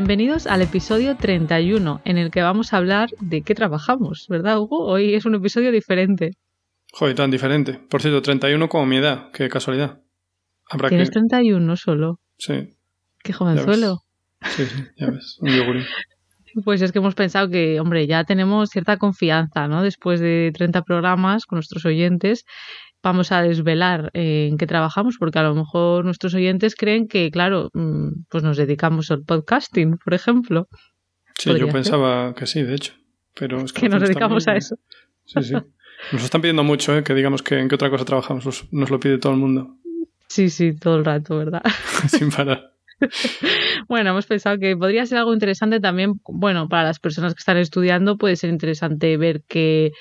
Bienvenidos 0.00 0.46
al 0.46 0.62
episodio 0.62 1.14
31, 1.18 2.00
en 2.06 2.16
el 2.16 2.30
que 2.30 2.40
vamos 2.40 2.72
a 2.72 2.78
hablar 2.78 3.10
de 3.20 3.42
qué 3.42 3.54
trabajamos, 3.54 4.28
¿verdad, 4.30 4.58
Hugo? 4.58 4.86
Hoy 4.86 5.14
es 5.14 5.26
un 5.26 5.34
episodio 5.34 5.70
diferente. 5.70 6.38
Joder, 6.90 7.14
tan 7.14 7.30
diferente. 7.30 7.74
Por 7.74 8.00
cierto, 8.00 8.22
31 8.22 8.66
como 8.70 8.86
mi 8.86 8.96
edad, 8.96 9.30
qué 9.30 9.50
casualidad. 9.50 10.00
¿Tienes 10.88 11.10
31 11.10 11.76
solo? 11.76 12.18
Sí. 12.38 12.78
Qué 13.22 13.34
jovenzuelo. 13.34 13.98
Sí, 14.40 14.64
sí, 14.64 14.84
ya 14.96 15.10
ves, 15.10 15.36
un 15.40 15.50
yogurín. 15.50 15.84
Pues 16.64 16.82
es 16.82 16.90
que 16.90 16.98
hemos 16.98 17.14
pensado 17.14 17.48
que, 17.48 17.78
hombre, 17.78 18.08
ya 18.08 18.24
tenemos 18.24 18.70
cierta 18.70 18.96
confianza, 18.96 19.68
¿no? 19.68 19.82
Después 19.84 20.18
de 20.18 20.50
30 20.52 20.82
programas 20.82 21.46
con 21.46 21.58
nuestros 21.58 21.86
oyentes, 21.86 22.44
vamos 23.02 23.32
a 23.32 23.42
desvelar 23.42 24.10
eh, 24.14 24.48
en 24.50 24.58
qué 24.58 24.66
trabajamos, 24.66 25.16
porque 25.18 25.38
a 25.38 25.42
lo 25.42 25.54
mejor 25.54 26.04
nuestros 26.04 26.34
oyentes 26.34 26.74
creen 26.74 27.08
que, 27.08 27.30
claro, 27.30 27.70
mm, 27.72 28.24
pues 28.28 28.42
nos 28.42 28.56
dedicamos 28.56 29.10
al 29.10 29.22
podcasting, 29.22 29.98
por 29.98 30.14
ejemplo. 30.14 30.68
Sí, 31.38 31.56
yo 31.58 31.68
pensaba 31.68 32.34
que 32.34 32.46
sí, 32.46 32.62
de 32.62 32.74
hecho. 32.74 32.92
Pero 33.34 33.60
es 33.60 33.72
que, 33.72 33.88
nos 33.88 34.02
dedicamos 34.02 34.46
a 34.48 34.56
eso. 34.56 34.76
Sí, 35.24 35.42
sí. 35.42 35.54
Nos 36.12 36.24
están 36.24 36.40
pidiendo 36.40 36.64
mucho, 36.64 36.96
¿eh? 36.96 37.04
que 37.04 37.14
digamos 37.14 37.42
que 37.42 37.58
en 37.58 37.68
qué 37.68 37.74
otra 37.74 37.90
cosa 37.90 38.04
trabajamos. 38.04 38.66
Nos, 38.70 38.90
lo 38.90 39.00
pide 39.00 39.18
todo 39.18 39.32
el 39.32 39.38
mundo. 39.38 39.76
Sí, 40.28 40.50
sí, 40.50 40.74
todo 40.74 40.96
el 40.96 41.04
rato, 41.04 41.38
¿verdad? 41.38 41.62
Sin 42.08 42.30
parar. 42.30 42.72
bueno, 43.88 44.10
hemos 44.10 44.26
pensado 44.26 44.58
que 44.58 44.76
podría 44.76 45.06
ser 45.06 45.18
algo 45.18 45.32
interesante 45.32 45.80
también, 45.80 46.14
bueno, 46.24 46.68
para 46.68 46.84
las 46.84 46.98
personas 46.98 47.34
que 47.34 47.38
están 47.38 47.56
estudiando 47.56 48.16
puede 48.16 48.36
ser 48.36 48.50
interesante 48.50 49.16
ver 49.16 49.42
qué 49.48 49.92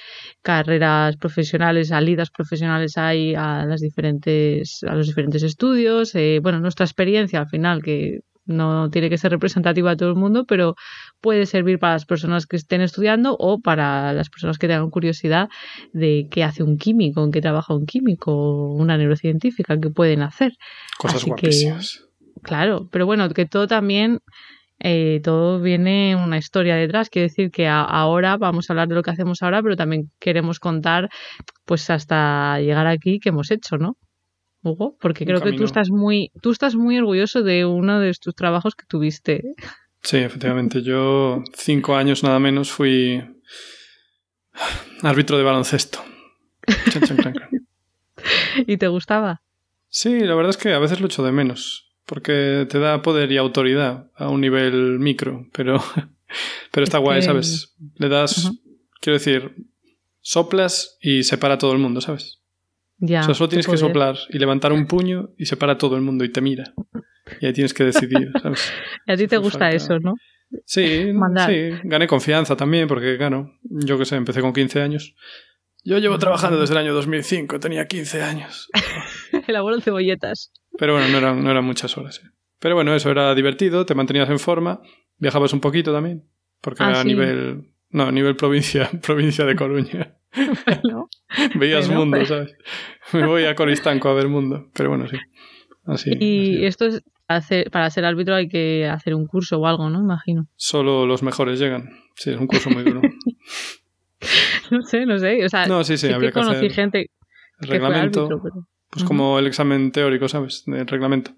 carreras 0.42 1.18
profesionales, 1.18 1.90
salidas 1.90 2.30
profesionales 2.30 2.98
hay 2.98 3.36
a 3.36 3.66
las 3.66 3.82
diferentes, 3.82 4.82
a 4.88 4.96
los 4.96 5.08
diferentes 5.08 5.44
estudios, 5.44 6.14
eh, 6.16 6.40
bueno, 6.42 6.60
nuestra 6.60 6.86
experiencia 6.86 7.40
al 7.40 7.48
final 7.48 7.82
que 7.82 8.20
no 8.50 8.90
tiene 8.90 9.10
que 9.10 9.18
ser 9.18 9.32
representativa 9.32 9.92
a 9.92 9.96
todo 9.96 10.10
el 10.10 10.16
mundo, 10.16 10.46
pero 10.46 10.76
puede 11.22 11.46
servir 11.46 11.78
para 11.78 11.94
las 11.94 12.06
personas 12.06 12.48
que 12.48 12.56
estén 12.56 12.82
estudiando 12.82 13.36
o 13.40 13.60
para 13.60 14.12
las 14.12 14.30
personas 14.30 14.58
que 14.58 14.68
tengan 14.68 14.90
curiosidad 14.90 15.50
de 15.94 16.28
qué 16.32 16.44
hace 16.44 16.64
un 16.64 16.78
químico, 16.78 17.24
en 17.24 17.32
qué 17.32 17.42
trabaja 17.42 17.76
un 17.76 17.86
químico, 17.86 18.74
una 18.74 18.98
neurocientífica, 18.98 19.80
qué 19.80 19.90
pueden 19.92 20.24
hacer. 20.24 20.54
Cosas 20.98 21.24
guapísimas. 21.24 22.09
Claro, 22.42 22.88
pero 22.92 23.06
bueno, 23.06 23.30
que 23.30 23.46
todo 23.46 23.68
también, 23.68 24.20
eh, 24.80 25.22
todo 25.24 25.60
viene 25.60 26.16
una 26.16 26.38
historia 26.38 26.76
detrás. 26.76 27.10
Quiere 27.10 27.28
decir 27.28 27.52
que 27.52 27.68
ahora 27.68 28.38
vamos 28.38 28.70
a 28.70 28.74
hablar 28.74 28.88
de 28.88 28.96
lo 28.96 29.04
que 29.04 29.12
hacemos 29.12 29.42
ahora, 29.42 29.62
pero 29.62 29.76
también 29.76 30.12
queremos 30.20 30.60
contar, 30.60 31.10
pues 31.66 31.90
hasta 31.90 32.60
llegar 32.60 32.88
aquí, 32.88 33.20
que 33.20 33.30
hemos 33.30 33.52
hecho, 33.52 33.78
¿no? 33.78 33.98
Hugo, 34.62 34.98
porque 35.00 35.26
creo 35.26 35.42
que 35.42 35.54
tú 35.54 35.64
estás 35.64 35.90
muy, 35.90 36.32
tú 36.42 36.52
estás 36.52 36.76
muy 36.76 36.98
orgulloso 36.98 37.44
de 37.44 37.66
uno 37.66 38.00
de 38.00 38.14
tus 38.14 38.36
trabajos 38.36 38.76
que 38.76 38.86
tuviste. 38.86 39.42
Sí, 40.02 40.18
efectivamente. 40.18 40.82
Yo 40.82 41.44
cinco 41.54 41.96
años 41.96 42.24
nada 42.24 42.40
menos 42.40 42.72
fui 42.72 43.24
árbitro 45.02 45.38
de 45.38 45.44
baloncesto. 45.44 46.00
¿Y 48.68 48.78
te 48.78 48.88
gustaba? 48.88 49.42
Sí, 49.88 50.20
la 50.20 50.36
verdad 50.36 50.52
es 50.52 50.58
que 50.58 50.74
a 50.74 50.80
veces 50.80 51.00
lo 51.00 51.08
echo 51.08 51.24
de 51.24 51.32
menos 51.32 51.89
porque 52.10 52.66
te 52.68 52.80
da 52.80 53.04
poder 53.04 53.32
y 53.32 53.38
autoridad 53.38 54.10
a 54.16 54.30
un 54.30 54.42
nivel 54.42 54.98
micro, 54.98 55.48
pero, 55.54 55.78
pero 56.72 56.84
está 56.84 56.98
guay, 56.98 57.22
¿sabes? 57.22 57.76
Le 57.98 58.10
das, 58.10 58.52
quiero 59.00 59.20
decir, 59.20 59.56
soplas 60.20 60.98
y 61.02 61.22
separa 61.22 61.54
a 61.54 61.58
todo 61.60 61.72
el 61.72 61.78
mundo, 61.78 62.02
¿sabes? 62.02 62.42
Ya, 62.98 63.22
o 63.22 63.24
sea, 63.26 63.36
solo 63.36 63.50
tienes 63.50 63.68
que 63.68 63.78
soplar 63.78 64.18
y 64.30 64.40
levantar 64.40 64.74
un 64.74 64.88
puño 64.88 65.30
y 65.38 65.46
separa 65.46 65.74
a 65.74 65.78
todo 65.78 65.96
el 65.96 66.02
mundo 66.02 66.26
y 66.26 66.30
te 66.30 66.42
mira. 66.42 66.74
Y 67.40 67.46
ahí 67.46 67.54
tienes 67.54 67.76
que 67.76 67.84
decidir, 67.84 68.32
¿sabes? 68.42 68.74
y 69.06 69.12
a 69.12 69.16
ti 69.16 69.28
te 69.28 69.38
gusta 69.38 69.72
eso, 69.72 70.00
¿no? 70.00 70.16
Sí, 70.66 71.12
sí, 71.46 71.70
gané 71.84 72.08
confianza 72.08 72.58
también, 72.58 72.88
porque, 72.88 73.18
claro, 73.18 73.54
yo 73.62 74.00
qué 74.00 74.06
sé, 74.06 74.16
empecé 74.16 74.42
con 74.42 74.52
15 74.52 74.82
años. 74.82 75.16
Yo 75.84 75.98
llevo 75.98 76.20
trabajando 76.20 76.60
desde 76.60 76.74
el 76.74 76.80
año 76.80 76.94
2005, 76.94 77.60
tenía 77.60 77.88
15 77.88 78.22
años. 78.22 78.70
el 79.48 79.56
abuelo 79.56 79.82
cebolletas. 79.82 80.52
Pero 80.78 80.94
bueno, 80.94 81.08
no 81.10 81.18
eran, 81.18 81.44
no 81.44 81.52
eran 81.52 81.64
muchas 81.64 81.98
horas. 81.98 82.22
Pero 82.60 82.76
bueno, 82.76 82.94
eso 82.94 83.10
era 83.10 83.34
divertido, 83.36 83.86
te 83.86 83.96
mantenías 83.96 84.30
en 84.30 84.40
forma, 84.40 84.82
viajabas 85.18 85.54
un 85.54 85.62
poquito 85.62 85.94
también, 85.94 86.26
porque 86.62 86.84
ah, 86.84 86.90
era 86.90 87.02
a 87.02 87.04
nivel... 87.04 87.72
No, 87.92 88.04
a 88.04 88.12
nivel 88.12 88.36
provincia, 88.36 88.90
provincia 89.02 89.46
de 89.46 89.56
Coruña. 89.56 90.16
Veías 91.56 91.90
mundo, 91.90 92.24
¿sabes? 92.26 92.56
Me 93.14 93.26
voy 93.26 93.46
a 93.46 93.56
Coristanco 93.56 94.10
a 94.10 94.14
ver 94.14 94.28
mundo, 94.28 94.70
pero 94.76 94.90
bueno, 94.90 95.08
sí. 95.08 95.18
Así, 95.86 96.12
y 96.20 96.66
esto 96.66 96.86
es, 96.86 97.02
para 97.72 97.90
ser 97.90 98.06
árbitro 98.06 98.36
hay 98.36 98.48
que 98.48 98.88
hacer 98.88 99.16
un 99.16 99.26
curso 99.26 99.60
o 99.60 99.66
algo, 99.66 99.90
¿no? 99.90 100.00
Imagino. 100.02 100.48
Solo 100.56 101.08
los 101.08 101.24
mejores 101.24 101.60
llegan. 101.60 101.90
Sí, 102.16 102.32
es 102.32 102.38
un 102.38 102.46
curso 102.46 102.70
muy 102.70 102.84
duro. 102.84 103.02
no 104.72 104.82
sé, 104.82 105.06
no 105.06 105.18
sé. 105.20 105.46
O 105.46 105.50
sea, 105.50 105.66
no, 105.68 105.84
sí, 105.84 105.98
sí, 105.98 106.08
sí 106.08 106.14
habría 106.14 106.32
que 106.32 106.40
conocí 106.40 106.70
gente 106.70 107.10
el 107.62 107.68
reglamento. 107.68 108.30
Pues 108.92 109.04
como 109.04 109.38
el 109.38 109.46
examen 109.46 109.92
teórico, 109.92 110.28
¿sabes? 110.28 110.64
Del 110.66 110.88
reglamento. 110.88 111.32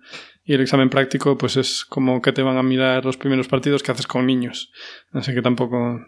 Y 0.45 0.53
el 0.53 0.61
examen 0.61 0.89
práctico, 0.89 1.37
pues 1.37 1.57
es 1.57 1.83
como 1.83 2.21
que 2.21 2.31
te 2.31 2.43
van 2.43 2.57
a 2.57 2.63
mirar 2.63 3.03
los 3.03 3.17
primeros 3.17 3.49
partidos 3.49 3.83
que 3.83 3.91
haces 3.91 4.07
con 4.07 4.25
niños. 4.25 4.71
Así 5.11 5.33
que 5.33 5.41
tampoco. 5.41 5.99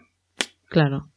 Claro. 0.68 1.10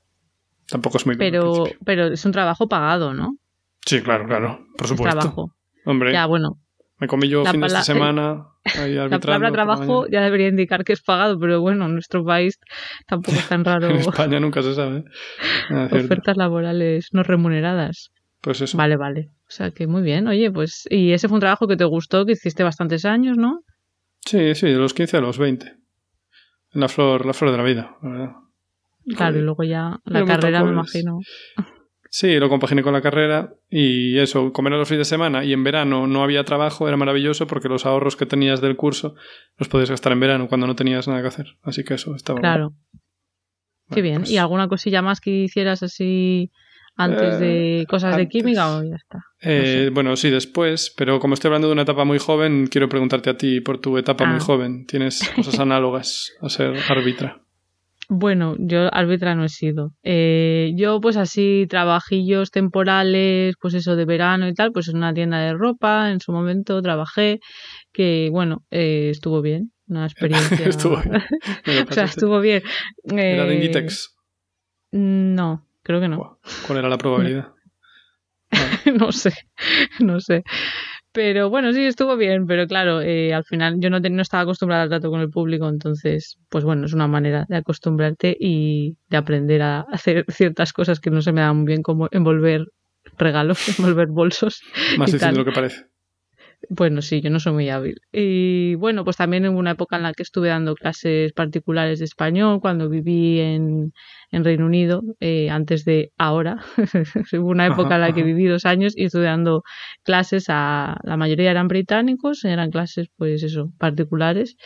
Tampoco 0.70 0.98
es 0.98 1.06
muy 1.06 1.16
Pero, 1.16 1.64
pero 1.86 2.08
es 2.08 2.26
un 2.26 2.34
trabajo 2.34 2.68
pagado, 2.68 3.14
¿no? 3.14 3.38
Sí, 3.86 4.02
claro, 4.02 4.28
claro. 4.28 4.68
Por 4.78 4.88
supuesto. 4.88 5.18
trabajo. 5.18 5.56
Hombre. 5.86 6.12
Ya, 6.12 6.26
bueno. 6.26 6.60
Me 7.00 7.08
comí 7.08 7.30
yo 7.30 7.46
fin 7.46 7.62
de 7.62 7.70
semana. 7.70 8.48
la 9.10 9.20
palabra 9.20 9.52
trabajo 9.52 10.08
ya 10.08 10.22
debería 10.22 10.48
indicar 10.48 10.84
que 10.84 10.94
es 10.94 11.02
pagado, 11.02 11.40
pero 11.40 11.62
bueno, 11.62 11.86
en 11.86 11.94
nuestro 11.94 12.26
país 12.26 12.60
tampoco 13.08 13.38
es 13.38 13.48
tan 13.48 13.64
raro. 13.66 13.88
en 13.90 13.98
España 13.98 14.40
nunca 14.40 14.62
se 14.64 14.74
sabe. 14.74 15.04
¿eh? 15.70 15.90
Ofertas 15.92 16.38
laborales 16.38 17.10
no 17.12 17.24
remuneradas. 17.24 18.10
Pues 18.42 18.62
eso. 18.62 18.78
Vale, 18.78 18.98
vale. 18.98 19.30
O 19.42 19.52
sea 19.52 19.72
que 19.72 19.88
muy 19.88 20.02
bien. 20.02 20.28
Oye, 20.28 20.52
pues. 20.52 20.88
Y 20.90 21.12
ese 21.12 21.28
fue 21.28 21.36
un 21.36 21.42
trabajo 21.42 21.68
que 21.68 21.78
te 21.78 21.86
gustó, 21.86 22.26
que 22.26 22.34
hiciste 22.34 22.64
bastantes 22.64 23.06
años, 23.06 23.38
¿no? 23.38 23.62
Sí, 24.26 24.56
sí, 24.56 24.68
de 24.68 24.78
los 24.78 24.94
15 24.94 25.18
a 25.18 25.22
los 25.22 25.38
20. 25.38 25.68
En 26.74 26.82
la 26.82 26.90
flor, 26.90 27.26
la 27.26 27.34
flor 27.34 27.52
de 27.52 27.58
la 27.58 27.64
vida, 27.64 27.98
la 28.02 28.10
verdad. 28.10 28.32
Claro, 29.16 29.40
y 29.40 29.42
luego 29.42 29.64
ya 29.64 30.00
la 30.04 30.26
carrera, 30.26 30.64
me 30.64 30.72
imagino. 30.72 31.20
Sí, 32.10 32.38
lo 32.38 32.50
compaginé 32.50 32.84
con 32.84 32.94
la 32.94 33.02
carrera 33.02 33.54
y 33.70 34.18
eso, 34.18 34.52
comer 34.54 34.74
a 34.74 34.78
los 34.78 34.88
fines 34.88 35.00
de 35.00 35.06
semana 35.06 35.44
y 35.44 35.54
en 35.54 35.64
verano 35.64 36.08
no 36.08 36.24
había 36.24 36.44
trabajo, 36.44 36.88
era 36.88 36.98
maravilloso 36.98 37.48
porque 37.48 37.68
los 37.68 37.86
ahorros 37.86 38.16
que 38.16 38.26
tenías 38.26 38.62
del 38.62 38.76
curso 38.76 39.16
los 39.58 39.68
podías 39.68 39.90
gastar 39.90 40.14
en 40.14 40.20
verano 40.20 40.48
cuando 40.48 40.68
no 40.68 40.76
tenías 40.76 41.08
nada 41.08 41.22
que 41.22 41.28
hacer. 41.28 41.58
Así 41.64 41.84
que 41.84 41.96
eso 41.96 42.16
estaba. 42.16 42.40
Claro. 42.40 42.74
Qué 43.90 44.02
bien. 44.02 44.22
¿Y 44.22 44.26
pues 44.26 44.38
alguna 44.38 44.68
cosilla 44.68 45.02
más 45.02 45.22
que 45.22 45.32
hicieras 45.32 45.84
así 45.84 46.52
antes 46.96 47.40
de 47.40 47.82
eh, 47.82 47.86
cosas 47.86 48.18
de 48.18 48.28
química 48.28 48.78
o 48.78 48.84
ya 48.84 48.96
está? 48.96 49.24
Eh, 49.42 49.92
bueno, 49.94 50.16
sí, 50.16 50.30
después, 50.30 50.94
pero 50.98 51.20
como 51.20 51.36
estoy 51.36 51.50
hablando 51.50 51.68
de 51.68 51.74
una 51.74 51.84
etapa 51.84 52.04
muy 52.04 52.18
joven, 52.18 52.68
quiero 52.68 52.90
preguntarte 52.90 53.30
a 53.30 53.38
ti 53.38 53.62
por 53.62 53.80
tu 53.80 53.98
etapa 53.98 54.26
muy 54.26 54.38
ah. 54.38 54.44
joven. 54.44 54.86
¿Tienes 54.86 55.30
cosas 55.36 55.60
análogas 55.60 56.34
a 56.42 56.50
ser 56.50 56.76
árbitra? 56.90 57.42
Bueno, 58.10 58.56
yo 58.58 58.94
árbitra 58.94 59.36
no 59.36 59.44
he 59.44 59.50
sido. 59.50 59.92
Eh, 60.04 60.72
yo 60.76 61.02
pues 61.02 61.18
así 61.18 61.66
trabajillos 61.70 62.52
temporales, 62.52 63.56
pues 63.60 63.74
eso 63.74 63.96
de 63.96 64.06
verano 64.06 64.48
y 64.48 64.54
tal, 64.54 64.72
pues 64.72 64.88
en 64.88 64.98
una 64.98 65.14
tienda 65.14 65.40
de 65.40 65.54
ropa, 65.54 66.12
en 66.12 66.20
su 66.20 66.32
momento 66.32 66.82
trabajé, 66.82 67.40
que 67.92 68.30
bueno, 68.32 68.64
estuvo 68.70 69.42
bien, 69.42 69.72
una 69.88 70.06
experiencia. 70.06 70.68
estuvo 70.68 70.98
bien. 70.98 71.22
o 71.90 71.94
sea, 71.94 72.06
estuvo 72.06 72.40
bien. 72.40 72.64
¿Era 73.04 73.46
de 73.46 73.56
Inditex? 73.56 74.16
No, 74.92 75.68
Creo 75.88 76.02
que 76.02 76.10
no. 76.10 76.38
¿Cuál 76.68 76.80
era 76.80 76.90
la 76.90 76.98
probabilidad? 76.98 77.54
no 79.00 79.14
sé, 79.14 79.32
no 80.00 80.20
sé. 80.20 80.44
Pero 81.18 81.50
bueno, 81.50 81.74
sí, 81.74 81.84
estuvo 81.84 82.16
bien, 82.16 82.46
pero 82.46 82.68
claro, 82.68 83.02
eh, 83.02 83.34
al 83.34 83.44
final 83.44 83.80
yo 83.80 83.90
no, 83.90 84.00
no 84.00 84.22
estaba 84.22 84.44
acostumbrada 84.44 84.84
al 84.84 84.90
trato 84.90 85.10
con 85.10 85.20
el 85.20 85.32
público, 85.32 85.68
entonces, 85.68 86.38
pues 86.48 86.64
bueno, 86.64 86.86
es 86.86 86.94
una 86.94 87.08
manera 87.08 87.48
de 87.50 87.58
acostumbrarte 87.58 88.38
y 88.40 88.98
de 89.10 89.18
aprender 89.18 89.64
a 89.64 89.80
hacer 89.80 90.26
ciertas 90.30 90.74
cosas 90.74 91.00
que 91.00 91.10
no 91.10 91.24
se 91.24 91.32
me 91.32 91.42
dan 91.42 91.58
muy 91.58 91.66
bien, 91.66 91.82
como 91.82 92.08
envolver 92.12 92.68
regalos, 93.18 93.58
envolver 93.80 94.10
bolsos. 94.10 94.62
Más 95.00 95.12
difícil 95.12 95.32
de 95.32 95.40
lo 95.40 95.46
que 95.46 95.54
parece. 95.54 95.88
Bueno, 96.70 97.02
sí, 97.02 97.22
yo 97.22 97.30
no 97.30 97.40
soy 97.40 97.54
muy 97.54 97.70
hábil. 97.70 98.02
Y 98.12 98.76
bueno, 98.76 99.04
pues 99.04 99.16
también 99.18 99.46
en 99.46 99.56
una 99.56 99.72
época 99.72 99.96
en 99.96 100.04
la 100.04 100.14
que 100.14 100.24
estuve 100.24 100.50
dando 100.50 100.74
clases 100.76 101.32
particulares 101.34 102.00
de 102.00 102.06
español, 102.06 102.60
cuando 102.62 102.90
viví 102.90 103.40
en, 103.40 103.94
en 104.32 104.44
Reino 104.44 104.66
Unido, 104.66 105.04
eh, 105.20 105.50
antes 105.52 105.86
de 105.86 106.12
ahora. 106.18 106.58
Hubo 107.34 107.50
una 107.50 107.68
época 107.68 107.96
en 107.96 108.02
la 108.02 108.14
que 108.14 108.24
viví 108.24 108.46
dos 108.46 108.66
años 108.66 108.94
y 108.98 109.06
estuve 109.06 109.26
dando 109.26 109.64
clases 110.04 110.46
a, 110.50 110.98
la 111.04 111.16
mayoría 111.16 111.52
eran 111.52 111.68
británicos, 111.68 112.44
eran 112.44 112.72
clases 112.72 113.08
pues 113.18 113.44
eso, 113.44 113.72
particulares. 113.78 114.58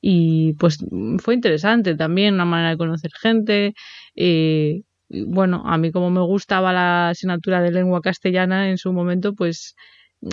Y 0.00 0.54
pues 0.54 0.78
fue 1.18 1.34
interesante 1.34 1.94
también, 1.94 2.34
una 2.34 2.46
manera 2.46 2.70
de 2.70 2.78
conocer 2.78 3.12
gente. 3.20 3.74
Eh, 4.16 4.82
bueno, 5.10 5.62
a 5.66 5.76
mí 5.78 5.92
como 5.92 6.10
me 6.10 6.22
gustaba 6.22 6.72
la 6.72 7.10
asignatura 7.10 7.60
de 7.62 7.70
lengua 7.70 8.00
castellana 8.00 8.70
en 8.70 8.78
su 8.78 8.92
momento, 8.92 9.34
pues 9.34 9.76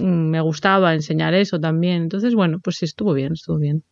me 0.02 0.42
gustaba 0.42 0.94
enseñar 0.94 1.34
eso 1.34 1.60
también. 1.60 2.04
Entonces, 2.04 2.36
bueno, 2.36 2.60
pues 2.64 2.84
estuvo 2.84 3.14
bien, 3.14 3.34
estuvo 3.34 3.58
bien. 3.58 3.84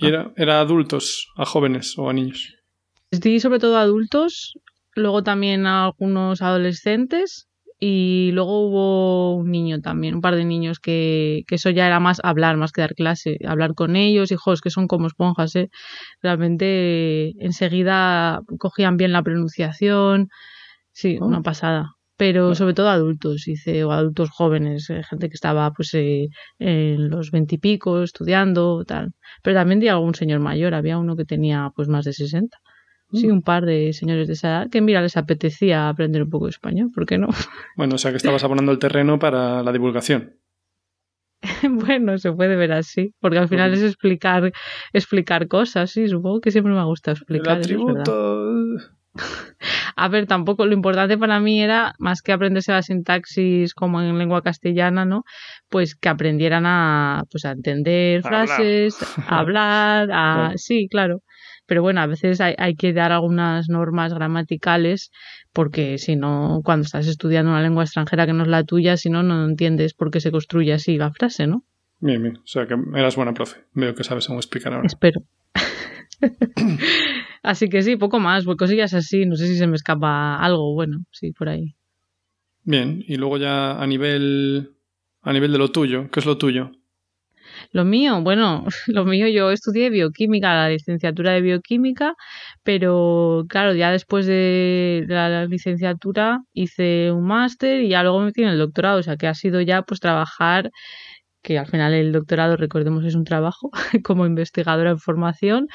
¿Y 0.00 0.06
era, 0.06 0.32
era 0.36 0.60
adultos, 0.60 1.28
a 1.36 1.46
jóvenes 1.46 1.96
o 1.96 2.08
a 2.08 2.12
niños? 2.12 2.54
Sí, 3.10 3.40
sobre 3.40 3.58
todo 3.58 3.78
a 3.78 3.82
adultos, 3.82 4.58
luego 4.94 5.22
también 5.22 5.66
a 5.66 5.86
algunos 5.86 6.42
adolescentes 6.42 7.48
y 7.78 8.30
luego 8.32 8.68
hubo 8.68 9.36
un 9.36 9.50
niño 9.50 9.80
también, 9.80 10.16
un 10.16 10.20
par 10.20 10.36
de 10.36 10.44
niños 10.44 10.78
que, 10.78 11.42
que 11.48 11.56
eso 11.56 11.70
ya 11.70 11.86
era 11.86 12.00
más 12.00 12.20
hablar, 12.22 12.56
más 12.56 12.70
que 12.70 12.82
dar 12.82 12.94
clase, 12.94 13.38
hablar 13.46 13.74
con 13.74 13.96
ellos, 13.96 14.30
hijos 14.30 14.60
que 14.60 14.70
son 14.70 14.86
como 14.86 15.06
esponjas, 15.06 15.56
¿eh? 15.56 15.68
realmente 16.22 17.32
enseguida 17.44 18.42
cogían 18.58 18.96
bien 18.96 19.12
la 19.12 19.22
pronunciación, 19.22 20.28
sí, 20.92 21.18
una 21.20 21.38
oh. 21.38 21.42
pasada 21.42 21.96
pero 22.22 22.54
sobre 22.54 22.72
todo 22.72 22.88
adultos, 22.88 23.48
hice, 23.48 23.82
o 23.82 23.90
adultos 23.90 24.30
jóvenes, 24.30 24.88
eh, 24.90 25.02
gente 25.02 25.28
que 25.28 25.34
estaba 25.34 25.72
pues 25.72 25.92
eh, 25.94 26.28
en 26.60 27.10
los 27.10 27.32
veintipico 27.32 28.00
estudiando, 28.00 28.84
tal. 28.84 29.10
Pero 29.42 29.56
también 29.56 29.80
di 29.80 29.88
algún 29.88 30.14
señor 30.14 30.38
mayor, 30.38 30.72
había 30.72 30.98
uno 30.98 31.16
que 31.16 31.24
tenía 31.24 31.72
pues 31.74 31.88
más 31.88 32.04
de 32.04 32.12
sesenta. 32.12 32.58
Sí, 33.12 33.26
mm. 33.26 33.32
un 33.32 33.42
par 33.42 33.66
de 33.66 33.92
señores 33.92 34.28
de 34.28 34.34
esa 34.34 34.48
edad 34.50 34.70
que, 34.70 34.80
mira, 34.80 35.02
les 35.02 35.16
apetecía 35.16 35.88
aprender 35.88 36.22
un 36.22 36.30
poco 36.30 36.44
de 36.44 36.50
español, 36.50 36.90
¿por 36.94 37.06
qué 37.06 37.18
no? 37.18 37.26
Bueno, 37.76 37.96
o 37.96 37.98
sea 37.98 38.12
que 38.12 38.18
estabas 38.18 38.44
abonando 38.44 38.70
el 38.70 38.78
terreno 38.78 39.18
para 39.18 39.64
la 39.64 39.72
divulgación. 39.72 40.36
bueno, 41.68 42.18
se 42.18 42.30
puede 42.30 42.54
ver 42.54 42.70
así, 42.70 43.16
porque 43.18 43.38
al 43.38 43.48
final 43.48 43.74
es 43.74 43.82
explicar 43.82 44.52
explicar 44.92 45.48
cosas, 45.48 45.90
sí, 45.90 46.06
supongo 46.06 46.40
que 46.40 46.52
siempre 46.52 46.72
me 46.72 46.78
ha 46.78 46.84
gustado 46.84 47.16
explicar. 47.16 47.56
El 47.56 47.62
atributo... 47.64 48.76
A 49.96 50.08
ver, 50.08 50.26
tampoco 50.26 50.66
lo 50.66 50.72
importante 50.72 51.18
para 51.18 51.38
mí 51.40 51.62
era, 51.62 51.94
más 51.98 52.22
que 52.22 52.32
aprenderse 52.32 52.72
la 52.72 52.82
sintaxis 52.82 53.74
como 53.74 54.00
en 54.00 54.18
lengua 54.18 54.42
castellana, 54.42 55.04
¿no? 55.04 55.24
Pues 55.68 55.94
que 55.94 56.08
aprendieran 56.08 56.64
a, 56.66 57.24
pues 57.30 57.44
a 57.44 57.52
entender 57.52 58.22
frases, 58.22 58.96
a 59.26 59.38
hablar, 59.38 60.08
a... 60.12 60.52
Sí, 60.56 60.88
claro. 60.90 61.22
Pero 61.66 61.82
bueno, 61.82 62.00
a 62.00 62.06
veces 62.06 62.40
hay, 62.40 62.54
hay 62.58 62.74
que 62.74 62.92
dar 62.92 63.12
algunas 63.12 63.68
normas 63.68 64.12
gramaticales 64.12 65.10
porque 65.52 65.98
si 65.98 66.16
no, 66.16 66.60
cuando 66.64 66.84
estás 66.84 67.06
estudiando 67.06 67.52
una 67.52 67.62
lengua 67.62 67.84
extranjera 67.84 68.26
que 68.26 68.32
no 68.32 68.42
es 68.42 68.48
la 68.48 68.64
tuya, 68.64 68.96
si 68.96 69.10
no, 69.10 69.22
no 69.22 69.44
entiendes 69.44 69.94
por 69.94 70.10
qué 70.10 70.20
se 70.20 70.32
construye 70.32 70.72
así 70.72 70.96
la 70.96 71.12
frase, 71.12 71.46
¿no? 71.46 71.64
Bien, 72.00 72.20
bien. 72.20 72.38
O 72.38 72.46
sea 72.46 72.66
que 72.66 72.74
eras 72.96 73.14
buena 73.14 73.32
profe. 73.32 73.60
Veo 73.74 73.94
que 73.94 74.02
sabes 74.02 74.26
cómo 74.26 74.40
explicar 74.40 74.72
ahora. 74.72 74.86
Espero. 74.86 75.22
así 77.42 77.68
que 77.68 77.82
sí, 77.82 77.96
poco 77.96 78.18
más, 78.18 78.44
pues 78.44 78.56
cosillas 78.56 78.94
así, 78.94 79.26
no 79.26 79.36
sé 79.36 79.46
si 79.46 79.56
se 79.56 79.66
me 79.66 79.76
escapa 79.76 80.36
algo, 80.36 80.74
bueno, 80.74 81.04
sí, 81.10 81.32
por 81.32 81.48
ahí. 81.48 81.74
Bien, 82.64 83.04
y 83.06 83.16
luego 83.16 83.38
ya 83.38 83.80
a 83.80 83.86
nivel 83.86 84.76
a 85.22 85.32
nivel 85.32 85.52
de 85.52 85.58
lo 85.58 85.70
tuyo, 85.70 86.10
¿qué 86.10 86.20
es 86.20 86.26
lo 86.26 86.38
tuyo? 86.38 86.72
Lo 87.72 87.84
mío, 87.84 88.20
bueno, 88.22 88.64
lo 88.86 89.04
mío 89.04 89.28
yo 89.28 89.50
estudié 89.50 89.90
bioquímica, 89.90 90.54
la 90.54 90.68
licenciatura 90.68 91.32
de 91.32 91.40
bioquímica, 91.40 92.14
pero 92.62 93.44
claro, 93.48 93.74
ya 93.74 93.90
después 93.90 94.26
de 94.26 95.04
la 95.08 95.46
licenciatura 95.46 96.40
hice 96.52 97.12
un 97.12 97.24
máster 97.26 97.82
y 97.82 97.88
ya 97.88 98.02
luego 98.02 98.20
me 98.20 98.32
en 98.34 98.48
el 98.48 98.58
doctorado, 98.58 99.00
o 99.00 99.02
sea 99.02 99.16
que 99.16 99.26
ha 99.26 99.34
sido 99.34 99.60
ya 99.60 99.82
pues 99.82 100.00
trabajar 100.00 100.70
que 101.42 101.58
al 101.58 101.66
final 101.66 101.92
el 101.94 102.12
doctorado, 102.12 102.56
recordemos, 102.56 103.04
es 103.04 103.14
un 103.16 103.24
trabajo 103.24 103.70
como 104.04 104.26
investigadora 104.26 104.90
en 104.90 104.98
formación 104.98 105.68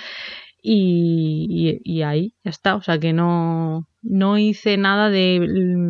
y, 0.69 1.79
y, 1.85 2.01
ahí 2.01 2.33
ya 2.43 2.51
está. 2.51 2.75
O 2.75 2.81
sea 2.81 2.99
que 2.99 3.13
no, 3.13 3.87
no 4.01 4.37
hice 4.37 4.75
nada 4.75 5.09
de 5.09 5.39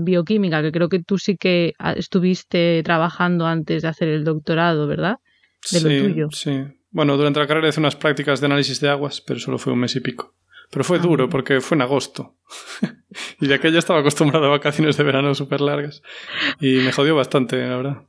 bioquímica, 0.04 0.62
que 0.62 0.72
creo 0.72 0.88
que 0.88 1.02
tú 1.02 1.18
sí 1.18 1.36
que 1.36 1.74
estuviste 1.96 2.84
trabajando 2.84 3.48
antes 3.48 3.82
de 3.82 3.88
hacer 3.88 4.08
el 4.08 4.24
doctorado, 4.24 4.86
¿verdad? 4.86 5.18
De 5.72 5.80
sí, 5.80 5.84
lo 5.84 6.08
tuyo. 6.08 6.28
Sí. 6.32 6.64
Bueno, 6.92 7.18
durante 7.18 7.40
la 7.40 7.48
carrera 7.48 7.70
hice 7.70 7.80
unas 7.80 7.96
prácticas 7.96 8.40
de 8.40 8.46
análisis 8.46 8.80
de 8.80 8.90
aguas, 8.90 9.20
pero 9.20 9.40
solo 9.40 9.58
fue 9.58 9.74
un 9.74 9.80
mes 9.80 9.96
y 9.96 10.00
pico. 10.00 10.36
Pero 10.70 10.84
fue 10.84 10.98
ah, 11.00 11.02
duro 11.02 11.28
porque 11.28 11.60
fue 11.60 11.76
en 11.76 11.82
agosto. 11.82 12.36
y 13.42 13.48
de 13.48 13.56
aquella 13.56 13.80
estaba 13.80 14.02
acostumbrado 14.02 14.46
a 14.46 14.50
vacaciones 14.50 14.96
de 14.96 15.04
verano 15.04 15.34
súper 15.34 15.62
largas. 15.62 16.04
Y 16.60 16.78
me 16.78 16.92
jodió 16.92 17.16
bastante, 17.16 17.58
la 17.68 17.78
verdad 17.78 18.07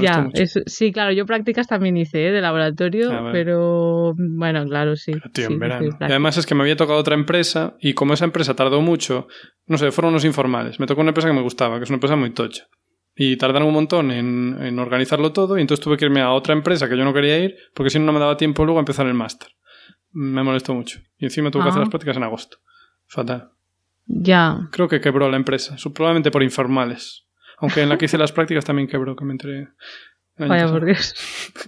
ya, 0.00 0.28
sí, 0.66 0.92
claro, 0.92 1.12
yo 1.12 1.26
prácticas 1.26 1.66
también 1.66 1.96
hice 1.96 2.28
¿eh? 2.28 2.32
de 2.32 2.40
laboratorio, 2.40 3.12
ah, 3.12 3.30
pero 3.32 4.14
bueno, 4.16 4.64
claro, 4.66 4.96
sí. 4.96 5.12
y 5.12 6.04
además 6.04 6.36
es 6.38 6.46
que 6.46 6.54
me 6.54 6.62
había 6.62 6.76
tocado 6.76 6.98
otra 6.98 7.14
empresa 7.14 7.76
y 7.80 7.94
como 7.94 8.14
esa 8.14 8.24
empresa 8.24 8.54
tardó 8.54 8.80
mucho, 8.80 9.28
no 9.66 9.78
sé, 9.78 9.90
fueron 9.92 10.10
unos 10.10 10.24
informales. 10.24 10.80
Me 10.80 10.86
tocó 10.86 11.00
una 11.00 11.10
empresa 11.10 11.28
que 11.28 11.34
me 11.34 11.42
gustaba, 11.42 11.78
que 11.78 11.84
es 11.84 11.90
una 11.90 11.96
empresa 11.96 12.16
muy 12.16 12.30
tocha. 12.30 12.66
Y 13.14 13.36
tardaron 13.36 13.68
un 13.68 13.74
montón 13.74 14.10
en, 14.10 14.58
en 14.60 14.78
organizarlo 14.78 15.32
todo 15.32 15.56
y 15.56 15.62
entonces 15.62 15.82
tuve 15.82 15.96
que 15.96 16.04
irme 16.04 16.20
a 16.20 16.32
otra 16.32 16.52
empresa 16.52 16.88
que 16.88 16.98
yo 16.98 17.04
no 17.04 17.14
quería 17.14 17.38
ir 17.38 17.56
porque 17.74 17.90
si 17.90 17.98
no, 17.98 18.04
no 18.04 18.12
me 18.12 18.20
daba 18.20 18.36
tiempo 18.36 18.64
luego 18.64 18.78
a 18.78 18.82
empezar 18.82 19.06
el 19.06 19.14
máster. 19.14 19.48
Me 20.12 20.42
molestó 20.42 20.74
mucho. 20.74 21.00
Y 21.18 21.24
encima 21.24 21.50
tuve 21.50 21.62
que 21.62 21.68
hacer 21.70 21.80
las 21.80 21.88
prácticas 21.88 22.16
en 22.16 22.24
agosto. 22.24 22.58
Fatal. 23.06 23.50
Ya. 24.06 24.68
Creo 24.70 24.88
que 24.88 25.00
quebró 25.00 25.30
la 25.30 25.36
empresa, 25.36 25.76
probablemente 25.94 26.30
por 26.30 26.42
informales. 26.42 27.25
Aunque 27.58 27.82
en 27.82 27.88
la 27.88 27.98
que 27.98 28.06
hice 28.06 28.18
las 28.18 28.32
prácticas 28.32 28.64
también 28.64 28.88
quebró, 28.88 29.16
que 29.16 29.24
me 29.24 29.32
entré. 29.32 29.68
Vaya 30.38 30.68
por 30.68 30.84
Dios. 30.84 31.14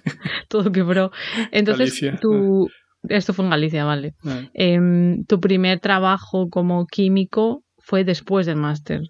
Todo 0.48 0.70
quebró. 0.70 1.10
Entonces, 1.50 2.00
tu... 2.20 2.68
Esto 3.08 3.32
fue 3.32 3.44
en 3.44 3.50
Galicia, 3.50 3.84
vale. 3.84 4.14
Em, 4.54 5.24
tu 5.24 5.40
primer 5.40 5.80
trabajo 5.80 6.50
como 6.50 6.86
químico 6.86 7.64
fue 7.78 8.04
después 8.04 8.44
del 8.44 8.56
máster, 8.56 9.02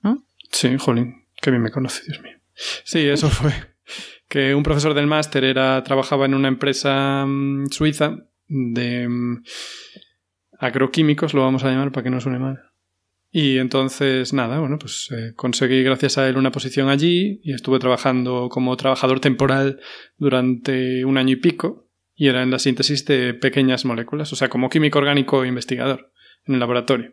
¿no? 0.00 0.24
Sí, 0.50 0.76
jolín. 0.78 1.26
Qué 1.40 1.50
bien 1.50 1.62
me 1.62 1.70
conoce, 1.70 2.02
Dios 2.06 2.22
mío. 2.22 2.38
Sí, 2.54 3.06
eso 3.06 3.28
fue. 3.28 3.52
Que 4.28 4.54
un 4.54 4.62
profesor 4.62 4.94
del 4.94 5.06
máster 5.06 5.44
era, 5.44 5.82
trabajaba 5.84 6.24
en 6.24 6.34
una 6.34 6.48
empresa 6.48 7.24
mm, 7.26 7.66
suiza 7.66 8.16
de 8.48 9.08
mm, 9.08 9.44
agroquímicos, 10.58 11.34
lo 11.34 11.42
vamos 11.42 11.62
a 11.62 11.70
llamar 11.70 11.92
para 11.92 12.04
que 12.04 12.10
no 12.10 12.20
suene 12.20 12.38
mal. 12.38 12.62
Y 13.30 13.58
entonces, 13.58 14.32
nada, 14.32 14.60
bueno, 14.60 14.78
pues 14.78 15.08
eh, 15.10 15.32
conseguí 15.34 15.82
gracias 15.82 16.16
a 16.16 16.28
él 16.28 16.36
una 16.36 16.52
posición 16.52 16.88
allí 16.88 17.40
y 17.42 17.52
estuve 17.52 17.78
trabajando 17.78 18.48
como 18.48 18.76
trabajador 18.76 19.20
temporal 19.20 19.80
durante 20.16 21.04
un 21.04 21.18
año 21.18 21.32
y 21.32 21.36
pico 21.36 21.90
y 22.14 22.28
era 22.28 22.42
en 22.42 22.50
la 22.50 22.58
síntesis 22.58 23.04
de 23.04 23.34
pequeñas 23.34 23.84
moléculas, 23.84 24.32
o 24.32 24.36
sea, 24.36 24.48
como 24.48 24.70
químico 24.70 24.98
orgánico 24.98 25.44
investigador 25.44 26.12
en 26.46 26.54
el 26.54 26.60
laboratorio. 26.60 27.12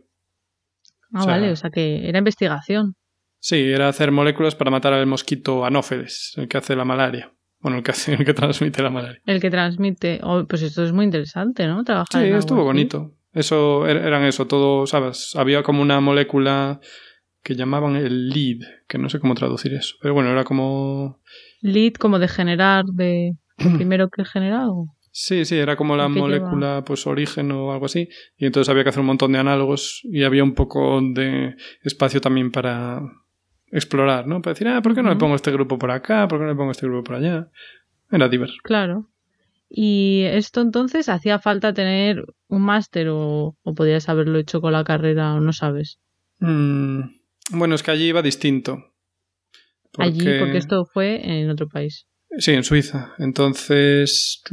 Ah, 1.14 1.26
vale, 1.26 1.52
o 1.52 1.56
sea 1.56 1.70
que 1.70 2.08
era 2.08 2.20
investigación. 2.20 2.96
Sí, 3.40 3.58
era 3.58 3.90
hacer 3.90 4.12
moléculas 4.12 4.56
para 4.56 4.72
matar 4.72 4.94
al 4.94 5.06
mosquito 5.06 5.66
anófeles, 5.66 6.34
el 6.38 6.48
que 6.48 6.58
hace 6.58 6.76
la 6.76 6.86
malaria. 6.86 7.34
Bueno, 7.60 7.78
el 7.78 7.84
que, 7.84 7.92
hace, 7.92 8.14
el 8.14 8.26
que 8.26 8.34
transmite 8.34 8.82
la 8.82 8.90
malaria. 8.90 9.22
El 9.26 9.42
que 9.42 9.50
transmite. 9.50 10.20
Oh, 10.24 10.46
pues 10.48 10.62
esto 10.62 10.84
es 10.84 10.94
muy 10.94 11.06
interesante, 11.06 11.68
¿no? 11.68 11.84
Trabajar 11.84 12.24
sí, 12.24 12.30
estuvo 12.30 12.64
bonito. 12.64 13.14
Eso 13.34 13.88
er, 13.88 13.98
eran 13.98 14.24
eso, 14.24 14.48
todo, 14.48 14.86
¿sabes? 14.86 15.36
Había 15.36 15.64
como 15.64 15.82
una 15.82 16.00
molécula 16.00 16.80
que 17.42 17.56
llamaban 17.56 17.96
el 17.96 18.30
lead, 18.30 18.60
que 18.88 18.98
no 18.98 19.10
sé 19.10 19.20
cómo 19.20 19.36
traducir 19.36 19.74
eso, 19.74 19.96
pero 20.02 20.14
bueno, 20.14 20.32
era 20.32 20.44
como... 20.44 21.20
Lead 21.62 21.94
como 21.94 22.20
de 22.20 22.28
generar, 22.28 22.86
de 22.86 23.36
primero 23.58 24.10
que 24.10 24.24
generado. 24.24 24.88
Sí, 25.12 25.46
sí, 25.46 25.58
era 25.58 25.76
como 25.76 25.96
la 25.96 26.08
molécula, 26.08 26.84
pues 26.84 27.06
origen 27.06 27.52
o 27.52 27.72
algo 27.72 27.86
así, 27.86 28.10
y 28.38 28.46
entonces 28.46 28.70
había 28.70 28.84
que 28.84 28.90
hacer 28.90 29.02
un 29.02 29.08
montón 29.08 29.32
de 29.32 29.40
análogos 29.40 30.02
y 30.04 30.24
había 30.24 30.44
un 30.44 30.56
poco 30.56 31.02
de 31.02 31.56
espacio 31.84 32.20
también 32.20 32.52
para 32.52 33.02
explorar, 33.72 34.26
¿no? 34.26 34.42
Para 34.42 34.54
decir, 34.54 34.68
ah, 34.68 34.82
¿por 34.82 34.96
qué 34.96 35.04
no 35.04 35.10
le 35.10 35.16
pongo 35.16 35.36
este 35.36 35.52
grupo 35.52 35.78
por 35.78 35.92
acá? 35.92 36.28
¿Por 36.28 36.40
qué 36.40 36.44
no 36.44 36.52
le 36.52 36.56
pongo 36.56 36.72
este 36.72 36.88
grupo 36.88 37.04
por 37.04 37.16
allá? 37.18 37.50
Era 38.12 38.28
divertido. 38.28 38.62
Claro. 38.64 39.10
Y 39.76 40.26
esto 40.26 40.62
entonces 40.62 41.10
hacía 41.10 41.40
falta 41.40 41.74
tener 41.74 42.24
un 42.48 42.62
máster 42.62 43.08
o, 43.10 43.58
podías 43.76 44.08
haberlo 44.08 44.38
hecho 44.38 44.62
con 44.62 44.72
la 44.72 44.84
carrera 44.84 45.34
o 45.34 45.40
no 45.40 45.52
sabes. 45.52 45.98
Mm, 46.38 47.02
bueno, 47.54 47.74
es 47.74 47.82
que 47.82 47.90
allí 47.90 48.04
iba 48.10 48.22
distinto. 48.22 48.94
Allí, 49.98 50.28
porque 50.38 50.60
esto 50.60 50.86
fue 50.86 51.28
en 51.28 51.50
otro 51.50 51.68
país. 51.70 52.06
Sí, 52.38 52.52
en 52.52 52.64
Suiza. 52.64 53.16
Entonces, 53.18 54.44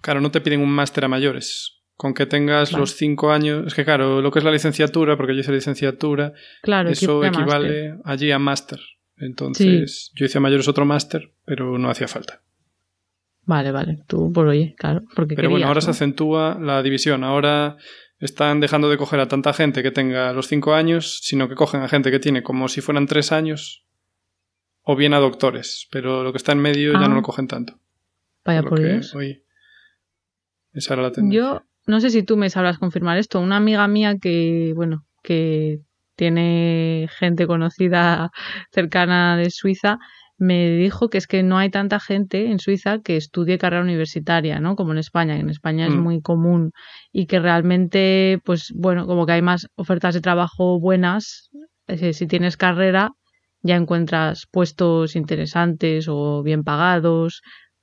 claro, 0.00 0.22
no 0.22 0.30
te 0.30 0.40
piden 0.40 0.60
un 0.60 0.70
máster 0.70 1.04
a 1.04 1.08
mayores. 1.08 1.82
Con 1.94 2.14
que 2.14 2.24
tengas 2.24 2.72
los 2.72 2.96
cinco 2.96 3.32
años. 3.32 3.66
Es 3.66 3.74
que, 3.74 3.84
claro, 3.84 4.22
lo 4.22 4.30
que 4.30 4.38
es 4.38 4.44
la 4.44 4.52
licenciatura, 4.52 5.18
porque 5.18 5.34
yo 5.34 5.40
hice 5.40 5.52
licenciatura, 5.52 6.32
claro, 6.62 6.88
eso 6.88 7.22
equivale 7.22 7.98
allí 8.04 8.30
a 8.30 8.38
máster. 8.38 8.80
Entonces, 9.18 10.12
yo 10.14 10.24
hice 10.24 10.38
a 10.38 10.40
mayores 10.40 10.66
otro 10.66 10.86
máster, 10.86 11.34
pero 11.44 11.76
no 11.76 11.90
hacía 11.90 12.08
falta. 12.08 12.42
Vale, 13.46 13.70
vale. 13.70 13.98
Tú, 14.06 14.32
por 14.32 14.48
oye, 14.48 14.74
claro. 14.76 15.02
Porque 15.14 15.36
pero 15.36 15.50
bueno, 15.50 15.68
ahora 15.68 15.80
se 15.80 15.90
acentúa 15.90 16.58
la 16.60 16.82
división. 16.82 17.22
Ahora 17.22 17.76
están 18.18 18.60
dejando 18.60 18.90
de 18.90 18.96
coger 18.96 19.20
a 19.20 19.28
tanta 19.28 19.52
gente 19.52 19.82
que 19.82 19.92
tenga 19.92 20.32
los 20.32 20.48
cinco 20.48 20.74
años, 20.74 21.20
sino 21.22 21.48
que 21.48 21.54
cogen 21.54 21.82
a 21.82 21.88
gente 21.88 22.10
que 22.10 22.18
tiene 22.18 22.42
como 22.42 22.68
si 22.68 22.80
fueran 22.80 23.06
tres 23.06 23.30
años 23.30 23.84
o 24.82 24.96
bien 24.96 25.14
a 25.14 25.20
doctores. 25.20 25.86
Pero 25.92 26.24
lo 26.24 26.32
que 26.32 26.38
está 26.38 26.52
en 26.52 26.58
medio 26.58 26.92
ya 26.92 27.08
no 27.08 27.14
lo 27.14 27.20
ah. 27.20 27.24
cogen 27.24 27.46
tanto. 27.46 27.78
Vaya 28.44 28.62
por, 28.62 28.80
Dios. 28.80 29.14
esa 30.72 30.94
era 30.94 31.02
la 31.02 31.12
tendencia. 31.12 31.40
Yo 31.40 31.62
no 31.86 32.00
sé 32.00 32.10
si 32.10 32.24
tú 32.24 32.36
me 32.36 32.50
sabrás 32.50 32.78
confirmar 32.78 33.16
esto. 33.16 33.40
Una 33.40 33.56
amiga 33.56 33.86
mía 33.86 34.16
que, 34.20 34.72
bueno, 34.74 35.06
que 35.22 35.80
tiene 36.16 37.08
gente 37.18 37.46
conocida 37.46 38.30
cercana 38.72 39.36
de 39.36 39.50
Suiza, 39.50 39.98
me 40.38 40.70
dijo 40.70 41.08
que 41.08 41.18
es 41.18 41.26
que 41.26 41.42
no 41.42 41.58
hay 41.58 41.70
tanta 41.70 41.98
gente 41.98 42.50
en 42.50 42.58
Suiza 42.58 43.00
que 43.00 43.16
estudie 43.16 43.58
carrera 43.58 43.82
universitaria, 43.82 44.60
¿no? 44.60 44.76
Como 44.76 44.92
en 44.92 44.98
España. 44.98 45.38
En 45.38 45.48
España 45.48 45.86
es 45.86 45.94
mm. 45.94 46.00
muy 46.00 46.20
común 46.20 46.72
y 47.12 47.26
que 47.26 47.40
realmente, 47.40 48.40
pues 48.44 48.72
bueno, 48.74 49.06
como 49.06 49.26
que 49.26 49.32
hay 49.32 49.42
más 49.42 49.68
ofertas 49.76 50.14
de 50.14 50.20
trabajo 50.20 50.78
buenas. 50.78 51.50
Eh, 51.86 52.12
si 52.12 52.26
tienes 52.26 52.56
carrera, 52.56 53.12
ya 53.62 53.76
encuentras 53.76 54.46
puestos 54.50 55.16
interesantes 55.16 56.06
o 56.08 56.42
bien 56.42 56.64
pagados. 56.64 57.42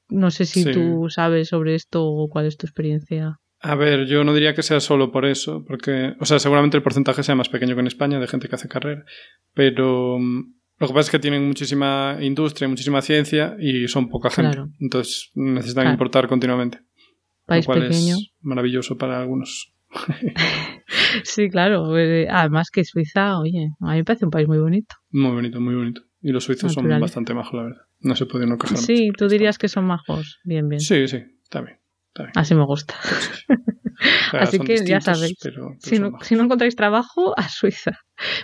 No 0.09 0.29
sé 0.29 0.45
si 0.45 0.65
tú 0.71 1.07
sabes 1.09 1.49
sobre 1.49 1.75
esto 1.75 2.05
o 2.05 2.29
cuál 2.29 2.45
es 2.45 2.57
tu 2.57 2.67
experiencia. 2.67 3.39
A 3.61 3.75
ver, 3.75 4.05
yo 4.05 4.25
no 4.25 4.33
diría 4.33 4.53
que 4.53 4.61
sea 4.61 4.81
solo 4.81 5.11
por 5.11 5.25
eso, 5.25 5.63
porque, 5.65 6.15
o 6.19 6.25
sea, 6.25 6.37
seguramente 6.37 6.75
el 6.75 6.83
porcentaje 6.83 7.23
sea 7.23 7.35
más 7.35 7.47
pequeño 7.47 7.75
que 7.75 7.81
en 7.81 7.87
España 7.87 8.19
de 8.19 8.27
gente 8.27 8.49
que 8.49 8.55
hace 8.55 8.67
carrera, 8.67 9.05
pero 9.53 10.19
mm, 10.19 10.53
lo 10.79 10.87
que 10.87 10.93
pasa 10.93 11.07
es 11.07 11.11
que 11.11 11.19
tienen 11.19 11.47
muchísima 11.47 12.17
industria, 12.21 12.67
muchísima 12.67 13.01
ciencia 13.01 13.55
y 13.59 13.87
son 13.87 14.09
poca 14.09 14.29
gente. 14.29 14.59
Entonces 14.79 15.31
necesitan 15.35 15.91
importar 15.91 16.27
continuamente. 16.27 16.79
País 17.45 17.65
lo 17.65 17.73
cual 17.73 17.87
pequeño. 17.87 18.15
Es 18.15 18.31
maravilloso 18.41 18.97
para 18.97 19.21
algunos. 19.21 19.73
sí, 21.23 21.49
claro. 21.49 21.97
Eh, 21.97 22.27
además 22.29 22.69
que 22.71 22.83
Suiza, 22.83 23.39
oye, 23.39 23.69
a 23.79 23.91
mí 23.91 23.97
me 23.97 24.03
parece 24.03 24.25
un 24.25 24.31
país 24.31 24.47
muy 24.47 24.57
bonito. 24.57 24.95
Muy 25.11 25.31
bonito, 25.31 25.59
muy 25.59 25.75
bonito. 25.75 26.01
Y 26.21 26.31
los 26.31 26.45
suizos 26.45 26.73
son 26.73 26.87
bastante 26.99 27.33
majos, 27.33 27.53
la 27.53 27.63
verdad. 27.63 27.81
No 27.99 28.15
se 28.15 28.25
puede 28.25 28.47
no. 28.47 28.57
Sí, 28.75 29.11
tú 29.17 29.27
dirías 29.27 29.57
que 29.57 29.67
son 29.67 29.85
majos. 29.85 30.39
Bien, 30.43 30.67
bien. 30.67 30.79
Sí, 30.79 31.07
sí, 31.07 31.17
está 31.43 31.61
bien. 31.61 31.77
Así 32.35 32.55
me 32.55 32.65
gusta. 32.65 32.95
Así 34.33 34.59
que 34.59 34.85
ya 34.85 35.01
sabéis. 35.01 35.37
si, 35.79 35.99
no, 35.99 36.17
si, 36.21 36.35
no, 36.35 36.43
encontráis 36.43 36.75
trabajo, 36.75 37.33
a 37.37 37.47
Suiza. 37.49 37.99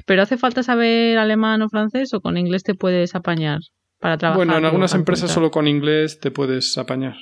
Pero 0.06 0.22
hace 0.22 0.38
falta 0.38 0.64
saber 0.64 1.18
alemán 1.18 1.62
o 1.62 1.70
francés 1.70 2.14
o 2.14 2.22
con 2.22 2.38
inglés 2.38 2.64
te 2.64 2.76
puedes 2.76 3.16
apañar 3.16 3.60
para 4.00 4.18
trabajar. 4.18 4.46
Bueno, 4.46 4.58
en 4.58 4.66
algunas 4.66 4.94
empresas 4.96 5.32
solo 5.32 5.52
con 5.52 5.68
inglés 5.68 6.20
te 6.20 6.32
puedes 6.32 6.78
apañar. 6.78 7.16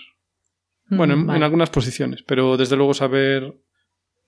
Bueno, 0.90 1.16
en, 1.16 1.26
mm, 1.26 1.30
algunas 1.44 1.70
posiciones, 1.70 2.24
pero 2.24 2.58
desde 2.58 2.78
luego 2.78 2.94
saber. 2.94 3.54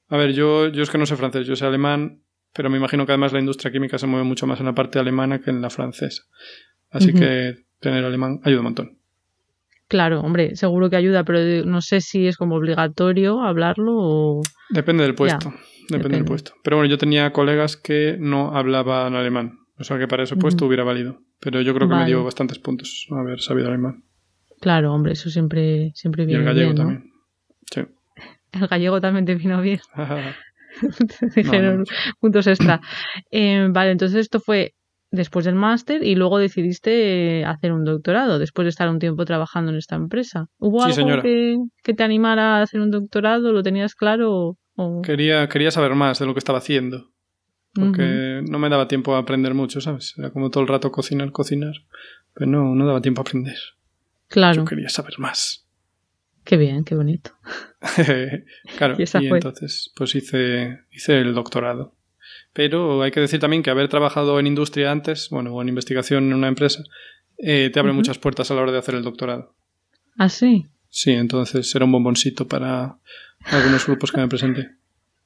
A 0.10 0.18
ver, 0.18 0.34
yo, 0.34 0.68
yo 0.70 0.84
es 0.84 0.90
que 0.90 0.98
no 0.98 1.06
sé 1.06 1.16
francés, 1.16 1.46
yo 1.46 1.56
sé 1.56 1.66
alemán, 1.66 2.24
pero 2.54 2.70
me 2.70 2.78
imagino 2.78 3.06
que 3.06 3.12
además 3.12 3.32
la 3.32 3.40
industria 3.40 3.72
química 3.72 3.98
se 3.98 4.08
mueve 4.08 4.26
mucho 4.26 4.48
más 4.48 4.60
en 4.60 4.66
la 4.66 4.74
parte 4.74 5.00
alemana 5.00 5.40
que 5.40 5.52
en 5.52 5.62
la 5.62 5.70
francesa. 5.70 6.24
Así 6.90 7.14
que 7.14 7.66
tener 7.80 8.04
alemán 8.04 8.40
ayuda 8.44 8.60
un 8.60 8.66
montón. 8.66 8.99
Claro, 9.90 10.22
hombre, 10.22 10.56
seguro 10.56 10.90
que 10.90 10.96
ayuda, 10.96 11.24
pero 11.24 11.66
no 11.66 11.82
sé 11.82 12.00
si 12.00 12.28
es 12.28 12.38
como 12.38 12.56
obligatorio 12.56 13.42
hablarlo 13.42 13.94
o... 13.98 14.42
Depende 14.70 15.04
del 15.04 15.16
puesto, 15.16 15.52
depende, 15.90 16.18
del 16.18 16.26
puesto. 16.26 16.54
Pero 16.64 16.78
bueno, 16.78 16.90
yo 16.90 17.00
tenía 17.00 17.34
colegas 17.34 17.76
que 17.76 18.16
no 18.20 18.56
hablaban 18.56 19.16
alemán, 19.16 19.58
o 19.80 19.84
sea 19.84 19.98
que 19.98 20.08
para 20.08 20.24
ese 20.24 20.36
puesto 20.36 20.68
hubiera 20.68 20.84
valido. 20.84 21.22
Pero 21.42 21.62
yo 21.62 21.74
creo 21.74 21.90
que 21.90 21.96
me 21.96 22.06
dio 22.06 22.24
bastantes 22.24 22.60
puntos 22.60 23.08
haber 23.10 23.42
sabido 23.42 23.70
alemán. 23.70 24.04
Claro, 24.62 24.94
hombre, 24.94 25.14
eso 25.14 25.32
siempre, 25.32 25.92
siempre 25.96 26.26
viene 26.26 26.44
bien. 26.44 26.48
Y 26.48 26.50
el 26.50 26.56
gallego 26.56 26.76
también. 26.76 27.12
Sí. 27.72 27.82
El 28.52 28.68
gallego 28.68 29.02
también 29.02 29.26
te 29.26 29.36
vino 29.36 29.62
bien. 29.62 29.80
Dijeron 31.36 31.86
puntos 32.20 32.48
extra. 32.48 32.80
Eh, 33.32 33.68
vale, 33.72 33.92
entonces 33.92 34.20
esto 34.20 34.40
fue 34.40 34.76
después 35.12 35.46
del 35.46 35.56
máster 35.56 36.04
y 36.04 36.16
luego 36.16 36.38
decidiste 36.38 37.44
hacer 37.46 37.72
un 37.72 37.84
doctorado 37.84 38.40
después 38.40 38.66
de 38.66 38.70
estar 38.70 38.90
un 38.90 39.00
tiempo 39.00 39.26
trabajando 39.26 39.72
en 39.72 39.78
esta 39.78 39.96
empresa. 39.96 40.48
¿Hubo 40.60 40.84
algo 40.84 41.22
que, 41.22 41.94
te 41.94 42.04
animara 42.04 42.58
a 42.58 42.62
hacer 42.62 42.82
un 42.82 42.92
doctorado? 42.92 43.52
¿Lo 43.52 43.64
tenías 43.64 43.96
claro? 43.96 44.58
Quería, 45.04 45.50
quería 45.50 45.72
saber 45.72 45.96
más 45.96 46.20
de 46.20 46.26
lo 46.26 46.34
que 46.34 46.40
estaba 46.40 46.60
haciendo. 46.60 47.12
Porque 47.74 48.42
no 48.50 48.60
me 48.60 48.70
daba 48.70 48.88
tiempo 48.88 49.16
a 49.16 49.20
aprender 49.20 49.54
mucho, 49.54 49.80
¿sabes? 49.80 50.16
Era 50.18 50.32
como 50.32 50.50
todo 50.50 50.64
el 50.64 50.70
rato 50.70 50.92
cocinar, 50.92 51.32
cocinar. 51.32 51.74
Pero 52.34 52.50
no, 52.50 52.76
no 52.76 52.86
daba 52.86 53.02
tiempo 53.02 53.22
a 53.22 53.24
aprender. 53.24 53.58
Claro. 54.28 54.56
Yo 54.56 54.66
quería 54.66 54.90
saber 54.90 55.20
más. 55.20 55.68
Qué 56.44 56.58
bien, 56.58 56.84
qué 56.84 56.96
bonito. 56.96 57.32
claro, 58.78 58.96
y, 58.98 59.04
y 59.04 59.28
entonces 59.28 59.92
pues 59.96 60.16
hice, 60.16 60.80
hice 60.92 61.20
el 61.20 61.34
doctorado. 61.34 61.96
Pero 62.54 63.02
hay 63.04 63.12
que 63.12 63.20
decir 63.20 63.40
también 63.40 63.64
que 63.64 63.70
haber 63.70 63.90
trabajado 63.90 64.40
en 64.40 64.48
industria 64.48 64.92
antes, 64.92 65.30
bueno, 65.30 65.54
o 65.54 65.62
en 65.62 65.70
investigación 65.70 66.26
en 66.26 66.34
una 66.34 66.48
empresa, 66.48 66.84
eh, 67.38 67.70
te 67.72 67.80
abre 67.80 67.94
muchas 67.94 68.18
puertas 68.18 68.50
a 68.50 68.56
la 68.56 68.62
hora 68.62 68.72
de 68.72 68.80
hacer 68.80 68.96
el 68.96 69.04
doctorado. 69.04 69.54
¿Ah, 70.18 70.30
sí? 70.30 70.66
Sí, 70.90 71.12
entonces 71.12 71.74
era 71.76 71.86
un 71.86 71.92
bomboncito 71.92 72.48
para 72.48 72.98
algunos 73.46 73.86
grupos 73.86 74.12
que 74.12 74.20
me 74.20 74.28
presenté. 74.28 74.72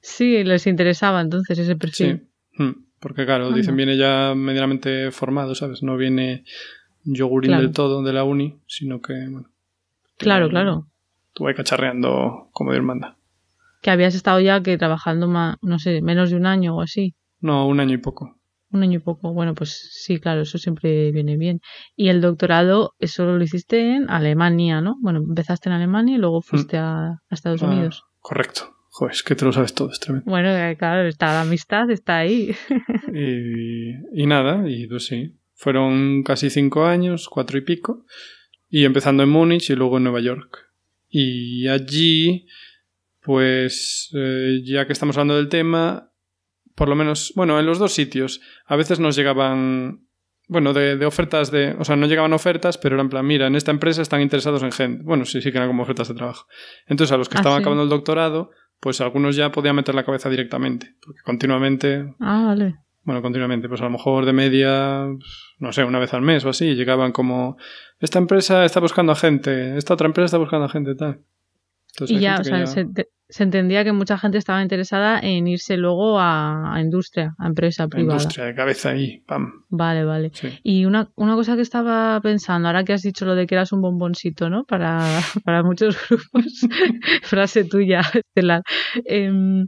Sí, 0.02 0.44
les 0.44 0.68
interesaba 0.68 1.22
entonces 1.22 1.58
ese 1.58 1.76
perfil. 1.78 2.28
Sí, 2.52 2.64
mm, 2.64 2.86
porque 3.00 3.26
claro, 3.26 3.52
dicen 3.52 3.76
viene 3.76 3.96
ya 3.96 4.34
medianamente 4.36 5.12
formado, 5.12 5.56
¿sabes? 5.56 5.82
No 5.82 5.96
viene 5.96 6.44
yogurín 7.06 7.58
del 7.58 7.72
todo 7.72 8.04
de 8.04 8.14
la 8.14 8.26
uni, 8.26 8.60
sino 8.68 9.02
que, 9.02 9.14
bueno. 9.14 9.50
Claro, 10.18 10.50
claro. 10.50 10.88
Tú 11.34 11.46
vas 11.46 11.56
cacharreando 11.56 12.50
como 12.52 12.74
Dios 12.74 12.84
manda 12.84 13.18
que 13.84 13.92
habías 13.92 14.16
estado 14.16 14.40
ya 14.40 14.64
que 14.64 14.78
trabajando 14.78 15.28
más, 15.28 15.58
no 15.62 15.78
sé, 15.78 16.02
menos 16.02 16.32
de 16.32 16.38
un 16.38 16.48
año 16.48 16.76
o 16.76 16.82
así. 16.82 17.14
No, 17.42 17.68
un 17.68 17.82
año 17.82 17.94
y 17.94 17.98
poco. 17.98 18.40
Un 18.72 18.82
año 18.82 18.98
y 18.98 19.02
poco. 19.02 19.34
Bueno, 19.34 19.54
pues 19.54 19.90
sí, 19.92 20.20
claro, 20.20 20.42
eso 20.42 20.58
siempre 20.58 21.12
viene 21.12 21.38
bien. 21.38 21.60
Y 21.96 22.08
el 22.08 22.22
doctorado, 22.22 22.94
eso 23.00 23.26
lo 23.26 23.44
hiciste 23.44 23.96
en 23.96 24.10
Alemania, 24.10 24.80
¿no? 24.82 24.96
Bueno, 25.02 25.20
empezaste 25.20 25.70
en 25.70 25.76
Alemania 25.76 26.16
y 26.16 26.18
luego 26.18 26.40
mm. 26.40 26.44
fuiste 26.44 26.78
a, 26.78 27.20
Estados 27.30 27.62
ah, 27.62 27.68
Unidos. 27.68 28.04
Correcto. 28.22 28.74
Joder, 28.88 29.14
es 29.14 29.24
que 29.24 29.36
te 29.36 29.44
lo 29.44 29.52
sabes 29.52 29.74
todo, 29.74 29.92
es 29.92 30.00
tremendo. 30.00 30.30
Bueno, 30.30 30.50
eh, 30.50 30.78
claro, 30.78 31.06
está 31.08 31.28
la 31.28 31.42
amistad, 31.42 31.90
está 31.92 32.20
ahí. 32.20 32.56
y, 33.14 34.22
y 34.22 34.26
nada, 34.26 34.68
y 34.68 34.88
pues 34.88 35.08
sí. 35.08 35.36
Fueron 35.56 36.24
casi 36.24 36.50
cinco 36.50 36.86
años, 36.86 37.28
cuatro 37.28 37.58
y 37.58 37.62
pico. 37.62 38.06
Y 38.70 38.86
empezando 38.86 39.24
en 39.24 39.30
Múnich 39.30 39.70
y 39.70 39.76
luego 39.76 39.98
en 39.98 40.04
Nueva 40.04 40.22
York. 40.22 40.58
Y 41.10 41.68
allí 41.68 42.48
pues 43.24 44.10
eh, 44.14 44.62
ya 44.66 44.86
que 44.86 44.94
estamos 44.94 45.18
hablando 45.18 45.38
del 45.38 45.50
tema, 45.50 46.12
por 46.76 46.90
lo 46.90 46.96
menos, 46.96 47.34
bueno, 47.36 47.60
en 47.60 47.66
los 47.66 47.80
dos 47.80 47.94
sitios, 47.94 48.42
a 48.66 48.76
veces 48.76 49.00
nos 49.00 49.16
llegaban, 49.16 50.08
bueno, 50.48 50.74
de, 50.74 51.04
ofertas 51.06 51.50
de, 51.50 51.76
o 51.80 51.86
sea, 51.86 51.96
no 51.96 52.08
llegaban 52.08 52.34
ofertas, 52.34 52.78
pero 52.78 52.96
era 52.96 53.04
en 53.04 53.10
plan, 53.10 53.26
mira, 53.26 53.48
en 53.48 53.56
esta 53.56 53.72
empresa 53.72 54.02
están 54.02 54.22
interesados 54.22 54.62
en 54.64 54.72
gente. 54.72 55.04
Bueno, 55.04 55.26
sí, 55.26 55.42
sí 55.42 55.52
que 55.52 55.58
eran 55.58 55.70
como 55.70 55.84
ofertas 55.84 56.10
de 56.10 56.16
trabajo. 56.16 56.48
Entonces, 56.88 57.14
a 57.14 57.18
los 57.18 57.30
que 57.30 57.38
ah, 57.38 57.40
estaban 57.40 57.62
acabando 57.62 57.84
el 57.84 57.90
doctorado, 57.90 58.52
pues 58.80 59.00
algunos 59.02 59.36
ya 59.36 59.52
podían 59.52 59.76
meter 59.76 59.96
la 59.96 60.04
cabeza 60.04 60.30
directamente, 60.30 60.96
porque 61.02 61.22
continuamente... 61.24 62.14
Ah, 62.20 62.44
vale. 62.48 62.76
Bueno, 63.06 63.22
continuamente, 63.22 63.68
pues 63.68 63.82
a 63.82 63.86
lo 63.86 63.90
mejor 63.90 64.26
de 64.26 64.32
media, 64.32 65.08
no 65.60 65.74
sé, 65.74 65.84
una 65.84 66.00
vez 66.00 66.14
al 66.14 66.22
mes 66.22 66.46
o 66.46 66.50
así, 66.50 66.74
llegaban 66.74 67.12
como, 67.12 67.58
esta 68.00 68.18
empresa 68.18 68.64
está 68.64 68.80
buscando 68.80 69.12
a 69.12 69.16
gente, 69.16 69.78
esta 69.78 69.94
otra 69.94 70.08
empresa 70.08 70.26
está 70.26 70.38
buscando 70.38 70.66
a 70.66 70.70
gente, 70.70 70.96
tal 70.96 71.22
y 72.02 72.20
ya, 72.20 72.38
o 72.40 72.44
sea, 72.44 72.66
Se, 72.66 73.44
entendía 73.44 73.84
que 73.84 73.92
mucha 73.92 74.18
gente 74.18 74.38
estaba 74.38 74.62
interesada 74.62 75.20
en 75.20 75.48
irse 75.48 75.76
luego 75.78 76.20
a, 76.20 76.78
industria, 76.80 77.34
a 77.40 77.48
empresa 77.48 77.88
privada. 77.88 78.20
Industria 78.20 78.46
de 78.46 78.56
cabeza 78.56 78.92
ahí, 78.92 79.22
pam. 79.26 79.66
Vale, 79.70 80.04
vale. 80.04 80.32
Y 80.62 80.86
una, 80.86 81.10
una 81.16 81.34
cosa 81.36 81.56
que 81.56 81.62
estaba 81.62 82.20
pensando, 82.22 82.68
ahora 82.68 82.84
que 82.84 82.94
has 82.94 83.02
dicho 83.02 83.26
lo 83.26 83.36
de 83.36 83.48
que 83.48 83.56
eras 83.56 83.72
un 83.72 83.82
bomboncito, 83.82 84.50
¿no? 84.50 84.66
Para, 84.66 85.00
para 85.46 85.64
muchos 85.64 85.98
grupos, 86.08 86.46
frase 87.24 87.64
tuya, 87.64 88.02
estelar. 88.14 88.62
Em, 89.06 89.68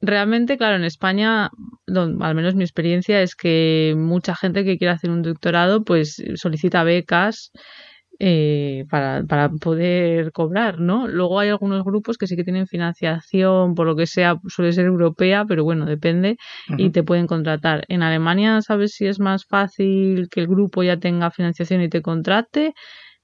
realmente, 0.00 0.58
claro, 0.58 0.76
en 0.76 0.84
España, 0.84 1.50
al 1.86 2.34
menos 2.34 2.54
mi 2.54 2.64
experiencia 2.64 3.22
es 3.22 3.34
que 3.34 3.94
mucha 3.96 4.34
gente 4.34 4.64
que 4.64 4.76
quiere 4.76 4.92
hacer 4.92 5.10
un 5.10 5.22
doctorado, 5.22 5.84
pues 5.84 6.22
solicita 6.34 6.84
becas 6.84 7.50
eh, 8.20 8.84
para, 8.90 9.24
para, 9.24 9.48
poder 9.48 10.30
cobrar, 10.32 10.80
¿no? 10.80 11.08
Luego 11.08 11.40
hay 11.40 11.48
algunos 11.48 11.84
grupos 11.84 12.16
que 12.16 12.26
sí 12.26 12.36
que 12.36 12.44
tienen 12.44 12.66
financiación, 12.66 13.74
por 13.74 13.86
lo 13.86 13.96
que 13.96 14.06
sea, 14.06 14.36
suele 14.46 14.72
ser 14.72 14.86
europea, 14.86 15.44
pero 15.46 15.64
bueno, 15.64 15.84
depende, 15.84 16.36
y 16.76 16.90
te 16.90 17.02
pueden 17.02 17.26
contratar. 17.26 17.84
En 17.88 18.02
Alemania, 18.02 18.60
¿sabes 18.62 18.92
si 18.92 19.06
es 19.06 19.18
más 19.18 19.46
fácil 19.46 20.28
que 20.30 20.40
el 20.40 20.46
grupo 20.46 20.82
ya 20.82 20.98
tenga 20.98 21.30
financiación 21.30 21.80
y 21.82 21.88
te 21.88 22.02
contrate? 22.02 22.74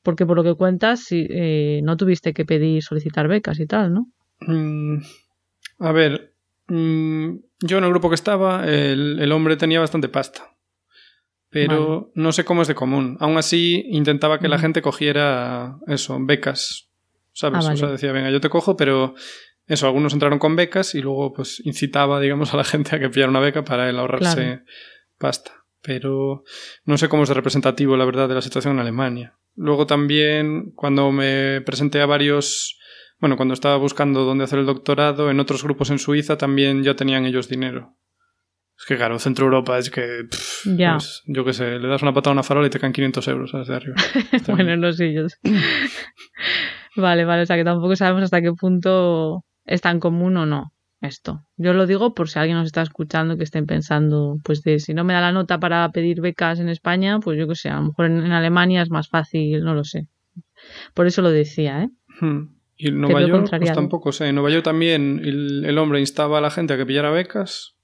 Porque 0.03 0.27
por 0.27 0.37
lo 0.37 0.43
que 0.43 0.55
cuentas, 0.55 1.07
eh, 1.11 1.81
no 1.85 1.97
tuviste 1.97 2.33
que 2.33 2.45
pedir, 2.45 2.83
solicitar 2.83 3.29
becas 3.29 3.61
y 3.61 3.67
tal, 3.67 3.93
¿no? 3.93 4.07
Mm, 4.41 5.03
a 5.79 5.93
ver, 5.93 6.33
mm, 6.69 7.37
yo 7.61 7.79
en 7.79 7.85
el 7.85 7.91
grupo 7.91 8.09
que 8.09 8.15
estaba, 8.15 8.67
el, 8.67 9.21
el 9.21 9.33
hombre 9.33 9.57
tenía 9.57 9.79
bastante 9.79 10.09
pasta. 10.09 10.51
Pero 11.51 12.13
no 12.15 12.33
sé 12.33 12.45
cómo 12.45 12.63
es 12.63 12.69
de 12.69 12.75
común. 12.75 13.17
Aún 13.21 13.37
así, 13.37 13.85
intentaba 13.89 14.39
que 14.39 14.49
la 14.49 14.59
gente 14.59 14.83
cogiera 14.83 15.79
eso, 15.89 16.17
becas, 16.21 16.89
¿sabes? 17.33 17.67
Ah, 17.67 17.73
o 17.73 17.77
sea, 17.77 17.89
decía, 17.89 18.13
venga, 18.13 18.31
yo 18.31 18.41
te 18.41 18.49
cojo, 18.49 18.77
pero 18.77 19.15
eso, 19.67 19.87
algunos 19.87 20.13
entraron 20.13 20.39
con 20.39 20.57
becas 20.57 20.95
y 20.95 21.01
luego 21.01 21.33
pues 21.33 21.61
incitaba, 21.65 22.21
digamos, 22.21 22.55
a 22.55 22.57
la 22.57 22.65
gente 22.73 22.95
a 22.95 23.01
que 23.01 23.11
pillara 23.11 23.31
una 23.31 23.41
beca 23.41 23.65
para 23.65 23.89
él 23.89 23.99
ahorrarse 23.99 24.63
pasta. 25.19 25.53
Pero 25.83 26.45
no 26.85 26.99
sé 26.99 27.09
cómo 27.09 27.23
es 27.23 27.29
de 27.29 27.35
representativo, 27.35 27.97
la 27.97 28.05
verdad, 28.05 28.29
de 28.29 28.35
la 28.35 28.43
situación 28.43 28.75
en 28.75 28.81
Alemania. 28.81 29.39
Luego 29.57 29.87
también, 29.87 30.73
cuando 30.75 31.11
me 31.11 31.63
presenté 31.63 32.01
a 32.01 32.07
varios, 32.07 32.79
bueno, 33.19 33.37
cuando 33.37 33.55
estaba 33.55 33.77
buscando 33.77 34.25
dónde 34.25 34.45
hacer 34.45 34.59
el 34.59 34.67
doctorado, 34.67 35.31
en 35.31 35.41
otros 35.41 35.65
grupos 35.65 35.91
en 35.91 35.99
Suiza 35.99 36.37
también 36.37 36.83
ya 36.83 36.95
tenían 36.95 37.25
ellos 37.25 37.49
dinero. 37.49 37.97
Es 38.81 38.87
que 38.87 38.97
claro, 38.97 39.19
Centro 39.19 39.45
Europa 39.45 39.79
es 39.79 39.91
que, 39.91 40.27
ya. 40.65 40.95
Pues, 40.95 41.23
yo 41.27 41.45
qué 41.45 41.53
sé, 41.53 41.79
le 41.79 41.87
das 41.87 42.01
una 42.01 42.15
patada 42.15 42.31
a 42.31 42.33
una 42.33 42.43
farola 42.43 42.67
y 42.67 42.71
te 42.71 42.81
caen 42.81 42.95
500 42.95 43.29
euros 43.29 43.53
desde 43.53 43.75
arriba. 43.75 43.97
bueno, 44.49 44.75
no 44.79 44.91
sé 44.95 45.13
yo. 45.13 45.27
vale, 46.97 47.27
vale, 47.27 47.43
o 47.43 47.47
sea 47.47 47.57
que 47.57 47.65
tampoco 47.65 47.95
sabemos 47.95 48.23
hasta 48.23 48.41
qué 48.41 48.55
punto 48.55 49.45
es 49.67 49.83
tan 49.83 50.01
común 50.01 50.35
o 50.39 50.47
no 50.47 50.73
esto. 51.03 51.45
Yo 51.59 51.75
lo 51.75 51.87
digo 51.87 52.15
por 52.15 52.31
si 52.31 52.39
alguien 52.39 52.57
nos 52.57 52.67
está 52.67 52.81
escuchando 52.81 53.37
que 53.37 53.45
estén 53.45 53.67
pensando, 53.67 54.39
pues 54.45 54.63
de 54.63 54.79
si 54.79 54.95
no 54.95 55.05
me 55.05 55.13
da 55.13 55.21
la 55.21 55.33
nota 55.33 55.61
para 55.61 55.87
pedir 55.93 56.23
becas 56.23 56.59
en 56.59 56.71
España, 56.71 57.21
pues 57.21 57.39
yo 57.39 57.47
que 57.47 57.57
sé, 57.57 57.69
a 57.69 57.77
lo 57.77 57.89
mejor 57.89 58.07
en, 58.07 58.33
Alemania 58.33 58.81
es 58.81 58.91
más 58.91 59.11
fácil, 59.11 59.63
no 59.63 59.75
lo 59.75 59.85
sé. 59.85 60.09
Por 60.95 61.07
eso 61.07 61.21
lo 61.21 61.31
decía, 61.31 61.83
¿eh? 61.83 61.89
Hmm. 62.19 62.55
Y 62.77 62.89
en 62.89 63.01
Nueva 63.03 63.21
York, 63.27 63.47
pues 63.51 63.73
tampoco 63.75 64.11
sé. 64.11 64.29
En 64.29 64.37
Nueva 64.37 64.49
York 64.49 64.65
también 64.65 65.21
el, 65.23 65.67
el, 65.67 65.77
hombre 65.77 66.01
instaba 66.01 66.39
a 66.39 66.41
la 66.41 66.51
gente 66.51 66.73
a 66.73 66.77
que 66.79 66.87
pillara 66.87 67.11
becas. 67.11 67.77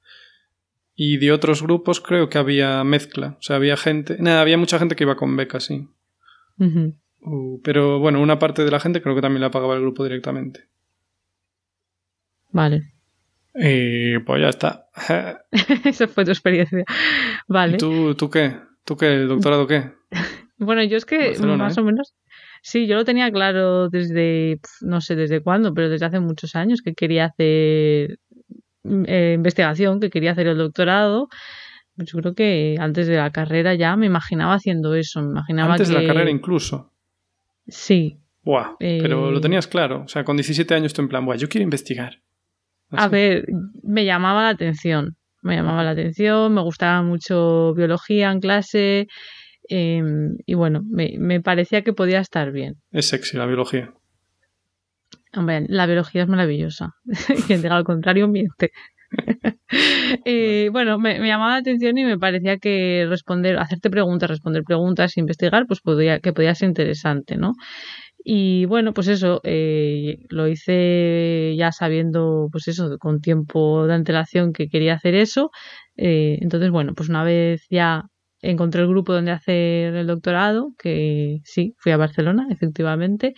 Y 0.96 1.18
de 1.18 1.30
otros 1.30 1.62
grupos 1.62 2.00
creo 2.00 2.30
que 2.30 2.38
había 2.38 2.82
mezcla. 2.82 3.36
O 3.38 3.42
sea, 3.42 3.56
había 3.56 3.76
gente. 3.76 4.16
Nada, 4.18 4.40
había 4.40 4.56
mucha 4.56 4.78
gente 4.78 4.96
que 4.96 5.04
iba 5.04 5.16
con 5.16 5.36
becas, 5.36 5.64
sí. 5.64 5.88
Uh, 6.58 7.60
pero 7.62 7.98
bueno, 7.98 8.20
una 8.20 8.38
parte 8.38 8.64
de 8.64 8.70
la 8.70 8.80
gente 8.80 9.02
creo 9.02 9.14
que 9.14 9.20
también 9.20 9.42
la 9.42 9.50
pagaba 9.50 9.74
el 9.74 9.82
grupo 9.82 10.04
directamente. 10.04 10.64
Vale. 12.50 12.94
Y 13.54 14.18
pues 14.20 14.40
ya 14.40 14.48
está. 14.48 14.88
Esa 15.84 16.08
fue 16.08 16.24
tu 16.24 16.30
experiencia. 16.30 16.84
Vale. 17.46 17.74
¿Y 17.74 17.78
tú, 17.78 18.14
tú 18.14 18.30
qué? 18.30 18.56
¿Tú 18.84 18.96
qué? 18.96 19.14
¿El 19.14 19.28
doctorado 19.28 19.66
qué? 19.66 19.92
bueno, 20.56 20.82
yo 20.84 20.96
es 20.96 21.04
que 21.04 21.36
más 21.38 21.76
¿eh? 21.76 21.80
o 21.80 21.84
menos. 21.84 22.14
Sí, 22.62 22.86
yo 22.86 22.96
lo 22.96 23.04
tenía 23.04 23.30
claro 23.30 23.88
desde, 23.88 24.60
no 24.80 25.00
sé 25.00 25.14
desde 25.14 25.40
cuándo, 25.40 25.72
pero 25.74 25.88
desde 25.88 26.06
hace 26.06 26.20
muchos 26.20 26.56
años 26.56 26.82
que 26.82 26.94
quería 26.94 27.26
hacer 27.26 28.18
eh, 29.06 29.34
investigación, 29.36 30.00
que 30.00 30.10
quería 30.10 30.32
hacer 30.32 30.46
el 30.46 30.58
doctorado. 30.58 31.28
Yo 31.96 32.18
creo 32.18 32.34
que 32.34 32.76
antes 32.78 33.06
de 33.06 33.16
la 33.16 33.30
carrera 33.30 33.74
ya 33.74 33.96
me 33.96 34.06
imaginaba 34.06 34.54
haciendo 34.54 34.94
eso. 34.94 35.22
Me 35.22 35.30
imaginaba 35.30 35.74
antes 35.74 35.88
de 35.88 35.94
la 35.94 36.06
carrera 36.06 36.30
incluso. 36.30 36.92
Sí. 37.66 38.18
Buah, 38.42 38.76
pero 38.78 39.30
lo 39.30 39.38
eh, 39.38 39.40
tenías 39.40 39.66
claro. 39.66 40.02
O 40.04 40.08
sea, 40.08 40.22
con 40.22 40.36
17 40.36 40.72
años 40.74 40.92
tú 40.92 41.02
en 41.02 41.08
plan, 41.08 41.24
Buah, 41.24 41.36
yo 41.36 41.48
quiero 41.48 41.64
investigar. 41.64 42.20
A 42.90 43.08
ver, 43.08 43.46
me 43.82 44.04
llamaba 44.04 44.42
la 44.42 44.50
atención. 44.50 45.16
Me 45.42 45.56
llamaba 45.56 45.84
la 45.84 45.90
atención, 45.90 46.52
me 46.54 46.60
gustaba 46.62 47.02
mucho 47.02 47.74
biología 47.74 48.30
en 48.30 48.40
clase. 48.40 49.08
Em, 49.68 50.36
y 50.46 50.54
bueno, 50.54 50.82
me, 50.88 51.16
me 51.18 51.40
parecía 51.40 51.82
que 51.82 51.92
podía 51.92 52.20
estar 52.20 52.52
bien. 52.52 52.76
Es 52.92 53.08
sexy 53.08 53.36
la 53.36 53.46
biología. 53.46 53.92
La 55.68 55.86
biología 55.86 56.22
es 56.22 56.28
maravillosa. 56.28 56.94
Quien 57.46 57.62
diga 57.62 57.76
al 57.76 57.84
contrario 57.84 58.28
miente. 58.28 58.70
bueno, 60.72 60.98
me, 60.98 61.18
llamaba 61.18 61.52
la 61.52 61.58
atención 61.58 61.96
y 61.98 62.04
me 62.04 62.18
parecía 62.18 62.58
que 62.58 63.06
responder, 63.08 63.58
hacerte 63.58 63.90
preguntas, 63.90 64.30
responder 64.30 64.62
preguntas, 64.64 65.16
investigar, 65.16 65.66
pues 65.66 65.80
podía, 65.80 66.20
que 66.20 66.32
podía 66.32 66.54
ser 66.54 66.68
interesante, 66.68 67.36
¿no? 67.36 67.54
Y 68.28 68.64
bueno, 68.66 68.92
pues 68.92 69.06
eso, 69.08 69.40
eh, 69.44 70.18
lo 70.30 70.48
hice 70.48 71.54
ya 71.56 71.70
sabiendo, 71.70 72.48
pues 72.50 72.66
eso, 72.68 72.98
con 72.98 73.20
tiempo 73.20 73.86
de 73.86 73.94
antelación 73.94 74.52
que 74.52 74.68
quería 74.68 74.94
hacer 74.94 75.14
eso. 75.14 75.50
Eh, 75.96 76.38
entonces, 76.40 76.70
bueno, 76.70 76.94
pues 76.94 77.08
una 77.08 77.22
vez 77.22 77.66
ya 77.70 78.02
encontré 78.40 78.82
el 78.82 78.88
grupo 78.88 79.12
donde 79.12 79.30
hacer 79.30 79.94
el 79.94 80.06
doctorado, 80.08 80.72
que 80.78 81.38
sí, 81.44 81.74
fui 81.78 81.92
a 81.92 81.96
Barcelona, 81.96 82.48
efectivamente 82.50 83.34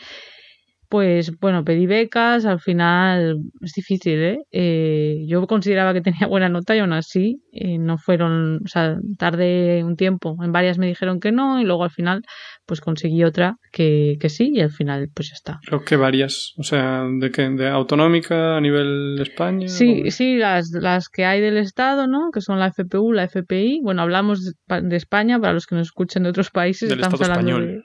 pues 0.89 1.39
bueno, 1.39 1.65
pedí 1.65 1.87
becas, 1.87 2.47
al 2.47 2.61
final 2.61 3.43
es 3.61 3.73
difícil, 3.75 4.19
¿eh? 4.19 4.39
¿eh? 4.51 5.25
yo 5.27 5.47
consideraba 5.47 5.93
que 5.93 6.01
tenía 6.01 6.27
buena 6.27 6.49
nota 6.49 6.75
y 6.75 6.79
aún 6.79 6.93
así 6.93 7.43
eh, 7.53 7.79
no 7.79 7.99
fueron, 7.99 8.61
o 8.65 8.69
sea, 8.69 8.97
tardé 9.19 9.85
un 9.85 9.97
tiempo, 9.97 10.37
en 10.43 10.53
varias 10.53 10.79
me 10.79 10.87
dijeron 10.87 11.21
que 11.21 11.33
no 11.33 11.61
y 11.61 11.65
luego 11.65 11.85
al 11.85 11.91
final 11.91 12.23
pues 12.65 12.81
conseguí 12.81 13.25
otra 13.25 13.57
que, 13.73 14.17
que 14.21 14.29
sí 14.29 14.51
y 14.55 14.61
al 14.61 14.71
final 14.71 15.09
pues 15.15 15.29
ya 15.29 15.35
está. 15.35 15.61
Creo 15.67 15.85
que 15.85 15.97
varias, 15.97 16.55
o 16.57 16.63
sea, 16.63 17.05
¿de 17.19 17.31
qué? 17.31 17.49
¿De 17.51 17.69
autonómica 17.69 18.57
a 18.57 18.61
nivel 18.61 19.17
de 19.17 19.23
España? 19.23 19.69
Sí, 19.69 20.11
sí, 20.11 20.37
las, 20.37 20.71
las 20.71 21.09
que 21.09 21.25
hay 21.25 21.41
del 21.41 21.59
Estado, 21.59 22.07
¿no? 22.07 22.31
Que 22.33 22.41
son 22.41 22.59
la 22.59 22.71
FPU, 22.73 23.13
la 23.13 23.25
FPI, 23.25 23.81
bueno, 23.83 24.03
hablamos 24.03 24.55
de, 24.67 24.97
España, 24.97 25.39
para 25.39 25.53
los 25.53 25.67
que 25.67 25.75
nos 25.75 25.89
escuchen 25.89 26.23
de 26.23 26.31
otros 26.31 26.51
países, 26.51 26.89
del 26.89 26.99
estamos 26.99 27.21
Estado 27.21 27.39
hablando 27.39 27.59
español. 27.59 27.85